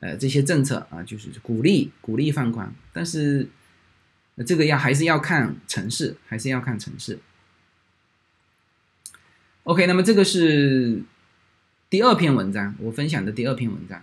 [0.00, 3.48] 呃这些政策啊，就是鼓励鼓励放宽，但是
[4.46, 7.18] 这个要还是要看城市，还是要看城市。
[9.64, 11.02] OK，那么这个是
[11.90, 14.02] 第二篇文章，我分享的第二篇文章。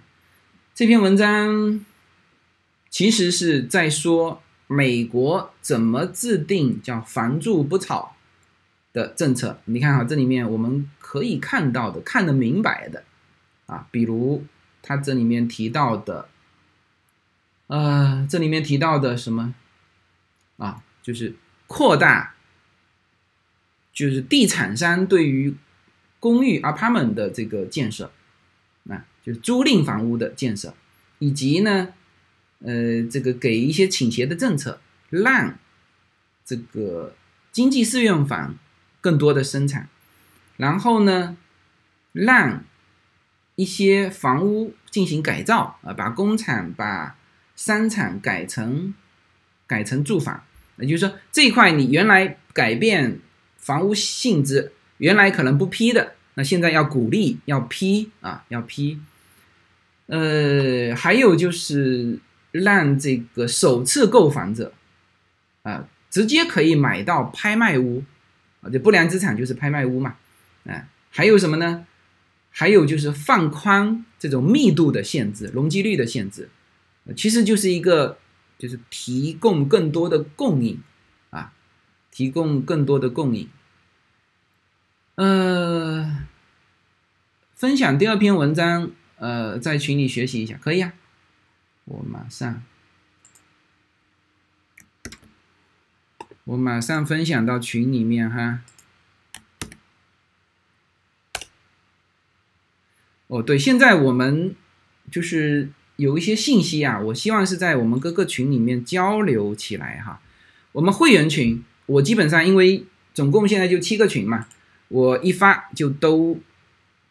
[0.76, 1.86] 这篇文章
[2.90, 4.42] 其实是在说。
[4.66, 8.16] 美国怎么制定叫“房住不炒”
[8.92, 9.60] 的政策？
[9.66, 13.04] 你看哈，这里面我们可以看到的、看得明白的
[13.68, 14.44] 啊，比如
[14.84, 16.30] 他这里面提到的，
[17.66, 19.56] 呃，这里面提到的什么
[20.58, 20.84] 啊？
[21.02, 21.34] 就是
[21.66, 22.36] 扩大，
[23.92, 25.56] 就是地产商对于
[26.20, 28.12] 公寓 apartment 的这个建设，
[28.88, 30.76] 啊，就是租赁房屋的建设，
[31.18, 31.94] 以及呢。
[32.66, 34.80] 呃，这个给一些倾斜的政策，
[35.10, 35.60] 让
[36.46, 37.14] 这个
[37.52, 38.56] 经济适用房
[39.02, 39.90] 更多的生产，
[40.56, 41.36] 然后呢，
[42.14, 42.64] 让
[43.56, 47.16] 一些房屋进行改造啊，把工厂、把
[47.56, 48.94] 商场改成
[49.68, 50.44] 改成住房，
[50.78, 53.20] 也就是说这一块你原来改变
[53.58, 59.00] 房屋性质，原来可能不批的，那现在要鼓励要批啊，要批。
[60.08, 62.20] 呃，还有就是。
[62.54, 64.72] 让这个首次购房者，
[65.64, 68.04] 啊，直接可以买到拍卖屋，
[68.62, 70.18] 啊，这不良资产就是拍卖屋嘛，
[70.68, 71.88] 啊，还有什么呢？
[72.56, 76.50] 还有就是放宽这种密度的限制、容积率的限制，
[77.18, 78.20] 其实就是一个，
[78.60, 80.80] 就是提供更多的供应，
[81.32, 81.52] 啊，
[82.12, 83.50] 提供更多的供应。
[85.16, 86.26] 呃，
[87.56, 90.94] 分享第二篇文章，呃，在群里学习一下，可以啊。
[91.86, 92.64] 我马上，
[96.44, 98.62] 我马上分享到群里面哈。
[103.28, 104.56] 哦，对，现在我们
[105.12, 110.22] 就是有一些信息啊，我希望是在我们各个群里面交流起来哈。
[110.74, 114.48] 我们会员群，我基本上因为总共现在就七个群嘛，
[114.88, 116.40] 我一发就都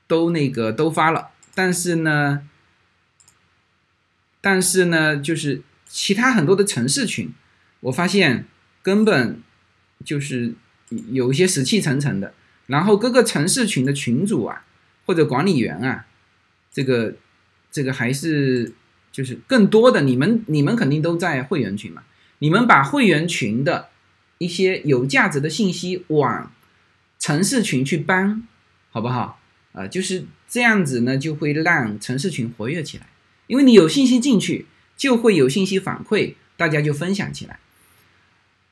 [0.07, 2.49] 都那个都发了，但是呢。
[4.45, 7.33] 但是呢，就是其他很多的城市群，
[7.79, 8.45] 我发现
[8.83, 9.41] 根本
[10.05, 10.55] 就是
[11.13, 12.35] 有一些死气沉沉的。
[12.67, 14.65] 然后各个城市群的群主啊，
[15.07, 16.07] 或者管理员啊，
[16.73, 17.15] 这个
[17.71, 18.73] 这个还是
[19.11, 22.03] 就是更多的，你们你们肯定都在会员群嘛，
[22.39, 23.89] 你们把会员群的
[24.39, 26.53] 一些有价值的信息往
[27.19, 28.47] 城市群去搬，
[28.91, 29.41] 好不好？
[29.73, 33.07] 啊，就是这样子呢，就会让城市群活跃起来。
[33.47, 34.67] 因为你有信息进去，
[34.97, 37.59] 就会有信息反馈，大家就分享起来。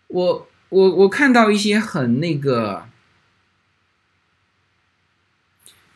[0.09, 2.89] 我我我看到一些很那个，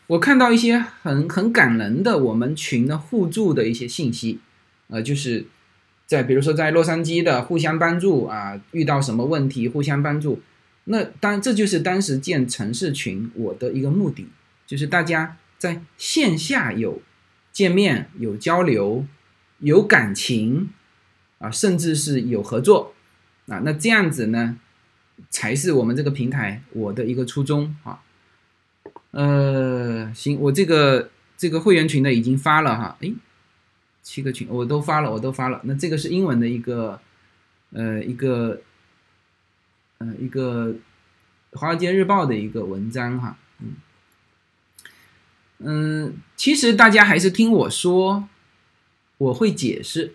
[0.07, 4.39] 我看到一些很很感人的我们群的互助的一些信息，
[4.87, 5.45] 呃，就是
[6.05, 10.41] 在比如说在洛杉矶的互相帮助啊，遇到什么问题互相帮助。
[10.85, 14.27] 那当这就是当时建城市群我的一个目的，
[14.67, 17.01] 就是大家在线下有。
[17.55, 19.05] 见面有交流，
[19.59, 20.71] 有感情，
[21.37, 22.93] 啊，甚至是有合作，
[23.47, 24.57] 啊，那这样子呢，
[25.29, 28.01] 才是我们这个平台我的一个初衷啊。
[29.15, 33.15] 呃，行，我这个这个会员群的已经发了哈，诶，
[34.03, 35.61] 七个群我都发了，我都发了。
[35.63, 36.99] 那这个是英文的一个，
[37.71, 38.59] 呃，一个，
[39.99, 40.67] 呃，一个
[41.53, 43.75] 《华尔街日报》的一个文章哈，嗯。
[45.59, 48.27] 嗯，其实大家还是听我说，
[49.17, 50.13] 我会解释。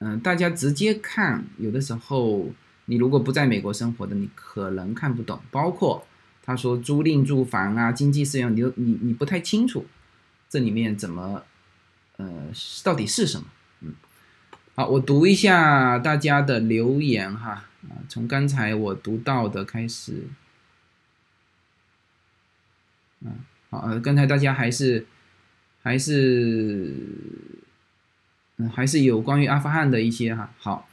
[0.00, 2.50] 嗯，大家直接看，有的时候
[2.86, 5.40] 你如果不在美国生活的，你可能看不懂。
[5.52, 6.04] 包括
[6.46, 9.86] 他说租赁住房啊，经济适用，你你你不太清楚
[10.50, 11.42] 这里面怎么
[12.18, 12.50] 呃
[12.84, 13.46] 到底是什么？
[13.80, 13.94] 嗯，
[14.74, 20.28] 好，我读一下大家的留言哈啊，从刚才我读到的开始，
[23.20, 23.32] 嗯，
[23.70, 25.06] 好，呃，刚才大家还是
[25.82, 26.92] 还是
[28.58, 30.86] 嗯还是有关于阿富汗的一些哈，好，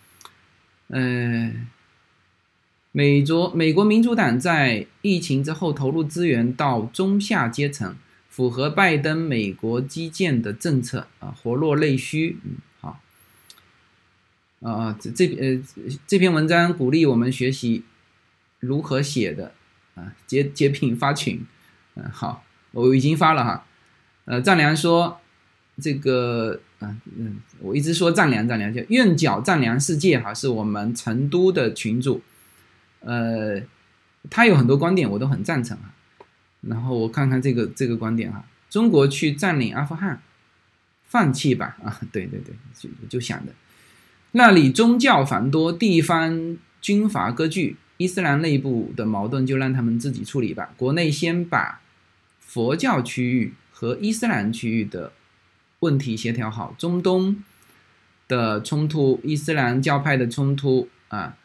[0.88, 1.68] 嗯。
[2.94, 7.96] 美国美国民主党在疫情之后投入资源到中下阶层，
[8.28, 12.38] 符合拜登美国基建的政策啊，活络内需。
[12.44, 13.00] 嗯，好。
[14.62, 15.62] 啊，这这呃
[16.06, 17.84] 这篇文章鼓励我们学习
[18.60, 19.54] 如何写的
[19.96, 21.46] 啊，截截屏发群。
[21.96, 23.66] 嗯，好，我已经发了哈。
[24.26, 25.20] 呃，丈量说
[25.82, 32.22] 这个啊嗯，我一直说丈量丈量，就愿角丈量世界哈，是我们成都的群主。
[33.02, 33.62] 呃，
[34.30, 35.94] 他有很多观点，我都很赞成啊。
[36.62, 40.22] 然后我看看这个这个观点哈，中国去占领阿富汗，
[41.06, 42.00] 放弃吧啊！
[42.14, 43.52] 对对对，就就想的，
[44.34, 50.72] 那里宗教繁多，地方军阀割据，伊斯兰内部的矛盾就让他们自己处理吧。
[50.78, 51.82] 国内先把
[52.40, 55.14] 佛教区域和伊斯兰区域的
[55.80, 57.44] 问题协调好，中东
[58.28, 61.38] 的冲突，伊斯兰教派的冲突啊。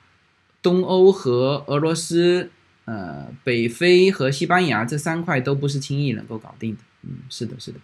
[0.67, 2.51] 东欧和俄罗斯，
[2.87, 6.81] 呃，北非和西班牙这三块都不是轻易能够搞定的。
[7.03, 7.79] 嗯，是的，是的，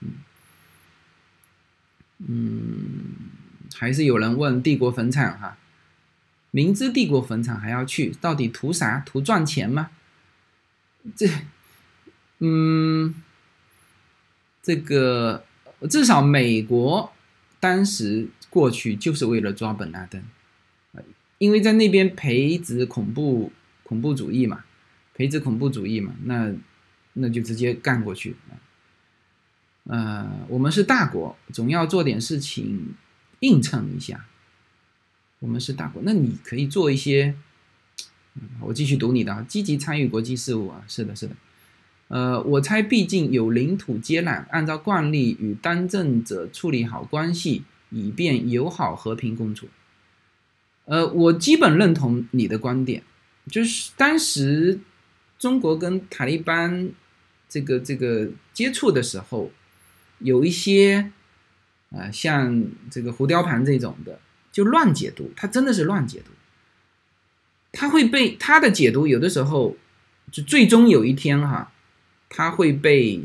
[0.00, 0.08] 嗯，
[2.26, 3.12] 嗯，
[3.74, 5.58] 还是有人问帝国坟场哈，
[6.50, 9.00] 明知帝国坟场还要去，到底图啥？
[9.00, 9.90] 图赚钱吗？
[11.14, 11.28] 这，
[12.38, 13.14] 嗯，
[14.62, 15.44] 这个
[15.90, 17.12] 至少美国
[17.60, 20.22] 当时过去就是为了抓本拉登。
[21.40, 23.50] 因为在那边培植恐怖
[23.82, 24.62] 恐怖主义嘛，
[25.14, 26.52] 培植恐怖主义嘛，那
[27.14, 28.36] 那就直接干过去。
[29.84, 32.94] 呃，我们是大国，总要做点事情
[33.38, 34.26] 映衬一下。
[35.38, 37.34] 我们是大国，那你可以做一些。
[38.60, 41.34] 我继续读你的，积极参与国际事务啊，是的，是的。
[42.08, 49.68] 呃，我猜毕竟有领土接壤，按照惯例与当政者处理好关系，以便友好和平共处。
[50.90, 53.00] 呃，我基本认同你的观点，
[53.48, 54.80] 就是当时
[55.38, 56.90] 中国跟塔利班
[57.48, 59.52] 这个这个接触的时候，
[60.18, 61.12] 有一些
[61.92, 64.18] 啊，像这个胡雕盘这种的，
[64.50, 66.32] 就乱解读，他真的是乱解读，
[67.70, 69.76] 他会被他的解读，有的时候
[70.32, 71.70] 就最终有一天哈，
[72.28, 73.22] 他会被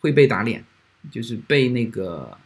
[0.00, 0.62] 会被打脸，
[1.10, 2.36] 就是被那个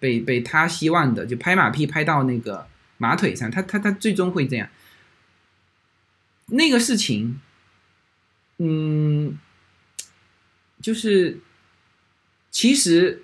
[0.00, 2.66] 被被他希望的就拍马屁拍到那个。
[2.98, 4.68] 马腿上，他他他最终会这样。
[6.46, 7.40] 那个事情，
[8.58, 9.38] 嗯，
[10.80, 11.40] 就是
[12.50, 13.22] 其实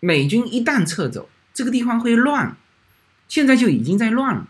[0.00, 2.56] 美军一旦撤走，这个地方会乱，
[3.28, 4.48] 现在就已经在乱了。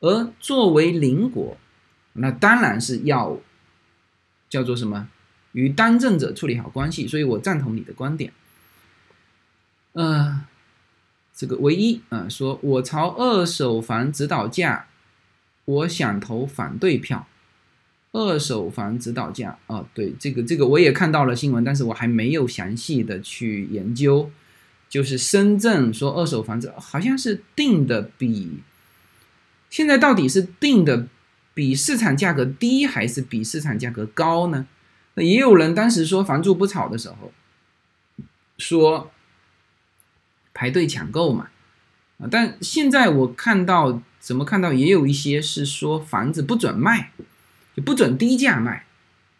[0.00, 1.56] 而作为邻国，
[2.12, 3.40] 那当然是要
[4.48, 5.08] 叫做什么，
[5.52, 7.08] 与当政者处理好关系。
[7.08, 8.32] 所以我赞同你的观点，
[9.94, 10.44] 嗯。
[11.34, 14.86] 这个唯一啊，说我朝二手房指导价，
[15.64, 17.26] 我想投反对票。
[18.12, 24.30] 二手房指导价啊，对这个这个我也看到了新闻，但是我还没有详细的去研究。
[24.90, 28.60] 就是深圳说二手房子好像是定的比
[29.70, 31.06] 现在到底是定的
[31.54, 34.66] 比市场价格低还是比市场价格高呢？
[35.14, 37.32] 那也有人当时说房住不炒的时候
[38.58, 39.10] 说。
[40.54, 41.48] 排队抢购嘛，
[42.18, 42.28] 啊！
[42.30, 47.12] 但现在我看到怎么看到也有一些是说房子不准卖，
[47.74, 48.84] 就不准低价卖，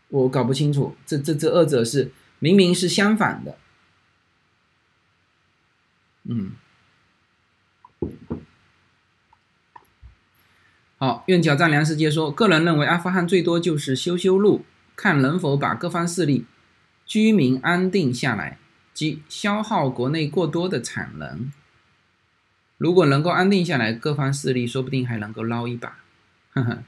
[0.08, 3.56] 我搞不清楚这这这二者是明明是相反的，
[6.24, 6.52] 嗯。
[10.98, 14.64] 好，愿角丈量世界说，个人认为阿富汗最多就是修修路，
[14.94, 16.46] 看能否把各方势力、
[17.04, 18.58] 居民安定下来。
[18.94, 21.50] 即消耗国内过多的产能，
[22.76, 25.98] 如果能够安定下来，各方势力说不定还能够捞一把。
[26.52, 26.82] 呵呵，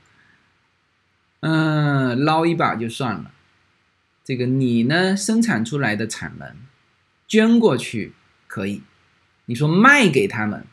[1.40, 3.30] 嗯，捞一把就算了。
[4.22, 6.54] 这个你呢，生产出来的产能
[7.26, 8.12] 捐过去
[8.46, 8.82] 可以，
[9.46, 10.66] 你说卖给他们，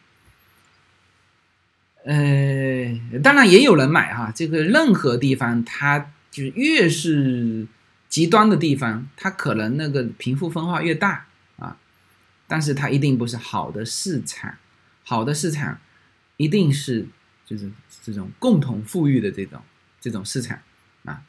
[2.03, 4.31] 呃，当然也有人买哈。
[4.35, 7.67] 这个任何地方，它就是越是。
[8.11, 11.25] 极端的地方，它可能那个贫富分化越大
[11.57, 11.77] 啊，
[12.45, 14.57] 但是它一定不是好的市场，
[15.03, 15.79] 好的市场
[16.35, 17.07] 一定是
[17.45, 17.71] 就是
[18.03, 19.61] 这种共同富裕的这种
[20.01, 20.59] 这种市场
[21.05, 21.23] 啊，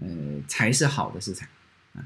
[0.00, 0.08] 呃，
[0.48, 1.48] 才是好的市场
[1.94, 2.02] 啊。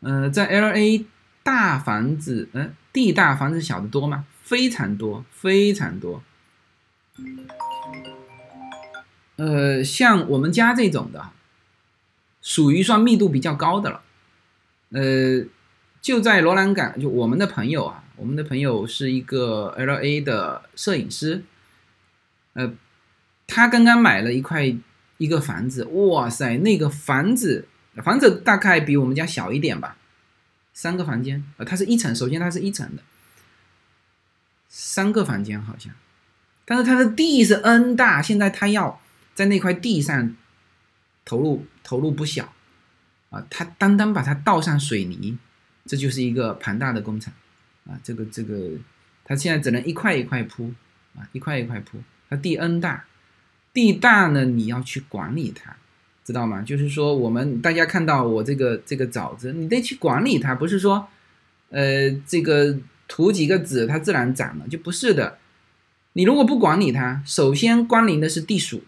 [0.00, 1.06] 呃，在 L A
[1.42, 4.26] 大房子，嗯，地大房子小的多吗？
[4.42, 6.22] 非常多，非常多。
[9.36, 11.30] 呃，像我们家这种的，
[12.44, 14.02] 属于算密度比较高的了。
[14.90, 15.44] 呃，
[16.00, 21.42] 就在罗兰港，就我们的朋友啊，我们的朋友是一个 L A 的摄影师。
[22.52, 22.72] 呃，
[23.48, 24.72] 他刚刚买了一块
[25.16, 27.66] 一个房子，哇塞，那个房子
[28.04, 29.96] 房子大概比我们家小一点吧，
[30.72, 33.02] 三个房间，呃，它是一层，首先它是一层的，
[34.68, 35.92] 三个房间好像，
[36.64, 39.00] 但是它的地是 N 大，现在他要
[39.34, 40.36] 在那块地上
[41.24, 42.52] 投入投入不小，
[43.30, 45.38] 啊，他单单把它倒上水泥，
[45.86, 47.32] 这就是一个庞大的工程，
[47.86, 48.70] 啊，这个这个，
[49.24, 50.72] 他现在只能一块一块铺，
[51.16, 51.98] 啊，一块一块铺。
[52.30, 53.04] 它地 N 大，
[53.74, 55.76] 地大呢，你要去管理它，
[56.24, 56.62] 知道吗？
[56.62, 61.06] 就是说，我们大家看到我这个这个枣子，你得去管理它，不是说，
[61.68, 65.38] 呃，这个涂几个籽它自然长了，就不是的。
[66.14, 68.82] 你如果不管理它，首先关联的是地鼠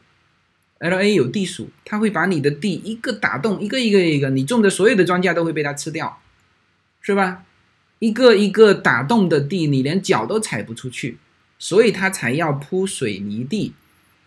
[0.78, 6.20] ，L A 有地鼠，它会把你的地一个打洞，一个一个一个，你种的所有的庄稼都会被它吃掉，
[7.00, 7.44] 是吧？
[7.98, 11.18] 一个一个打洞的地，你连脚都踩不出去。
[11.58, 13.72] 所以它才要铺水泥地，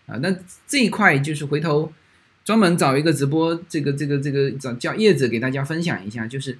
[0.07, 0.35] 啊，那
[0.67, 1.93] 这一块就是回头
[2.43, 6.57] 专门找一个直播，这个这个这个找叫叶子给大家分享一下，就是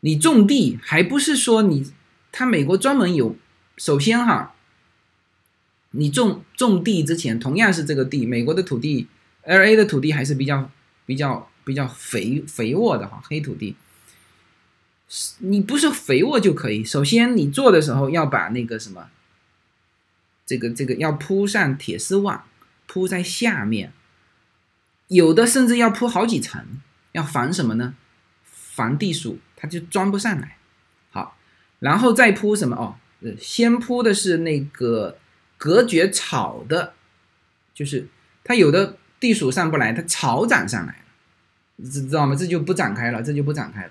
[0.00, 1.92] 你种地还不是说你，
[2.32, 3.36] 他美国专门有，
[3.76, 4.56] 首先哈，
[5.90, 9.06] 你种种地之前同样是这个地，美国的土地
[9.42, 10.70] ，L A 的土地还是比较
[11.06, 13.76] 比较比较肥肥沃的哈，黑土地，
[15.38, 19.08] 你不是肥沃就可以，首先你做的时候要把那个什么。
[20.46, 22.42] 这个这个要铺上铁丝网，
[22.88, 23.92] 铺在下面，
[25.06, 26.66] 有的甚至要铺好几层，
[27.12, 27.94] 要防什么呢？
[28.42, 30.56] 防地鼠，它就钻不上来。
[31.10, 31.36] 好，
[31.78, 32.74] 然后再铺什么？
[32.74, 32.98] 哦，
[33.38, 35.19] 先铺的是那个
[35.60, 36.94] 隔绝草的，
[37.74, 38.08] 就是
[38.42, 42.34] 它有的地鼠上不来，它草长上来了，知知道吗？
[42.34, 43.90] 这就不展开了，这就不展开了。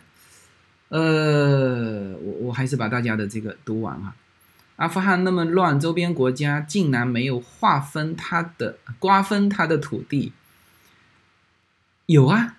[0.87, 4.15] 呃，我我还是把大家的这个读完哈。
[4.77, 10.33] 阿富汗那么乱，周边国家竟然没有划分它的、瓜分它的土地。
[12.07, 12.57] 有啊，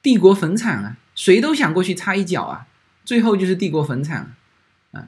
[0.00, 2.66] 帝国坟场啊，谁都想过去插一脚啊，
[3.04, 4.32] 最后就是帝国坟场
[4.92, 5.06] 啊。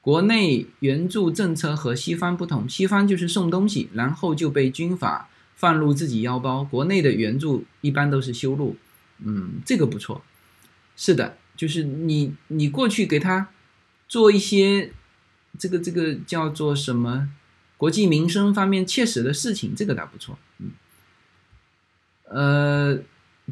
[0.00, 6.64] 国内援助政策和西方不同，西方就是送东西，然后就被军阀放入自己腰包。
[6.64, 8.76] 国内的援助一般都是修路，
[9.24, 10.22] 嗯，这个不错。
[10.96, 13.48] 是的，就是你你过去给他
[14.08, 14.92] 做一些。
[15.58, 17.30] 这个这个叫做什么？
[17.78, 20.38] 国际民生方面切实的事情，这个倒不错。
[20.58, 20.70] 嗯，
[22.24, 23.02] 呃，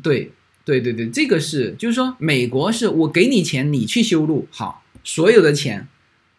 [0.02, 0.32] 对
[0.64, 5.89] 对对对，这个是就是说，美国是我给你钱，你去修路，好，所有的钱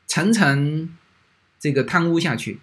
[0.07, 0.97] 层层
[1.59, 2.59] 这个贪污下去。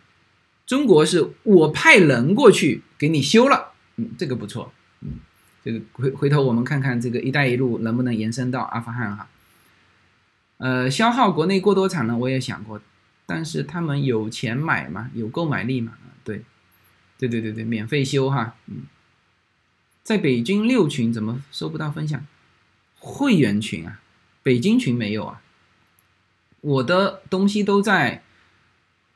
[0.67, 4.73] 中国是我派人过去给你修了，嗯，这个不错。
[5.01, 5.19] 嗯，
[5.63, 9.29] 这个回回头我们看看这个“一带一路”能不能延伸到阿富汗哈。
[10.57, 12.81] 呃，消耗国内过多产能，我也想过。
[13.27, 15.11] 但是他们有钱买嘛？
[15.15, 15.93] 有购买力嘛？
[16.23, 16.43] 对，
[17.19, 18.55] 对对对对，免费修哈。
[18.67, 18.85] 嗯，
[20.03, 22.27] 在北京六群怎么收不到分享？
[22.99, 24.01] 会员群啊，
[24.43, 25.43] 北京群没有啊。
[26.65, 28.23] 我的东西都在。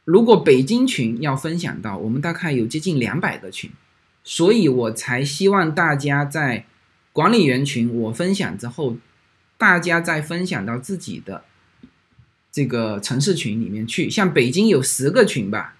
[0.04, 3.70] 如果北京群要分享到，我们大概有接近两百个群，
[4.24, 6.64] 所以我才希望大家在
[7.12, 8.96] 管理员群我分享之后，
[9.58, 11.44] 大家再分享到自己的。
[12.50, 15.76] 这个城市群里面去，像北京有十个群吧，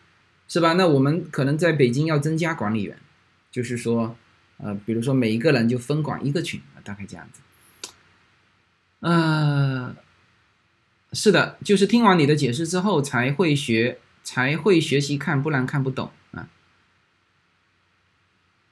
[0.46, 0.74] 是吧？
[0.74, 2.96] 那我们可能在北京要增加管理员，
[3.50, 4.14] 就是说，
[4.58, 7.40] 呃，比如说每一个人就分管一个群，大概这样子。
[9.00, 9.96] 呃，
[11.12, 16.48] 是的，就是听完你的解释之后才会学，才会学习看，不然看不懂啊。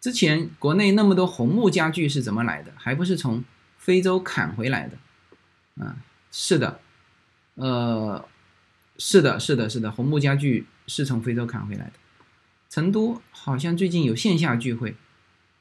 [0.00, 2.72] 之前国内那么多红木家具是怎么来的？
[2.76, 3.42] 还不是从
[3.78, 5.84] 非洲砍回来的？
[5.84, 5.96] 啊，
[6.30, 6.80] 是的。
[7.54, 8.28] 呃，
[8.98, 11.92] 是的，是的，是的，红木家具是从非洲砍回来的。
[12.68, 14.94] 成都好像最近有线下聚会，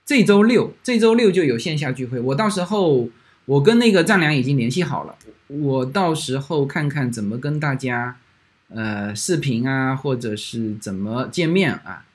[0.06, 2.20] 这周六，这周六就有线下聚会。
[2.20, 3.08] 我到时候
[3.46, 5.16] 我跟那个丈量已经联系好了，
[5.48, 8.18] 我到时候看看怎么跟大家
[8.70, 12.06] 呃视频啊，或者是怎么见面啊。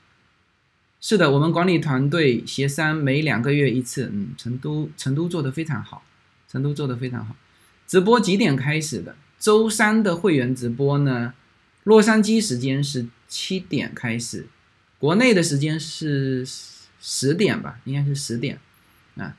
[1.01, 4.11] 是的，我们管理团队协商每两个月一次。
[4.13, 6.03] 嗯，成都成都做的非常好，
[6.47, 7.35] 成都做的非常好。
[7.87, 9.17] 直播几点开始的？
[9.39, 11.33] 周三的会员直播呢，
[11.85, 14.47] 洛杉矶时间是七点开始，
[14.99, 16.47] 国内的时间是
[17.01, 18.59] 十点吧，应该是十点
[19.17, 19.35] 啊。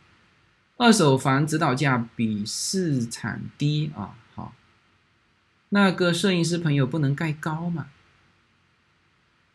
[0.82, 4.16] 二手房指导价比市场低啊。
[4.34, 4.56] 好，
[5.70, 7.86] 那个摄影师朋友不能盖高嘛？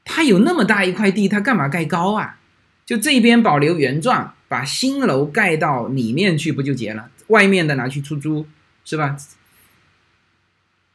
[0.05, 2.39] 他有那么大一块地，他干嘛盖高啊？
[2.85, 7.11] 就这边保留原状，把新楼盖到里面去，不就结了？
[7.27, 8.47] 外面的拿去出租，
[8.85, 9.17] 是吧？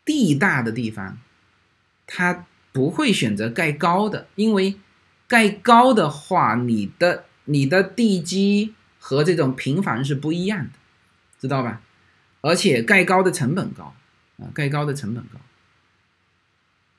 [0.06, 1.18] 地大的地方，
[2.08, 4.78] 他不会选择盖高的，因为
[5.28, 10.72] 盖高的话，你的你的地基和这种平房是不一样的，
[11.38, 11.82] 知道吧？
[12.40, 13.94] 而且盖高的成本高
[14.38, 15.40] 啊，盖高的成本高。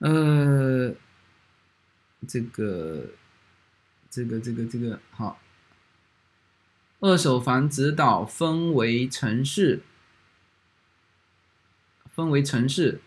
[0.00, 0.94] 呃。
[2.28, 3.04] 这个，
[4.08, 5.40] 这个，这个，这个好。
[7.00, 9.82] 二手房指导分为城市，
[12.14, 13.00] 分为城市，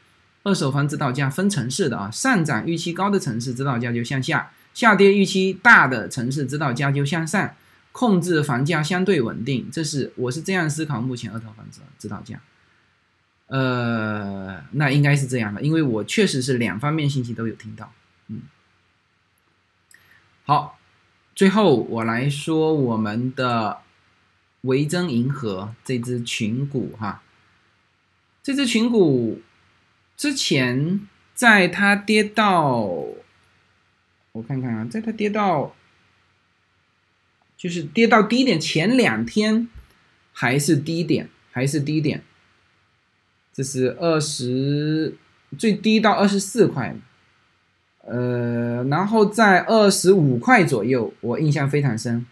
[0.44, 2.12] 二手房指导价分城市的啊。
[2.12, 7.56] 上涨预期高的城市指导价就向下，下跌预期大的城市指导价就向上，
[7.96, 9.72] 控制房价相对稳定。
[9.72, 12.42] 这是我是这样思考目前二套房指指导价。
[13.48, 17.94] 呃，那应该是这样的，因为我确实是两方面信息都有听到，
[18.28, 18.42] 嗯。
[20.44, 20.78] 好，
[21.34, 23.80] 最后我来说我们的
[24.62, 27.24] 维珍银河这只群股哈，
[28.44, 29.42] 这只群股
[30.18, 32.82] 之前在它跌到，
[34.34, 35.74] 我看看啊，在它跌到
[37.66, 39.68] 就是跌到低点前两天
[40.32, 42.22] 还是低点，还是低点，
[43.52, 45.16] 这是二十
[45.58, 46.96] 最低到二十四块。
[48.04, 52.28] 呃，然后在二十五块左右，我印象非常深。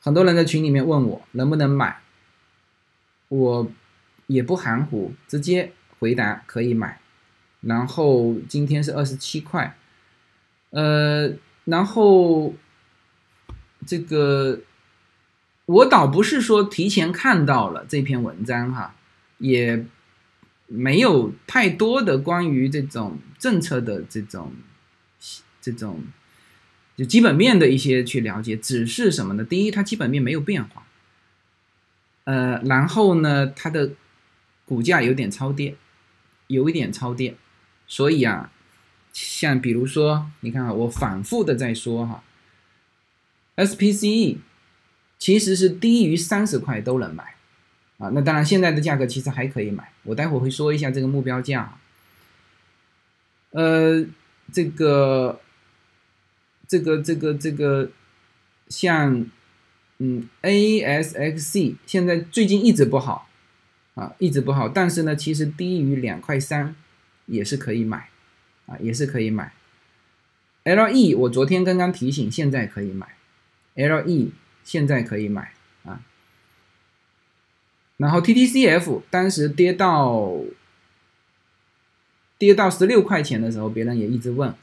[0.00, 2.00] 很多人在群里面问我能不能买，
[3.28, 3.70] 我
[4.26, 6.98] 也不含糊，直接回答可以买。
[7.60, 9.76] 然后今天是二十七块，
[10.70, 11.30] 呃，
[11.66, 12.54] 然后
[13.86, 14.60] 这个
[15.66, 18.94] 我倒不是说提前看到了这篇文章哈，
[19.38, 19.84] 也。
[20.74, 24.52] 没有太多的关于这种政策的这种
[25.60, 26.00] 这种
[26.96, 29.44] 就基本面的一些去了解，只是什么呢？
[29.44, 30.86] 第一，它基本面没有变化，
[32.24, 33.90] 呃，然后呢，它的
[34.64, 35.76] 股价有点超跌，
[36.46, 37.36] 有一点超跌，
[37.86, 38.50] 所以啊，
[39.12, 42.24] 像比如说，你看啊，我反复的在说哈
[43.56, 44.38] ，SPCE
[45.18, 47.34] 其实是低于三十块都能买。
[47.98, 49.92] 啊，那当然，现在的价格其实还可以买。
[50.02, 51.78] 我待会会说一下这个目标价。
[53.50, 54.04] 呃，
[54.52, 55.40] 这个，
[56.66, 57.90] 这个，这个，这个，
[58.68, 59.24] 像，
[59.98, 63.28] 嗯，ASXC 现在最近一直不好，
[63.94, 64.68] 啊，一直不好。
[64.68, 66.74] 但是呢，其实低于两块三
[67.26, 68.08] 也是可以买，
[68.66, 69.52] 啊，也是可以买。
[70.64, 73.06] LE 我昨天刚刚提醒，现在可以买
[73.74, 74.30] ，LE
[74.64, 75.52] 现在可以买
[75.84, 76.00] 啊。
[77.96, 80.34] 然后 TTCF 当时跌到
[82.38, 84.54] 跌到十六块钱的时候，别人也一直问，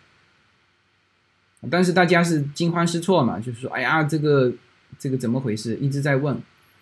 [1.69, 4.51] 但是大家是惊慌失措嘛，就是说，哎呀，这个
[4.97, 5.75] 这个怎么回事？
[5.77, 6.41] 一直在问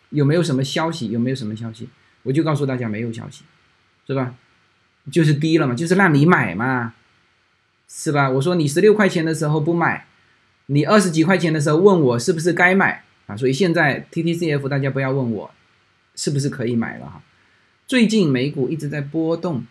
[0.10, 1.90] 有没有什么消息，有没有什么消息？
[2.24, 3.44] 我就告诉大家没有消息，
[4.08, 4.36] 是吧？
[5.12, 6.94] 就是低了嘛，就是让你买嘛，
[7.88, 8.30] 是吧？
[8.30, 10.06] 我说你十六块钱的时候不买，
[10.68, 13.36] 你二十几块钱的时候问我是不是该买啊？
[13.36, 15.52] 所以现在 TTCF 大家不要问我。
[16.20, 17.22] 是不是可以买了哈？
[17.86, 19.64] 最近美股一直在波动，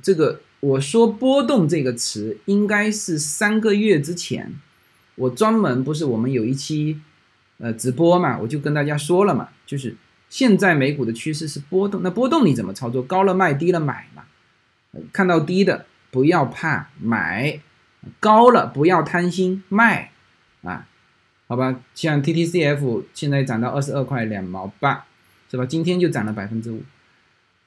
[0.00, 4.54] 这个我说波动这个词应该是三个月之前，
[5.16, 6.98] 我专门不是我们有一期
[7.58, 9.94] 呃直播嘛，我就跟大家说了嘛，就是
[10.30, 13.02] 现在美股的趋势是波动，那波动你怎么操作？
[13.02, 14.22] 高了卖，低了买嘛。
[15.12, 17.60] 看到低的不要怕买，
[18.18, 20.12] 高了不要贪心卖
[20.62, 20.86] 啊，
[21.46, 21.80] 好吧？
[21.94, 25.06] 像 TTCF 现在涨到二十二块两毛八。
[25.52, 25.66] 是吧？
[25.66, 26.80] 今天就涨了百分之五，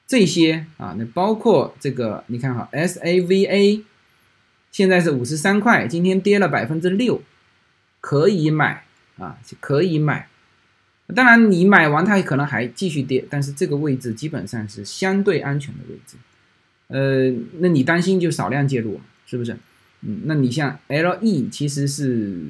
[0.06, 3.82] 这些啊，那包括这个，你看哈，SAVA
[4.72, 7.20] 现在是五十三块，今天跌了百分之六，
[8.00, 8.84] 可以买
[9.18, 10.28] 啊，可以买。
[11.14, 16.16] 当然，你买完它可能还继续跌，但是这个位置基本上是相对安全的位置。
[16.88, 19.54] 呃，那你担心就少量介入，是不是？
[20.00, 22.48] 嗯，那你像 LE 其实是，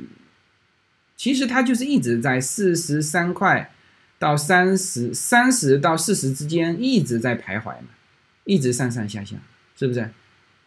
[1.16, 3.70] 其实它就是一直在四十三块。
[4.16, 7.88] 到三十三十到四十之间一直在徘徊嘛，
[8.44, 9.36] 一直上上下下，
[9.76, 10.08] 是不是？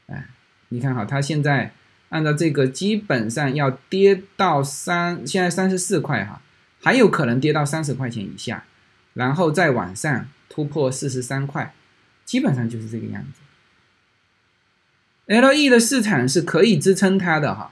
[0.06, 0.28] 哎，
[0.70, 1.72] 你看好它现在
[2.10, 6.42] 按照这个，基本上要跌到三，现在三十四块哈，
[6.84, 8.66] 还有可能跌到三十块钱以下，
[9.16, 11.74] 然后再往上突破四十三块，
[12.26, 13.42] 基本上就是这个样子。
[15.26, 17.72] LE 的市场是可以支撑它的哈，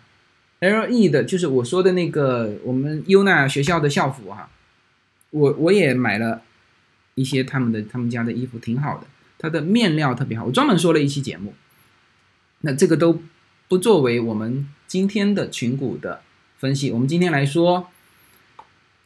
[0.60, 4.50] ，LE 的就是我说的那个我们优娜学校的校服哈，
[5.32, 6.42] 我我也买了
[7.16, 9.08] 一些他们的他们家的衣服，挺好的，
[9.38, 11.54] 它的面料特别好，我专门说了一期节目。
[12.62, 13.22] 那这个都
[13.68, 16.22] 不作为我们今天的群股的
[16.58, 17.88] 分析，我们今天来说，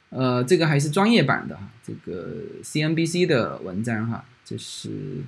[0.10, 5.24] 呃，这个还是专业版的哈，这个 CNBC 的文章哈，这是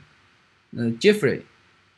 [0.76, 1.42] 呃 Jeffrey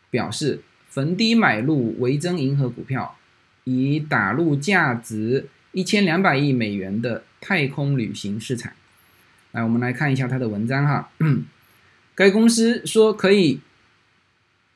[0.10, 0.62] 表示。
[0.94, 3.18] 逢低买入维珍银河股票，
[3.64, 8.74] 以打入价值一千两百亿美元的太空旅行市场。
[9.52, 11.10] 来，我们来看一下他的文章哈。
[12.16, 13.60] 该公司说可以，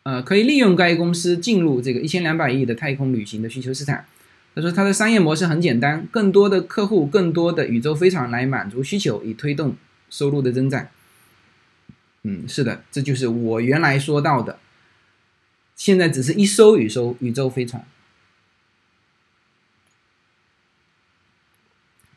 [0.04, 4.06] 呃，可以利用该公司进入这个一千两百亿的太空旅行的需求市场。
[4.56, 9.76] 他说，他的商业模式很简单，更多的客户，更多的宇宙飞船来满足需求，以推动
[10.10, 10.88] 收入的增长。
[12.24, 14.58] 嗯，是的，这就是我原来说到的。
[15.76, 17.86] 现在只是一艘宇宙宇宙飞船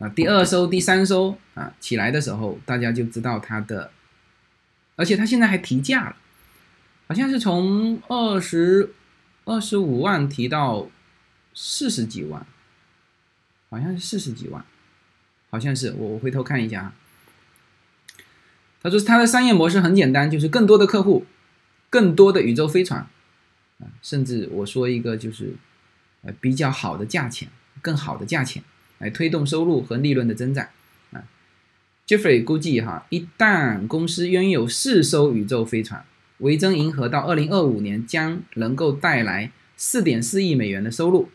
[0.01, 3.93] 啊，第二艘、第三艘啊起来的时候，大家就知道它的，
[4.97, 6.17] 而且它现在还提价了，
[7.07, 8.95] 好像是从二十
[9.45, 10.89] 二十五万提到
[11.53, 12.47] 四十几万，
[13.69, 14.65] 好像是四十几万，
[15.51, 16.95] 好像是我我回头看一下啊。
[18.83, 21.27] 他说他的商业模式很简单，就是更多的客户，
[21.91, 23.01] 更多的宇宙飞船。
[23.79, 25.55] 啊甚至我说一个就是，
[26.23, 27.51] 呃，比较好的价钱，
[27.83, 28.63] 更好的价钱
[29.01, 30.69] 来推动收入和利润的增长。
[31.11, 31.25] 啊
[32.07, 36.05] ，Jeffrey 估计哈，一旦公司拥有四艘宇宙飞船，
[36.39, 41.29] 维珍银河到二零二五年将能够带来四点四亿美元的收入，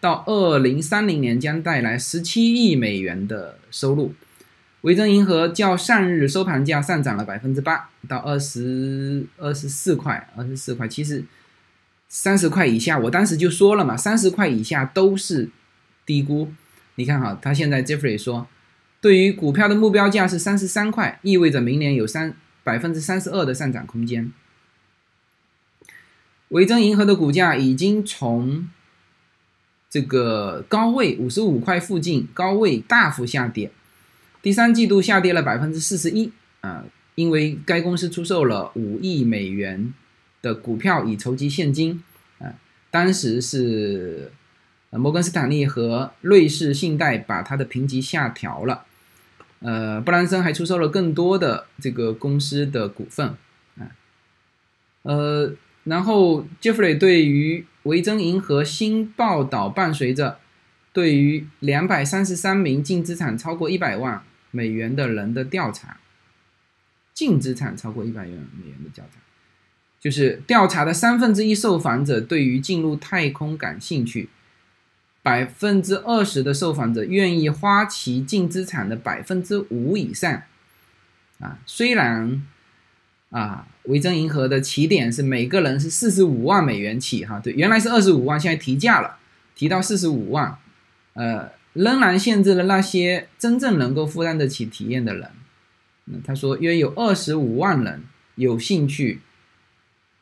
[0.00, 4.14] 到二零三零年将带来十七亿美元的收入。
[4.82, 11.24] 维珍银河较上日收盘价上涨了百分之八，到二十二十四块，二十四块，其实。
[12.08, 15.50] 三十块以下，我当时就说了嘛，三十块以下都是
[16.06, 16.52] 低估。
[16.96, 18.46] 你看哈，他现在 Jeffrey 说，
[19.00, 24.30] 对于股票的目标价是三十三块，意味着明年有三百分之三十二的上涨空间。
[26.48, 28.68] 维珍银河的股价已经从
[29.88, 33.70] 这个高位五十五块附近高位大幅下跌，
[34.42, 39.94] 第三季度下跌了百分之四十一啊，因为该公司出售了五亿美元。
[40.42, 42.00] 的股票以筹集现金，
[42.38, 42.54] 啊，
[42.88, 44.30] 当时是
[44.98, 48.84] 摩根斯坦利和瑞士信贷把它的评级下调了，
[49.60, 53.34] 呃，布兰森还出售了更多的这个公司的股份，
[53.78, 53.90] 啊，
[55.02, 55.52] 呃，
[55.84, 60.38] 然后 Jeffrey 对于维珍银河新报道伴随着
[60.92, 65.98] 对于两百三十三名净资产超过一百万美元的人的调查，
[67.14, 69.20] 净资产超过一百元美元的调查。
[69.98, 74.28] 就是调查的三分之一受访者对于进入太空感兴趣，
[75.26, 80.44] 百分之二十的受访者愿意花其净资产的百分之五以上。
[81.40, 82.46] 啊，虽然
[83.30, 89.16] 啊，维珍银河的起点是每个人是四十五万美元起，哈，对，原来是二十五万，现在提价了，
[89.56, 90.56] 提到四十五万，
[91.14, 95.28] 呃，仍然限制了那些真正能够负担得起体验的人。
[96.04, 98.04] 嗯，他说约有二十五万人
[98.36, 99.22] 有兴趣。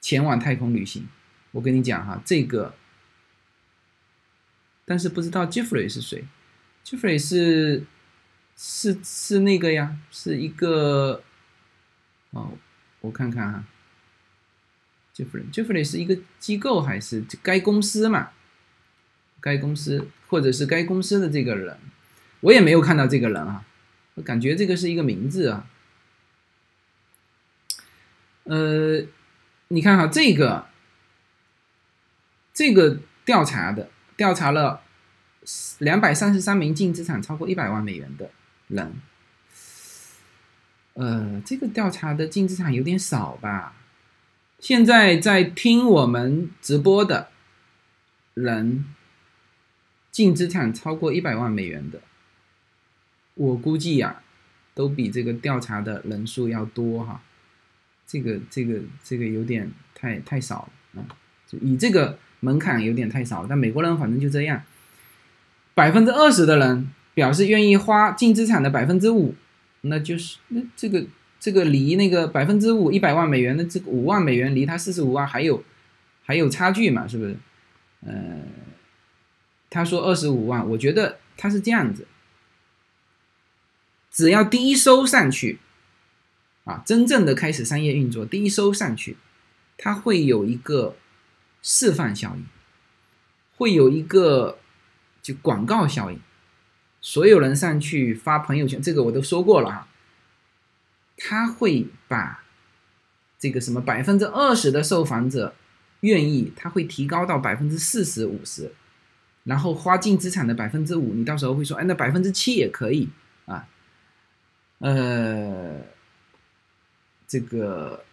[0.01, 1.07] 前往太空旅行，
[1.53, 2.75] 我跟你讲哈，这个，
[4.85, 6.25] 但是不知道 Jeffrey 是谁
[6.85, 7.85] ？Jeffrey 是
[8.57, 11.23] 是是那个呀，是一个
[12.31, 12.53] 哦，
[13.01, 13.65] 我看看哈
[15.15, 18.31] ，Jeffrey Jeffrey 是一个机构还是该公司嘛？
[19.41, 21.79] 该公司或者是该公司的这个人，
[22.41, 23.65] 我也没有看到这个人啊，
[24.15, 25.67] 我感觉这个是一个名字啊，
[28.45, 29.07] 呃。
[29.69, 30.67] 你看哈，这个
[32.53, 34.83] 这个调查的调查了
[35.79, 38.31] 两百三十三名净资产超过一百万美元的
[38.69, 38.95] 人，
[40.95, 43.75] 呃，这个调查的净资产有点少吧？
[44.59, 47.29] 现在在听我们直播的
[48.35, 48.87] 人，
[50.11, 52.01] 净资产超过一百万美元的，
[53.35, 54.23] 我估计呀，
[54.75, 57.23] 都比这个调查的人数要多哈。
[58.07, 61.17] 这个这个这个有点太太少了啊！
[61.47, 63.47] 就以这个门槛有点太少了。
[63.49, 64.63] 但美国人反正就这样，
[65.75, 69.35] 百分之二十的人表示愿意花净资产的百分之五，
[69.81, 71.07] 那就是那这个
[71.41, 75.65] 这个离那个百分之五一百万美元的这个五万美元离他四十五万还有
[76.23, 77.09] 还有差距嘛？
[77.09, 77.37] 是不是？
[78.07, 78.13] 呃，
[79.71, 82.07] 他说二十五万，我觉得他是这样子，
[84.11, 85.59] 只要第一收上去。
[86.65, 89.19] 啊，真正的开始商业运作，第一艘上去，
[89.77, 90.97] 它会有一个
[91.65, 92.45] 示范效应，
[93.57, 94.59] 会有一个
[95.23, 96.21] 就广告效应，
[97.01, 99.89] 所有人上去发朋友圈，这个我都说过了哈，
[101.17, 102.45] 他会把
[103.39, 105.55] 这个什么百分之二十的受访者
[106.01, 108.71] 愿意，他会提高到百分之四十五十，
[109.45, 113.09] 然后花净资产的百分之五，你到时候会说，哎，那百分之七也可以
[113.47, 113.67] 啊，
[114.81, 115.81] 呃，
[117.27, 118.05] 这个，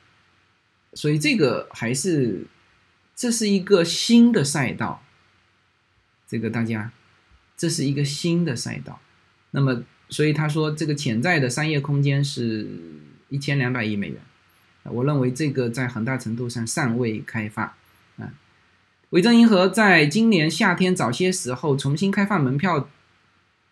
[0.93, 2.45] 所以这个还是
[3.21, 5.03] 这是一个新的赛道，
[6.27, 6.91] 这个大家。
[7.55, 8.99] 这是一个新的赛道，
[9.51, 12.67] 那么，所以他说这个潜在的商业空间是
[13.29, 14.19] 一千两百亿美元，
[14.85, 17.77] 我认为这个在很大程度上尚未开发。
[18.17, 18.33] 啊，
[19.11, 22.89] 维珍银河在今年夏天早些时候重新开放门票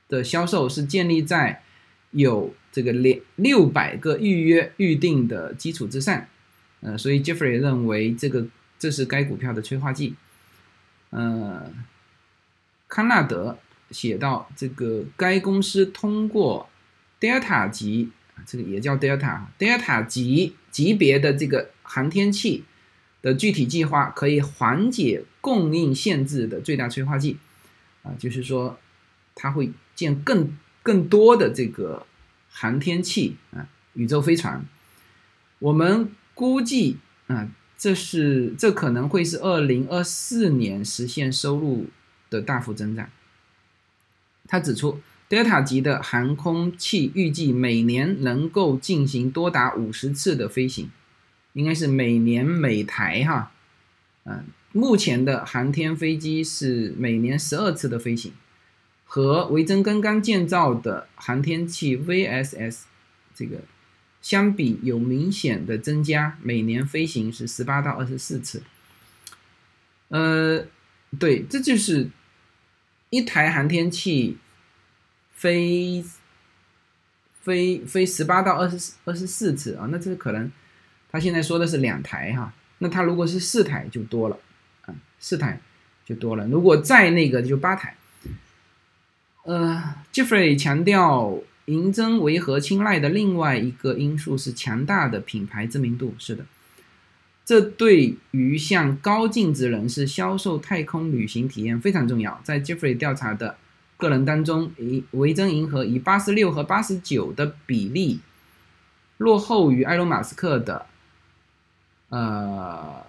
[0.08, 1.64] 的销售是建立在
[2.12, 6.28] 有这个六六百个预约预定的基础之上，
[6.82, 8.46] 呃，所以 Jeffrey 认为这个
[8.80, 10.16] 这是该股票的催化剂，
[11.12, 11.72] 呃，
[12.88, 13.60] 康纳德。
[13.92, 16.70] 写到这个，该公司通过
[17.20, 18.12] Delta 级，
[18.46, 22.66] 这个也叫 Delta，Delta 级级别的这个航天器
[23.24, 27.40] 的具体计划，可以缓解供应限制的最大催化剂，
[28.04, 28.78] 啊，就是说
[29.34, 32.06] 它会建更更多的这个
[32.52, 34.64] 航天器啊，宇宙飞船。
[35.58, 37.50] 我们估计啊，
[37.80, 41.88] 这是这可能会是二零二四年实现收入
[42.30, 43.10] 的大幅增长。
[44.46, 45.00] 他指出
[45.30, 50.92] ，Delta 级的航空器预计每年能够进行多达五十次的飞行，
[51.54, 53.52] 应该是每年每台哈，
[54.26, 54.44] 嗯，
[54.74, 58.34] 目前的航天飞机是每年十二次的飞行，
[59.06, 62.82] 和维珍刚刚建造的航天器 VSS
[63.34, 63.60] 这个
[64.22, 68.64] 相比有明显的增加，每年飞行是十八到二十四次。
[70.10, 70.66] 呃，
[71.18, 72.10] 对，这就是。
[73.12, 74.38] 一台航天器
[75.34, 76.06] 飞
[77.42, 80.52] 飞飞十八到二十二十四次啊，那这可能
[81.12, 84.38] 他现在说的是两台哈，那他如果是四台就多了
[84.86, 85.60] 啊，四台
[86.06, 86.46] 就多了。
[86.46, 87.98] 如果再那个就八台。
[89.46, 91.36] 呃，Jeffrey 强调，
[91.70, 96.16] 银针维和青睐的另外一个因素是强大的品牌知名度。
[96.18, 96.44] 是的。
[97.46, 102.40] 这对于向高净值人士销售太空旅行体验非常重要。
[102.44, 103.58] 在 Jeffrey 调查的
[103.98, 108.20] 个人当中，以维珍银河以八十六和八十九的比例
[109.18, 110.86] 落后于埃隆·马斯克的
[112.10, 113.04] 呃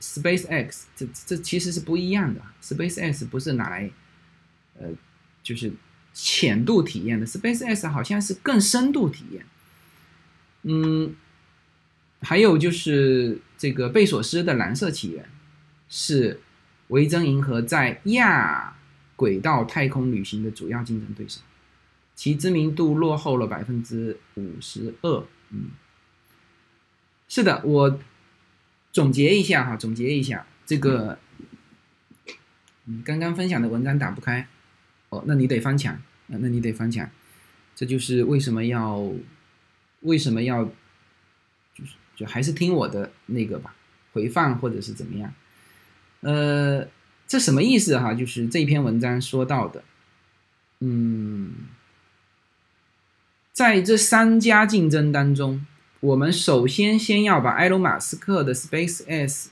[0.00, 0.82] SpaceX。
[0.96, 2.40] 这这其实是不一样的。
[2.60, 3.88] SpaceX 不是拿来
[4.80, 4.88] 呃
[5.44, 5.72] 就是
[6.12, 9.46] 浅度体验的，SpaceX 好像是更深度体验。
[10.62, 11.14] 嗯。
[12.24, 15.28] 还有就是这个贝索斯的蓝色起源，
[15.88, 16.40] 是
[16.86, 18.76] 维珍银河在亚
[19.16, 21.40] 轨道太空旅行的主要竞争对手，
[22.14, 25.26] 其知名度落后了百分之五十二。
[25.50, 25.70] 嗯，
[27.28, 27.98] 是的，我
[28.92, 31.18] 总结一下哈，总结一下这个，
[32.84, 34.46] 嗯，刚刚分享的文章打不开，
[35.12, 37.10] 哦，那你得翻墙，那你得翻墙，
[37.76, 39.12] 这就是为什么要
[40.00, 40.64] 为什么要。
[41.74, 43.74] 就是就还是听我的那个吧，
[44.12, 45.32] 回放或者是怎么样？
[46.20, 46.86] 呃，
[47.26, 48.12] 这什么意思哈？
[48.12, 49.82] 就是这篇文章说到的，
[50.80, 51.54] 嗯，
[53.54, 55.66] 在这三家竞争当中，
[56.00, 59.46] 我们首先先要把埃隆·马斯克的 SpaceX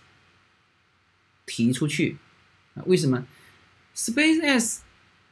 [1.46, 2.18] 提出去？
[2.84, 3.26] 为什么
[3.96, 4.80] ？SpaceX，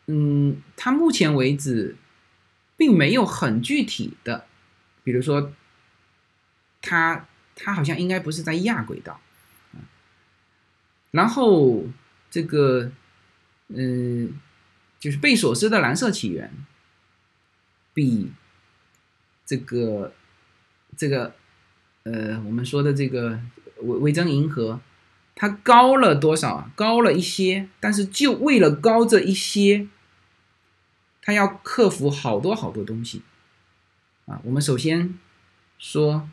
[0.08, 1.96] 嗯，它目前为止
[2.76, 4.44] 并没有很具体的，
[5.04, 5.52] 比如说。
[6.80, 7.26] 它
[7.56, 9.20] 它好像应该不是在亚轨道，
[11.10, 11.84] 然后
[12.30, 12.92] 这个
[13.66, 14.32] 嗯，
[15.00, 16.52] 就是贝索斯的蓝色起源，
[17.92, 18.30] 比
[19.44, 20.12] 这个
[20.96, 21.34] 这个
[22.04, 23.40] 呃我们说的这个
[23.80, 24.80] 维维珍银河，
[25.34, 26.70] 它高了多少？
[26.76, 29.88] 高了一些，但是就为了高这一些，
[31.28, 33.20] 他要克服好多好多东西
[34.24, 34.40] 啊。
[34.44, 35.18] 我们首先
[35.78, 36.26] 说。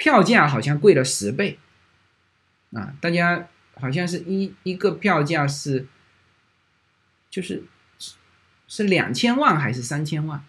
[0.00, 1.58] 票价好像贵了十倍，
[2.70, 5.88] 啊，大家好像是一一个票价是，
[7.28, 7.64] 就是
[8.68, 10.40] 是两千万还是三千万？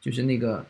[0.00, 0.64] 就是那个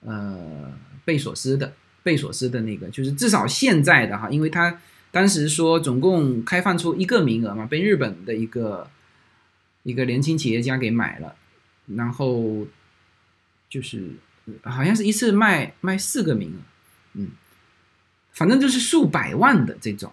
[0.00, 4.80] 呃贝索斯的贝索斯的那个，就是至少现在的哈，因为他
[5.12, 8.90] 当时说总共开放出一个名额嘛，被日本的一个
[9.82, 11.36] 一个年轻企业家给买了，
[11.86, 12.66] 然后
[13.68, 14.16] 就是
[14.62, 16.60] 好像是一次卖卖四个名额。
[17.14, 17.30] 嗯，
[18.32, 20.12] 反正就是数百万的这种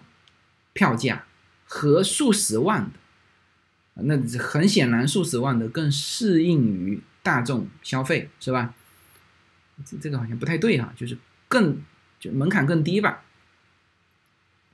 [0.72, 1.24] 票价
[1.64, 8.74] 和数十万的，那很显然数十万的更适应于大众消费，是吧？
[9.84, 11.16] 这这个好像不太对哈，就是
[11.46, 11.80] 更
[12.18, 13.22] 就门槛更低吧。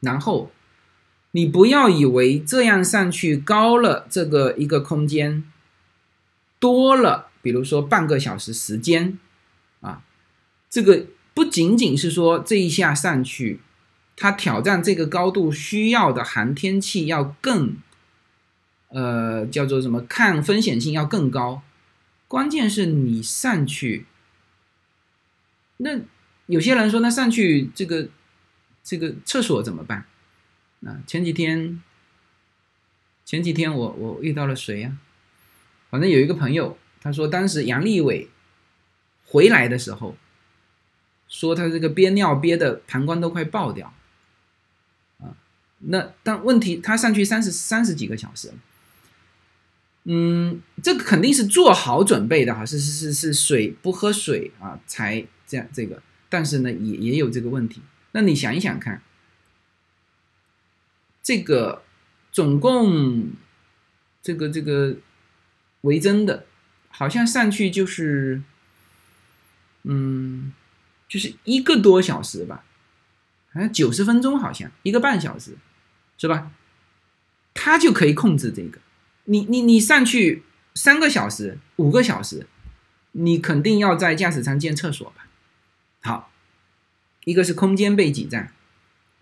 [0.00, 0.50] 然后
[1.36, 5.44] 你不要以为这样上去高了这个一个空间
[6.58, 9.18] 多了，比如说半个小时时间
[9.80, 10.02] 啊，
[10.70, 13.60] 这个不仅仅是说这一下上去，
[14.16, 17.76] 它挑战这个高度需要的航天器要更。
[18.90, 20.00] 呃，叫做什么？
[20.02, 21.62] 抗风险性要更高，
[22.28, 24.06] 关键是你上去，
[25.78, 25.98] 那
[26.46, 28.06] 有些人说，那上去这个
[28.84, 30.06] 这个厕所怎么办？
[30.84, 31.82] 啊，前几天
[33.24, 34.98] 前几天我我遇到了谁呀？
[35.90, 38.28] 反正有一个朋友，他说当时杨利伟
[39.26, 40.16] 回来的时候，
[41.28, 43.94] 说他这个憋尿憋的膀胱都快爆掉，
[45.20, 45.36] 啊，
[45.78, 48.52] 那但问题他上去三十三十几个小时。
[50.06, 56.02] 嗯，这个肯定是做好准备的哈，是是是是水不喝水啊，才这样这个。
[56.28, 57.80] 但是呢，也也有这个问题。
[58.12, 59.00] 那你想一想看，
[61.24, 61.82] 这个
[62.30, 63.32] 总共
[64.22, 64.96] 这个这个
[65.80, 66.46] 维珍的，
[66.88, 68.42] 好像上去就是，
[69.84, 70.52] 嗯，
[71.08, 72.64] 就是一个多小时吧，
[73.52, 75.56] 好像九十分钟，好像一个半小时，
[76.18, 76.52] 是吧？
[77.54, 78.78] 他就可以控制这个。
[79.24, 80.42] 你你你上去
[80.74, 82.46] 三个小时五个小时，
[83.12, 85.26] 你肯定要在驾驶舱建厕所吧？
[86.02, 86.30] 好，
[87.24, 88.52] 一个是空间被挤占，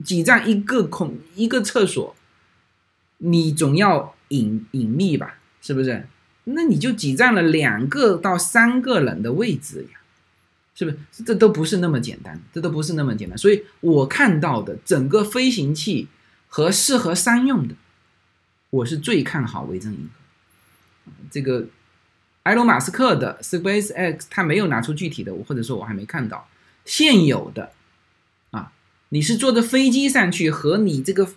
[0.05, 2.15] 挤占一个空一个厕所，
[3.19, 5.39] 你总要隐隐秘吧？
[5.61, 6.07] 是不是？
[6.45, 10.01] 那你就挤占了两个到三个人的位置呀？
[10.75, 11.23] 是不是？
[11.23, 13.39] 这都不是那么简单，这都不是那么简单。
[13.39, 16.09] 所以我看到的整个飞行器
[16.49, 17.75] 和适合商用的。
[18.71, 20.11] 我是最看好维珍银
[21.05, 21.67] 河，这个
[22.45, 26.49] 埃隆·马斯克的 Space X，他没有拿出具体的，或者说我还没看到
[26.85, 27.71] 现有的。
[29.15, 31.29] 你是坐着飞机上去，和你这个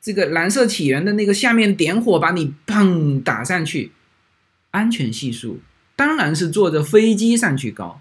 [0.00, 3.92] 这个蓝色起源的那个下面点火把你砰打上去，
[4.70, 5.60] 安全系数
[5.94, 8.00] 当然是坐着飞机上去高，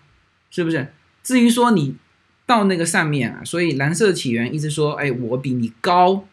[0.50, 0.94] 是不是？
[1.22, 1.96] 至于说你
[2.46, 6.26] 到那个上面啊，所以蓝色起源一直说，哎，我比你高。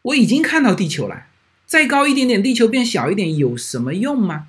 [0.00, 1.26] 我已经看到地球了，
[1.66, 4.48] 再高一点点，地球变小一点有什么用吗？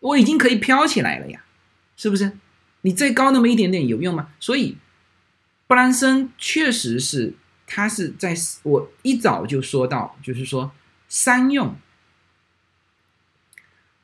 [0.00, 1.42] 我已经可以飘起来了呀，
[1.96, 2.32] 是不是？
[2.82, 4.28] 你再高那么一点点有用吗？
[4.38, 4.76] 所以，
[5.66, 7.34] 布兰森确实是
[7.66, 10.72] 他是在我一早就说到，就是说
[11.08, 11.76] 商用，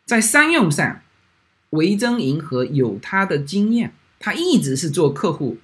[0.04, 1.02] 在商用上，
[1.70, 5.58] 维珍银河有他的经验，他一直是做客户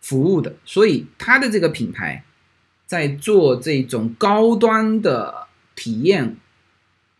[0.00, 2.24] 服务的，所以他的这个品牌。
[2.84, 6.36] 在做这种高端的体验，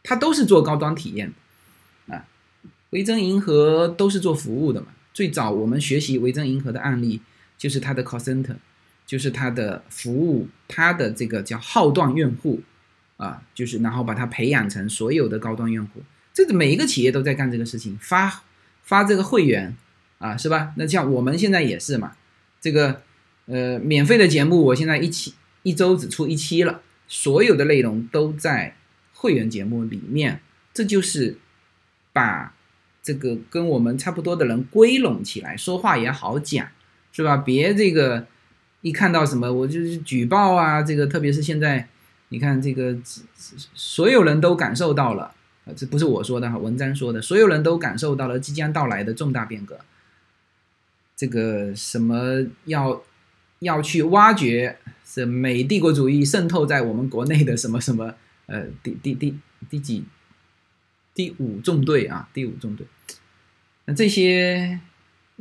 [0.03, 1.33] 他都是做高端体验
[2.07, 2.27] 的啊。
[2.91, 4.89] 维珍银河都是做服务的嘛。
[5.15, 7.23] 最早我们学习维珍银河的案例，
[7.63, 8.57] 就是它的 call center，
[9.07, 12.61] 就是它的服务，它的这个叫号段用户
[13.19, 16.03] 啊，就是然后把它培养成所有的高端用户。
[16.35, 18.43] 这每一个企业都在干这个事情，发
[18.83, 19.77] 发这个会员
[20.19, 20.73] 啊，是吧？
[20.77, 22.17] 那像我们现在也是嘛，
[22.61, 23.01] 这个
[23.47, 25.35] 呃免费的节目，我现在一期。
[25.63, 28.75] 一周只出一期了，所有的内容都在
[29.15, 30.41] 会员节目里面，
[30.75, 31.39] 这就是
[32.13, 32.53] 把
[33.01, 36.67] 这个跟我们差不多的人归拢起来，说话也好讲，
[37.13, 37.37] 是吧？
[37.37, 38.27] 别这个
[38.81, 41.89] 一看到什么我就是举报啊，这个特别是现在，
[42.31, 42.97] 你看这个
[43.75, 45.35] 所有人都感受到了，
[45.77, 49.79] 这不是我说的哈，文章说的，所有人都感受到了即将到来的重大变革，
[51.17, 53.03] 这个什么要
[53.61, 54.79] 要去挖掘。
[55.05, 58.15] 是美帝国主义渗透在我们国内的什么什么
[58.47, 59.37] 呃第第第
[59.69, 60.05] 第几
[61.13, 62.87] 第五纵队啊第五纵队，
[63.85, 64.81] 那这些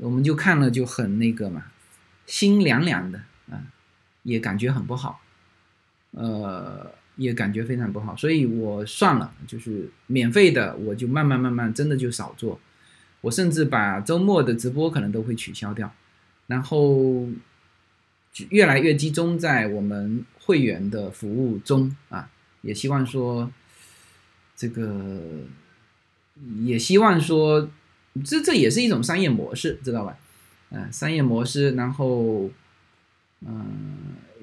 [0.01, 1.65] 我们就看了就很那个嘛，
[2.25, 3.63] 心凉凉的啊，
[4.23, 5.21] 也感觉很不好，
[6.11, 12.59] 呃，也感觉非常不好，所以我算了，就是免费的我就慢慢慢慢真的就少做，
[13.21, 15.93] 我甚至把周末的直播可能都会取消掉，
[16.47, 17.27] 然后。
[18.49, 22.29] 越来越集中在我们会员的服务中啊，
[22.61, 23.51] 也希望说，
[24.55, 25.21] 这个
[26.61, 27.69] 也希望说，
[28.25, 30.17] 这这也是一种商业模式，知道吧？
[30.69, 32.49] 嗯，商业模式，然后
[33.41, 33.97] 嗯，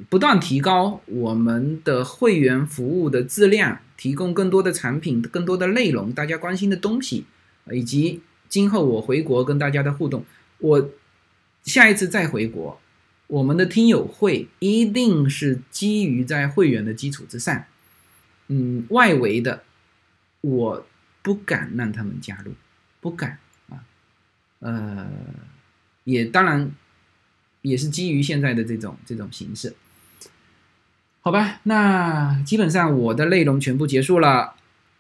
[0.09, 7.25] 不断提高我们的会员服务的质量，提供更多的产品、更多的内容，大家关心的东西，
[7.71, 10.25] 以及今后我回国跟大家的互动，
[10.59, 10.91] 我
[11.63, 12.81] 下一次再回国。
[13.27, 17.65] 我们的听友会一定是基于在会员的基础之上，
[18.49, 19.63] 嗯，外围的
[20.41, 20.87] 我
[21.21, 22.53] 不敢让他们加入，
[23.03, 23.39] 不敢，
[24.61, 25.11] 呃，
[26.05, 26.71] 也当然
[27.63, 29.77] 也是基于现在的这种这种形式，
[31.21, 34.55] 好吧，那基本上我的内容全部结束了，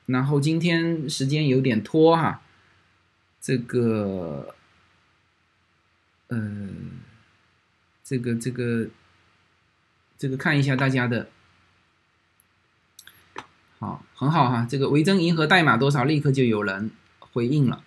[0.07, 2.43] 然后今天时间有点拖哈，
[3.41, 4.55] 这个，
[6.29, 6.69] 呃，
[8.05, 8.89] 这个这个
[10.19, 11.29] 这个看一下大家的。
[13.81, 14.67] 好，很好哈。
[14.69, 16.91] 这个维珍银河代码多少，立刻就有人
[17.21, 17.85] 回应了。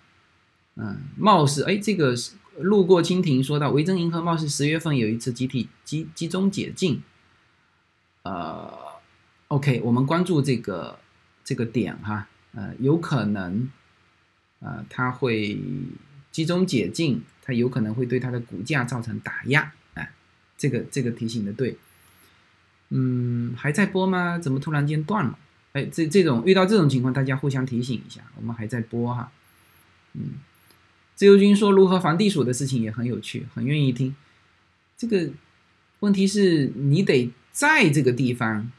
[0.76, 2.14] 嗯，貌似哎，这个
[2.58, 7.02] 路过蜻蜓说到维珍银河貌似十月份有一次集体集集中解禁。
[8.22, 8.72] 呃
[9.48, 10.98] ，OK，我们关注这个
[11.44, 12.28] 这个点哈。
[12.54, 13.70] 呃，有可能，
[14.60, 15.58] 呃，它会
[16.30, 19.72] 集中解禁，它有可能会对它的股价造成打压。
[19.94, 20.12] 哎，
[20.58, 21.78] 这个这个提醒的对。
[22.90, 24.38] 嗯，还在播吗？
[24.38, 25.38] 怎么突然间断了？
[25.72, 28.20] 哎，这这种遇到这种情况，大家互相提醒一下。
[28.36, 29.32] 我们还在播哈，
[30.12, 30.34] 嗯，
[31.22, 34.12] 自由军说如何防地鼠的事情也很有趣，很愿意听。
[34.96, 35.30] 这个
[36.00, 38.72] 问题是你得在这个地方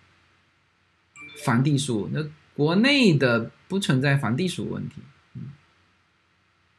[1.46, 4.96] 防地鼠，那国内的不存在防地鼠问题。
[5.36, 5.52] 嗯，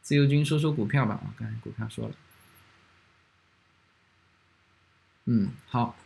[0.03, 2.13] 自由军说说股票吧，我，刚才股票说了。
[5.25, 5.97] 嗯，好，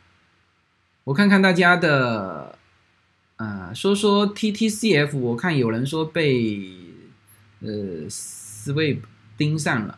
[1.03, 2.57] 我看看大家的。
[3.35, 6.71] 啊，说说 TTCF，我看有人说被
[7.59, 8.99] 呃 Sweep
[9.39, 9.97] 盯上了，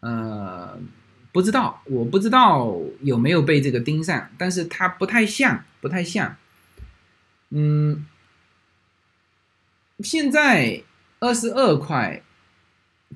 [0.00, 0.78] 呃，
[1.32, 6.36] 不知道，我不知道有没有被这个盯上，但是它不太像，不太像，
[7.48, 8.06] 嗯，
[10.00, 10.82] 现在
[11.20, 12.22] 二十二块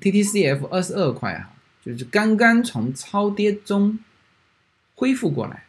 [0.01, 1.53] ，TTCF 二十二块啊，
[1.85, 3.99] 就是刚刚从超跌中
[4.95, 5.65] 恢复过来，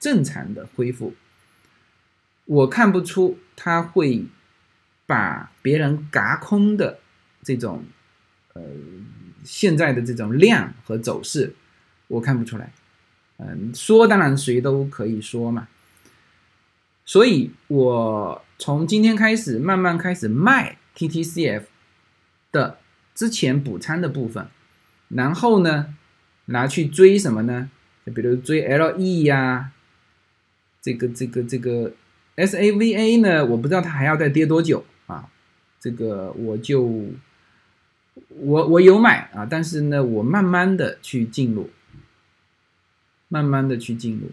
[0.00, 1.14] 正常的恢复。
[2.46, 4.26] 我看不出他会
[5.06, 6.98] 把别人嘎空的
[7.44, 7.84] 这种
[8.54, 8.62] 呃
[9.44, 11.54] 现在的这种量和走势，
[12.08, 12.72] 我看不出来。
[13.38, 15.68] 嗯，说当然谁都可以说嘛。
[17.04, 21.64] 所以我从今天开始慢慢开始卖 TTCF
[22.52, 22.78] 的
[23.14, 24.46] 之前补仓的部分，
[25.08, 25.94] 然后呢
[26.46, 27.70] 拿去追什么呢？
[28.06, 29.72] 就比如追 LE 呀，
[30.80, 31.92] 这个这个这个。
[32.34, 33.44] S A V A 呢？
[33.44, 35.28] 我不知道它还要再跌多久啊！
[35.78, 37.04] 这个我就
[38.28, 41.70] 我我有买啊，但是呢，我慢慢的去进入，
[43.28, 44.30] 慢慢的去进入。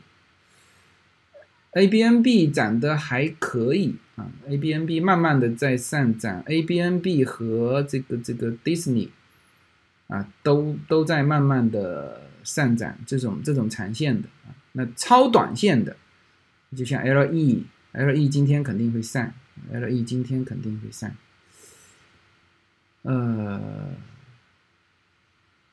[1.72, 9.10] A B N B 涨得还可以啊，A B N B 慢慢的在上涨，A B N B 和这个这个 Disney
[10.08, 15.96] 啊，都都在慢慢的上涨，这种这种长线的啊，那超短线的，
[16.76, 17.66] 就像 L E。
[17.92, 19.34] L E 今天肯定会上
[19.74, 21.12] ，L E 今天肯定会上，
[23.04, 23.90] 呃，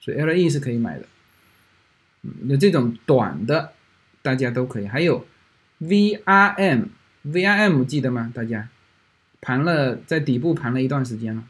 [0.01, 1.07] 所以 L E 是可以买的，
[2.43, 3.73] 那这种短的
[4.23, 4.87] 大家都可以。
[4.87, 5.27] 还有
[5.79, 8.33] V R M，V R M 记得吗？
[8.35, 8.69] 大家
[9.41, 11.45] 盘了在底部盘了一段时间了，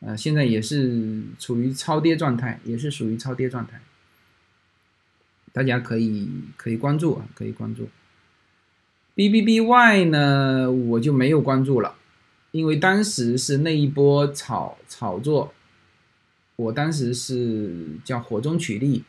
[0.00, 3.80] 呃，现在也是处于超跌状态，也是属于超跌状态，
[5.52, 7.88] 大家可以可以关注啊，可以关注。
[9.14, 11.96] B B B Y 呢，我就没有关注了，
[12.50, 15.52] 因为当时是那一波炒炒作，
[16.56, 19.04] 我当时是叫火中取栗，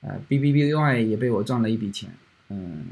[0.00, 2.10] 呃，B B B Y 也被我赚了一笔钱，
[2.48, 2.86] 嗯，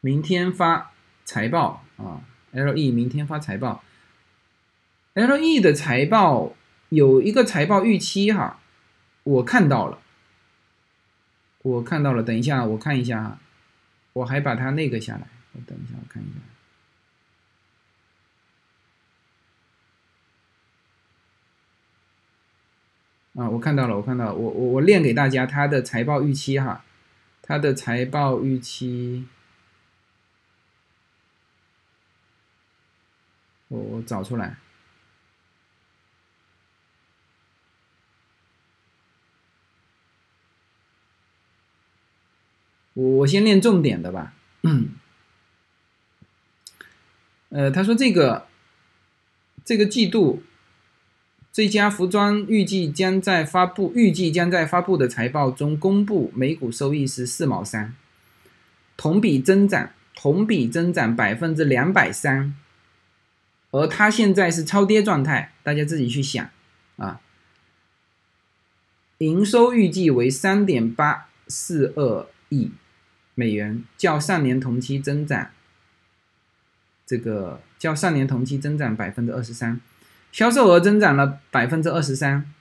[0.00, 0.92] 明天发
[1.24, 2.22] 财报啊
[2.52, 3.82] ，L E 明天发财报
[5.14, 6.54] ，L E 的财报
[6.88, 8.60] 有一个财报预期哈，
[9.24, 9.98] 我看到了，
[11.62, 13.40] 我看到了，等一下我看一下哈。
[14.12, 16.40] 我还把它那个下来，我等一下，我看一下。
[23.40, 26.84] 啊，我看到了，我看到了，我我我练给大家它的财报预期哈，
[27.40, 29.24] 它的财报预期，
[33.68, 34.58] 我我找出来。
[42.92, 44.34] 我我先念重点的吧。
[44.64, 44.90] 嗯，
[47.48, 48.46] 呃，他说这个
[49.64, 50.42] 这个季度
[51.52, 57.94] 这家服装预计将在发布预计将在发布的财报中公布每股收益是四毛三，
[58.96, 62.54] 同比增长同比增长百分之两百三，
[63.70, 66.48] 而它现在是超跌状态，大家自己去想
[66.96, 67.20] 啊。
[69.18, 72.70] 营收预计为三点八四二亿。
[73.36, 75.50] 美元较上年同期增长
[77.06, 79.80] 这个较上年同期增长百分之二十三，
[80.32, 82.52] 销售额增长了百分之二十三，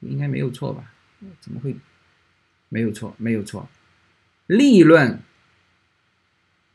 [0.00, 0.92] 应该没有错吧？
[1.40, 1.76] 怎么会
[2.68, 3.14] 没有错？
[3.18, 3.68] 没有错，
[4.46, 5.20] 利润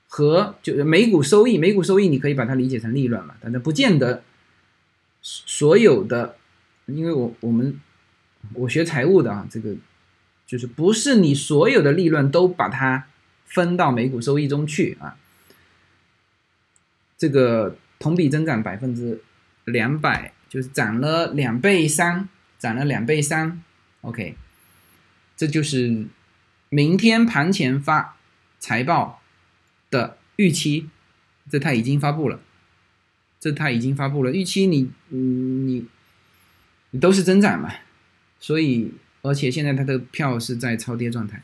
[0.08, 4.24] 和就是每股收益，每股收益你可以把它理解成利润嘛，但是不见得
[5.22, 6.38] 所有的，
[6.88, 7.80] 因为我我们
[8.54, 9.76] 我学财务的啊，这个
[10.46, 13.08] 就是不是你所有的利润都把它
[13.46, 15.18] 分到每股收益中去啊。
[17.18, 19.22] 这个同比增长百分之
[19.66, 22.28] 两百，就是涨了两倍三，
[22.60, 23.64] 涨了两倍三。
[24.02, 24.36] OK，
[25.38, 26.06] 这就是
[26.70, 28.18] 明天盘前发
[28.60, 29.22] 财报
[29.90, 30.90] 的预期，
[31.50, 32.42] 这它已经发布了，
[33.40, 35.88] 这它已经发布了预期，你你
[36.92, 37.74] 你都是增长嘛，
[38.40, 41.42] 所以而且现在它的票是在超跌状态，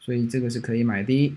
[0.00, 1.36] 所以这个是可以买的。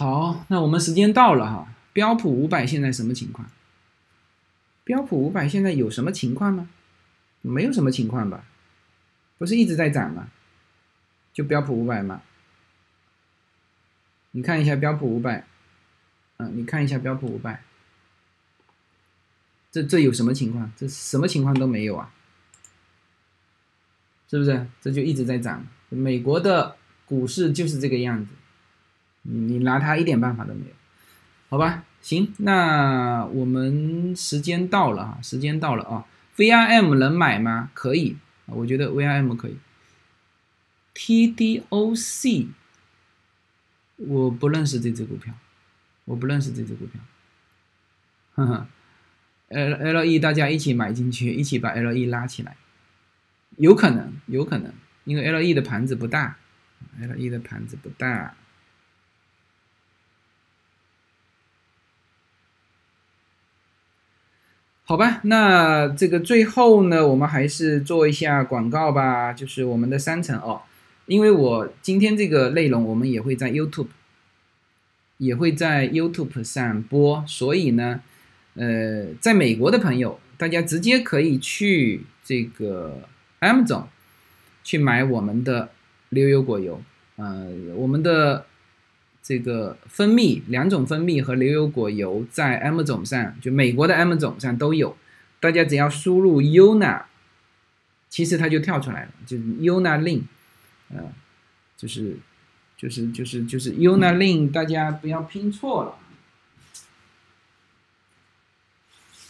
[0.00, 1.74] 好，那我们时间到了哈。
[1.92, 3.50] 标普五百现在什么情况？
[4.82, 6.70] 标普五百现在有什么情况吗？
[7.42, 8.46] 没有什么情况吧？
[9.36, 10.28] 不是一直在涨吗？
[11.34, 12.22] 就标普五百吗？
[14.30, 15.44] 你看一下标普五百，
[16.38, 17.62] 嗯，你看一下标普五百，
[19.70, 20.72] 这这有什么情况？
[20.78, 22.10] 这什么情况都没有啊？
[24.30, 24.66] 是不是？
[24.80, 25.66] 这就一直在涨。
[25.90, 28.32] 美国的股市就是这个样子。
[29.22, 30.72] 你拿它一点办法都没有，
[31.48, 31.84] 好吧？
[32.00, 36.06] 行，那我们时间到了啊，时间到了啊。
[36.36, 37.70] VRM 能买吗？
[37.74, 38.16] 可以，
[38.46, 39.58] 我觉得 VRM 可以。
[40.94, 42.46] TDOC
[43.96, 45.34] 我不认识这只股票，
[46.06, 47.00] 我不认识这只股票。
[48.34, 48.66] 呵呵
[49.48, 52.56] ，L LE 大家一起买进去，一起把 LE 拉起来，
[53.58, 54.72] 有可能，有可能，
[55.04, 56.38] 因为 LE 的盘子不大
[56.98, 58.34] ，LE 的盘子不大。
[64.90, 70.62] 好吧，那这个最后呢，我们还是做一下广告吧，就是我们的商城哦，
[71.06, 73.86] 因为我今天这个内容我们也会在 YouTube，
[75.18, 78.00] 也会在 YouTube 上播，所以呢，
[78.54, 82.98] 呃，在美国的朋友，大家直接可以去这个
[83.38, 83.84] Amazon
[84.64, 85.68] 去买我们的
[86.08, 86.82] 牛油果油，
[87.14, 87.46] 呃，
[87.76, 88.46] 我们的。
[89.30, 94.96] 这个蜂蜜两种蜂蜜和牛油果油在 M 总上，就美国的 M 总上都有。
[95.38, 97.04] 大家只要输入 UNA，
[98.08, 100.22] 其实它就跳出来了，就是 UNA Lin，
[100.88, 101.12] 呃，
[101.76, 102.16] 就是
[102.76, 105.94] 就是就是就是 UNA Lin，大家不要拼错了，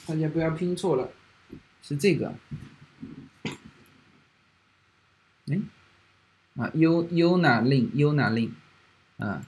[0.06, 1.10] 大家不要拼错了，
[1.82, 2.32] 是这个，
[5.48, 5.60] 哎，
[6.56, 8.52] 啊 U UNA Lin UNA Lin，
[9.18, 9.44] 啊。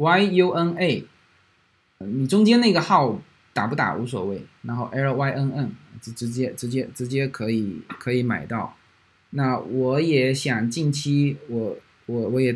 [0.00, 1.04] Y U N A，
[1.98, 3.20] 你中间那个号
[3.52, 8.74] 打不打无所谓，然后 L Y N N 直直接直接直接可以可以买到。
[9.28, 12.54] 那我也想近期我我我也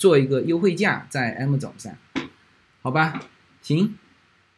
[0.00, 1.96] 做一个优惠价在 M 总上，
[2.82, 3.22] 好吧？
[3.62, 3.94] 行，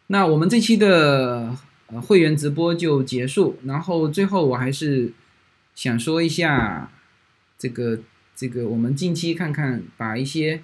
[0.06, 1.54] 那我们这期的
[1.88, 3.58] 呃会员直播就结束。
[3.64, 5.12] 然后最后我还是
[5.74, 6.90] 想说一下
[7.58, 8.00] 这个
[8.34, 10.62] 这个我们近期看看把一些。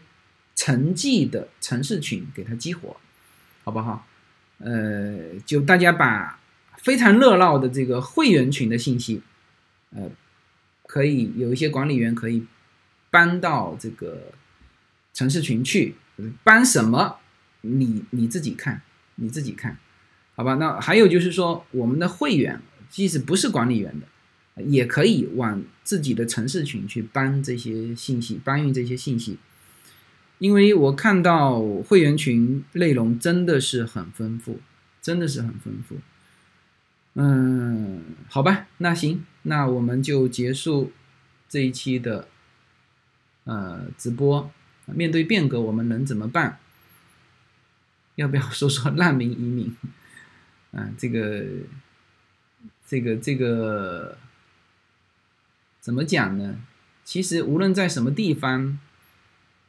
[0.59, 2.97] 城际的城市群给它激活，
[3.63, 4.05] 好不好？
[4.59, 6.41] 呃，就大家把
[6.79, 9.23] 非常热闹的这个会员群的信息，
[9.91, 10.11] 呃，
[10.89, 12.45] 可以有一些管理员可以
[13.09, 14.33] 搬到这个
[15.15, 15.95] 城市群去，
[16.43, 17.19] 搬什么？
[17.61, 18.83] 你你自己看，
[19.15, 19.79] 你自己看，
[20.35, 20.55] 好吧？
[20.55, 22.61] 那还有就是说，我们的会员
[22.91, 29.39] 即使不是管理员的，也可以往自己的城市群去搬这些信息，搬运这些信息。
[30.39, 34.61] 因为我看到会员群内容真的是很丰富，
[35.03, 35.97] 真的是很丰富。
[37.15, 40.93] 嗯，好吧，那行，那我们就结束
[41.49, 42.29] 这一期的
[43.45, 44.49] 呃直播。
[44.87, 46.61] 面对变革，我们能怎么办？
[48.15, 49.77] 要不要说说难民移民？
[50.71, 51.45] 嗯，这个，
[52.87, 54.17] 这个，这个
[55.81, 56.61] 怎么讲呢？
[57.05, 58.79] 其实无论在什么地方。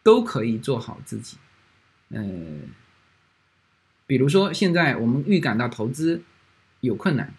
[0.03, 1.37] 都可以做好自己，
[2.09, 2.23] 呃，
[4.07, 6.21] 比如说现在我们预感到投资
[6.79, 7.33] 有困难，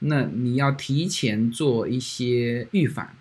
[0.00, 3.14] 那你要提前做一些预防。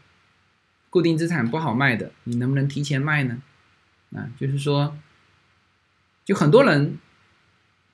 [0.89, 3.41] 固定资产不好卖的，你能不能提前卖呢？
[4.15, 4.95] 啊，就是说，
[6.23, 6.99] 就很多人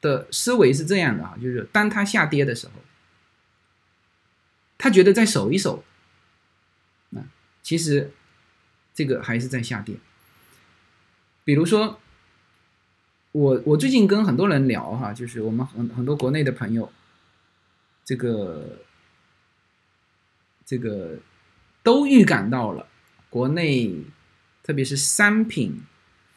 [0.01, 2.73] 的思维是这样的啊，就是当它下跌的时候，
[4.77, 5.85] 他觉得再守一守，
[7.15, 7.23] 啊，
[7.63, 8.11] 其实
[8.93, 9.95] 这个还是在下跌。
[11.49, 11.99] 比如说，
[13.31, 16.91] 我我最近跟很多人聊哈，就是我们很很多国内的朋友，
[18.05, 18.81] 这个
[20.63, 21.17] 这个
[21.81, 22.85] 都预感到了
[23.31, 23.95] 国内，
[24.61, 25.81] 特别是商品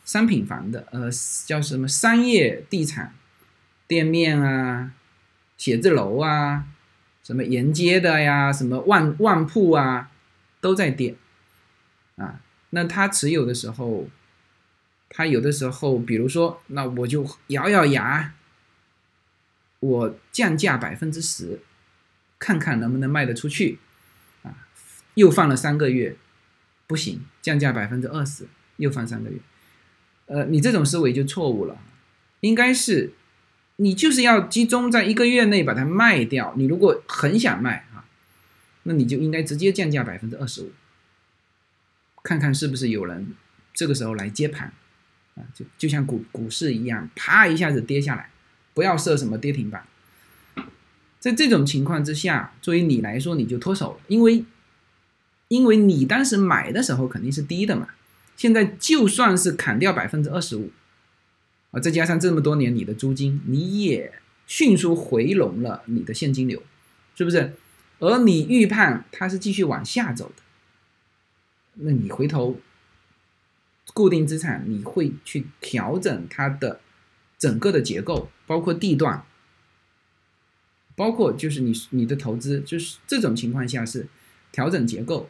[0.03, 1.11] 商品房的，呃，
[1.45, 3.15] 叫什么商业地产
[3.87, 4.95] 店面啊，
[5.59, 6.65] 写字楼啊。
[7.23, 10.11] 什么沿街的呀，什么万万铺啊，
[10.63, 11.17] 都在跌，
[12.17, 12.41] 啊，
[12.71, 14.09] 那他持有的时候，
[15.15, 18.33] 他有的时候，比如说，那我就咬咬牙，
[19.81, 21.61] 我降价百分之十，
[22.39, 23.79] 看看能不能卖得出去，
[24.43, 24.67] 啊，
[25.15, 26.17] 又放了三个月，
[26.87, 28.47] 不行，降价百分之二十，
[28.79, 29.39] 又放三个月，
[30.27, 31.79] 呃，你这种思维就错误了，
[32.41, 33.13] 应该是。
[33.77, 36.53] 你就是要集中在一个月内把它卖掉。
[36.57, 38.05] 你如果很想卖啊，
[38.85, 40.71] 那你就应该直接降价百分之二十五，
[42.23, 43.35] 看看是不是有人
[43.73, 44.73] 这个时候来接盘
[45.35, 45.43] 啊？
[45.55, 48.31] 就就像股股市一样，啪一下子跌下来，
[48.75, 49.87] 不要设什么跌停板。
[51.19, 54.45] 在这种情况之下，作为你来说，你就脱手了，因为
[55.49, 57.89] 因为你当时买的时候肯定是低的嘛。
[58.37, 60.71] 现在就算是砍掉百分之二十五。
[61.71, 64.13] 啊，再加上这么多年你的租金，你也
[64.47, 66.63] 迅速回笼了你的现金流，
[67.15, 67.55] 是不是？
[68.01, 70.43] 而你预判它是继续往下走的，
[71.85, 72.59] 那你回头
[73.95, 76.81] 固定资产你会去调整它的
[77.39, 79.25] 整个的结构，包括地段，
[80.95, 84.07] 包括就是你你的投资，就是这种情况下是
[84.51, 85.29] 调整结构。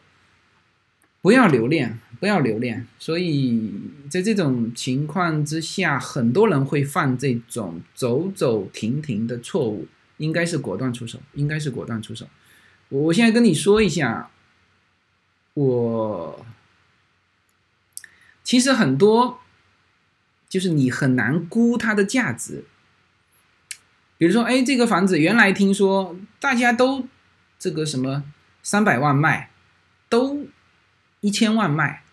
[1.21, 2.85] 不要留恋，不要留恋。
[2.99, 3.71] 所以
[4.09, 12.27] 在这种情况之下，很多人会犯这种走走停停的错误，应该是果断出手，应该是果断出手。
[12.89, 14.29] 我我现在跟你说一下，
[15.53, 16.45] 我
[18.53, 19.39] 其实很多
[20.47, 22.65] 就是你很难估它的价值。
[24.19, 27.07] 比如说，哎，这个房子原来听说大家都
[27.57, 28.23] 这个什么
[28.61, 29.49] 三百万卖，
[30.07, 30.45] 都。
[31.21, 32.03] 一千万卖，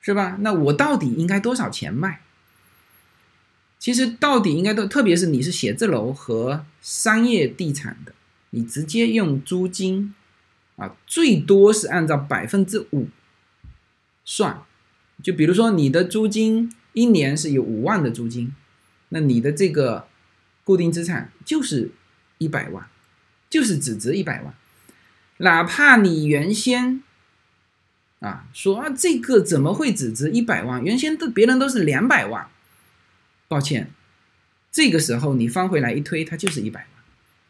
[0.00, 0.38] 是吧？
[0.40, 2.22] 那我到底应该多少钱卖？
[3.78, 8.14] 其实到底应该都，特别是你是写字楼和商业地产的，
[8.48, 10.14] 你直接用租金
[10.76, 13.08] 啊，最多是按照百分之五
[14.24, 14.62] 算。
[15.22, 18.54] 就比如说你的租金一年是有五万的租金，
[19.10, 20.08] 那你的这个
[20.64, 21.90] 固定资产就是
[22.38, 22.86] 一百万，
[23.48, 24.54] 就是只值一百万，
[25.38, 27.02] 哪怕你原先。
[28.20, 30.80] 啊，说啊，这个怎么会只值一百万？
[30.84, 32.46] 原先都别人都是两百万。
[33.48, 33.90] 抱歉，
[34.70, 36.88] 这个时候你翻回来一推，它就是一百万。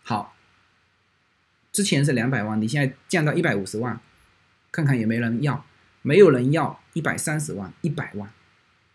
[0.03, 0.35] 好，
[1.71, 4.01] 之前是两百万，你现在降到一百五十万，
[4.71, 5.63] 看看有没有人要？
[6.03, 8.31] 没有人要，一百三十万，一百万，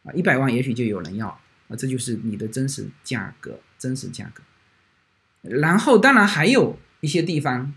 [0.03, 4.43] 啊，一百万也许就有人要啊，这就是你的真实价格，真实价格。
[5.41, 7.73] 然后，当然还有一些地方，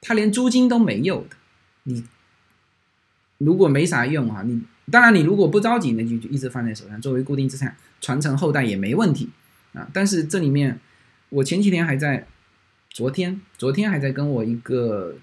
[0.00, 1.36] 他连租金都没有的，
[1.84, 2.04] 你。
[3.38, 9.28] 如果没啥用哈，你当然你如果不着急，那就就一直放在手上，作为固定资产传承后代也没问题
[9.72, 9.86] 啊。
[9.92, 10.78] 但是这里面，
[11.30, 12.28] 我前几天还在，
[12.90, 15.16] 昨天昨天还在跟我一个，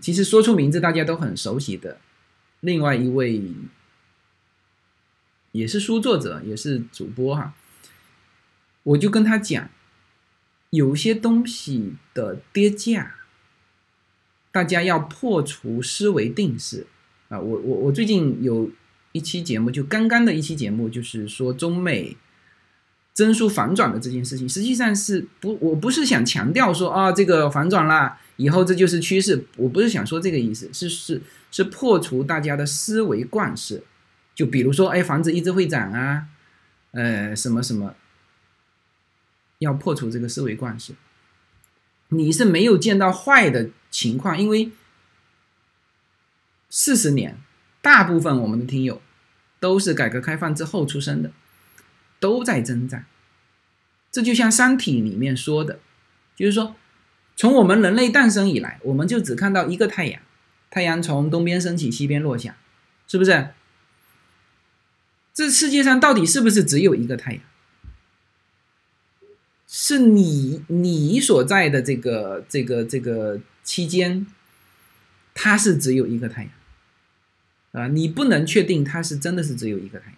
[0.00, 1.98] 其实说出名字大家都很熟悉的，
[2.60, 3.42] 另外一位，
[5.52, 7.54] 也是书作者，也是主播哈，
[8.82, 9.70] 我就跟他讲，
[10.70, 13.14] 有些东西的跌价，
[14.50, 16.86] 大家要破除思维定式。
[17.28, 18.70] 啊，我我我最近有
[19.12, 22.16] 一期节目，就刚刚的一期节目，就是说中美
[23.12, 33.84] 增速反转的这件事情，实际上是不，我不是想强调说啊，这个反转了以后这就是趋势，我不是想说这个意思，是是是破除大家的思维惯式，
[34.34, 36.28] 就比如说，哎，房子一直会涨啊，
[36.92, 37.94] 呃，什么什么，
[39.58, 40.94] 要破除这个思维惯式，
[42.08, 44.70] 你是没有见到坏的情况，因为。
[46.70, 47.38] 四十年，
[47.80, 49.00] 大部分我们的听友
[49.58, 51.32] 都是改革开放之后出生的，
[52.20, 53.06] 都在增长。
[54.12, 55.80] 这就像《三体》里面说的，
[56.36, 56.76] 就是说，
[57.36, 60.20] 从我们人类诞生以来，我们就只看到一个太阳，
[60.70, 62.56] 太阳从东边升起，西边落下，
[63.06, 63.48] 是不是？
[65.34, 67.42] 这世界上到底是不是只有一个太阳？
[69.66, 74.26] 是你你所在的这个这个这个期间，
[75.34, 76.52] 它是只有一个太阳。
[77.72, 80.16] 啊，你不能确定它是真的是只有一个太阳，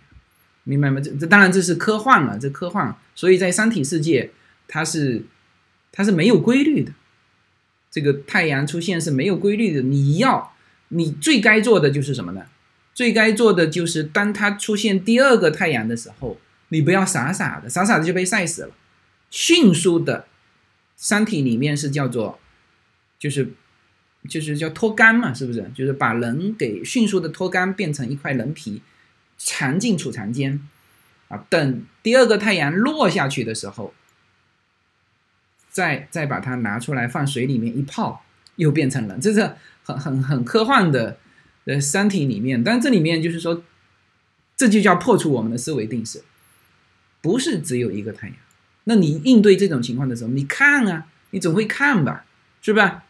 [0.62, 1.01] 明白吗？
[1.01, 2.97] 这这当然这是科幻了，这科幻。
[3.16, 4.31] 所以在三体世界，
[4.68, 5.24] 它是
[5.90, 6.93] 它是没有规律的，
[7.91, 9.83] 这个太阳出现是没有规律的。
[9.83, 10.55] 你要，
[10.89, 12.47] 你最该做的就是什么呢？
[12.95, 16.39] 最该做的就是当它出现第二个太阳的时候，
[16.69, 18.71] 你不要傻傻的，傻傻的就被晒死了。
[19.31, 20.27] 迅速的，
[20.97, 22.39] 山体里面是叫做，
[23.19, 23.53] 就是
[24.29, 25.71] 就是叫脱干嘛，是不是？
[25.75, 28.83] 就是把人给迅速的脱干，变成一块人皮，
[29.39, 30.61] 藏进储藏间，
[31.29, 33.95] 啊，等第二个太阳落下去的时候。
[35.70, 38.24] 再再把它拿出来放水里面一泡，
[38.56, 39.52] 又变成了，这是
[39.84, 41.18] 很很很科幻的
[41.64, 43.62] 呃《三体》里面，但这里面就是说，
[44.56, 46.22] 这就叫破除我们的思维定式，
[47.20, 48.36] 不是只有一个太阳。
[48.84, 52.24] 那你应对这种情况的时候，你看啊，你总会看吧，
[52.60, 53.05] 是吧？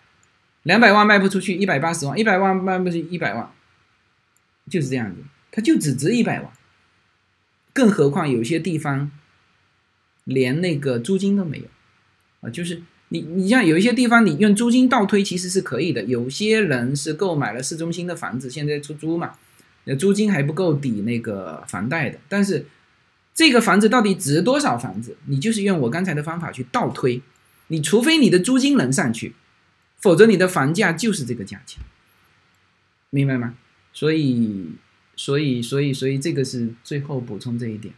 [0.64, 3.50] 两百万卖不出去，一百八十万，一百万卖不出去，一百万，
[4.68, 6.52] 就是这样子，它就只值一百万。
[7.72, 9.10] 更何况有些地方
[10.24, 11.64] 连那个租金都没有。
[12.40, 12.80] 啊，就是
[13.10, 16.02] 你，你像有一些地方，你用租金倒推其实是可以的。
[16.04, 19.32] 有些人是购买了市中心的房子，现在出租嘛，
[19.84, 22.18] 那租金还不够抵那个房贷的。
[22.28, 22.66] 但是
[23.34, 27.20] 这个房子到底值多少房子，你就是用我刚才的方法去倒推。
[27.68, 29.34] 你除非你的租金能上去，
[29.98, 31.82] 否则你的房价就是这个价钱，
[33.10, 33.54] 明白吗？
[33.92, 34.72] 所以，
[35.14, 37.92] 所以，所以，所以这个是最后补充这一点。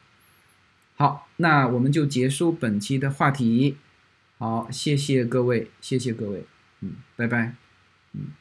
[0.97, 3.77] 好，那我们就结束本期的话题。
[4.43, 6.45] 好，谢谢各位，谢谢各位，
[6.81, 7.55] 嗯，拜拜，
[8.13, 8.33] 嗯。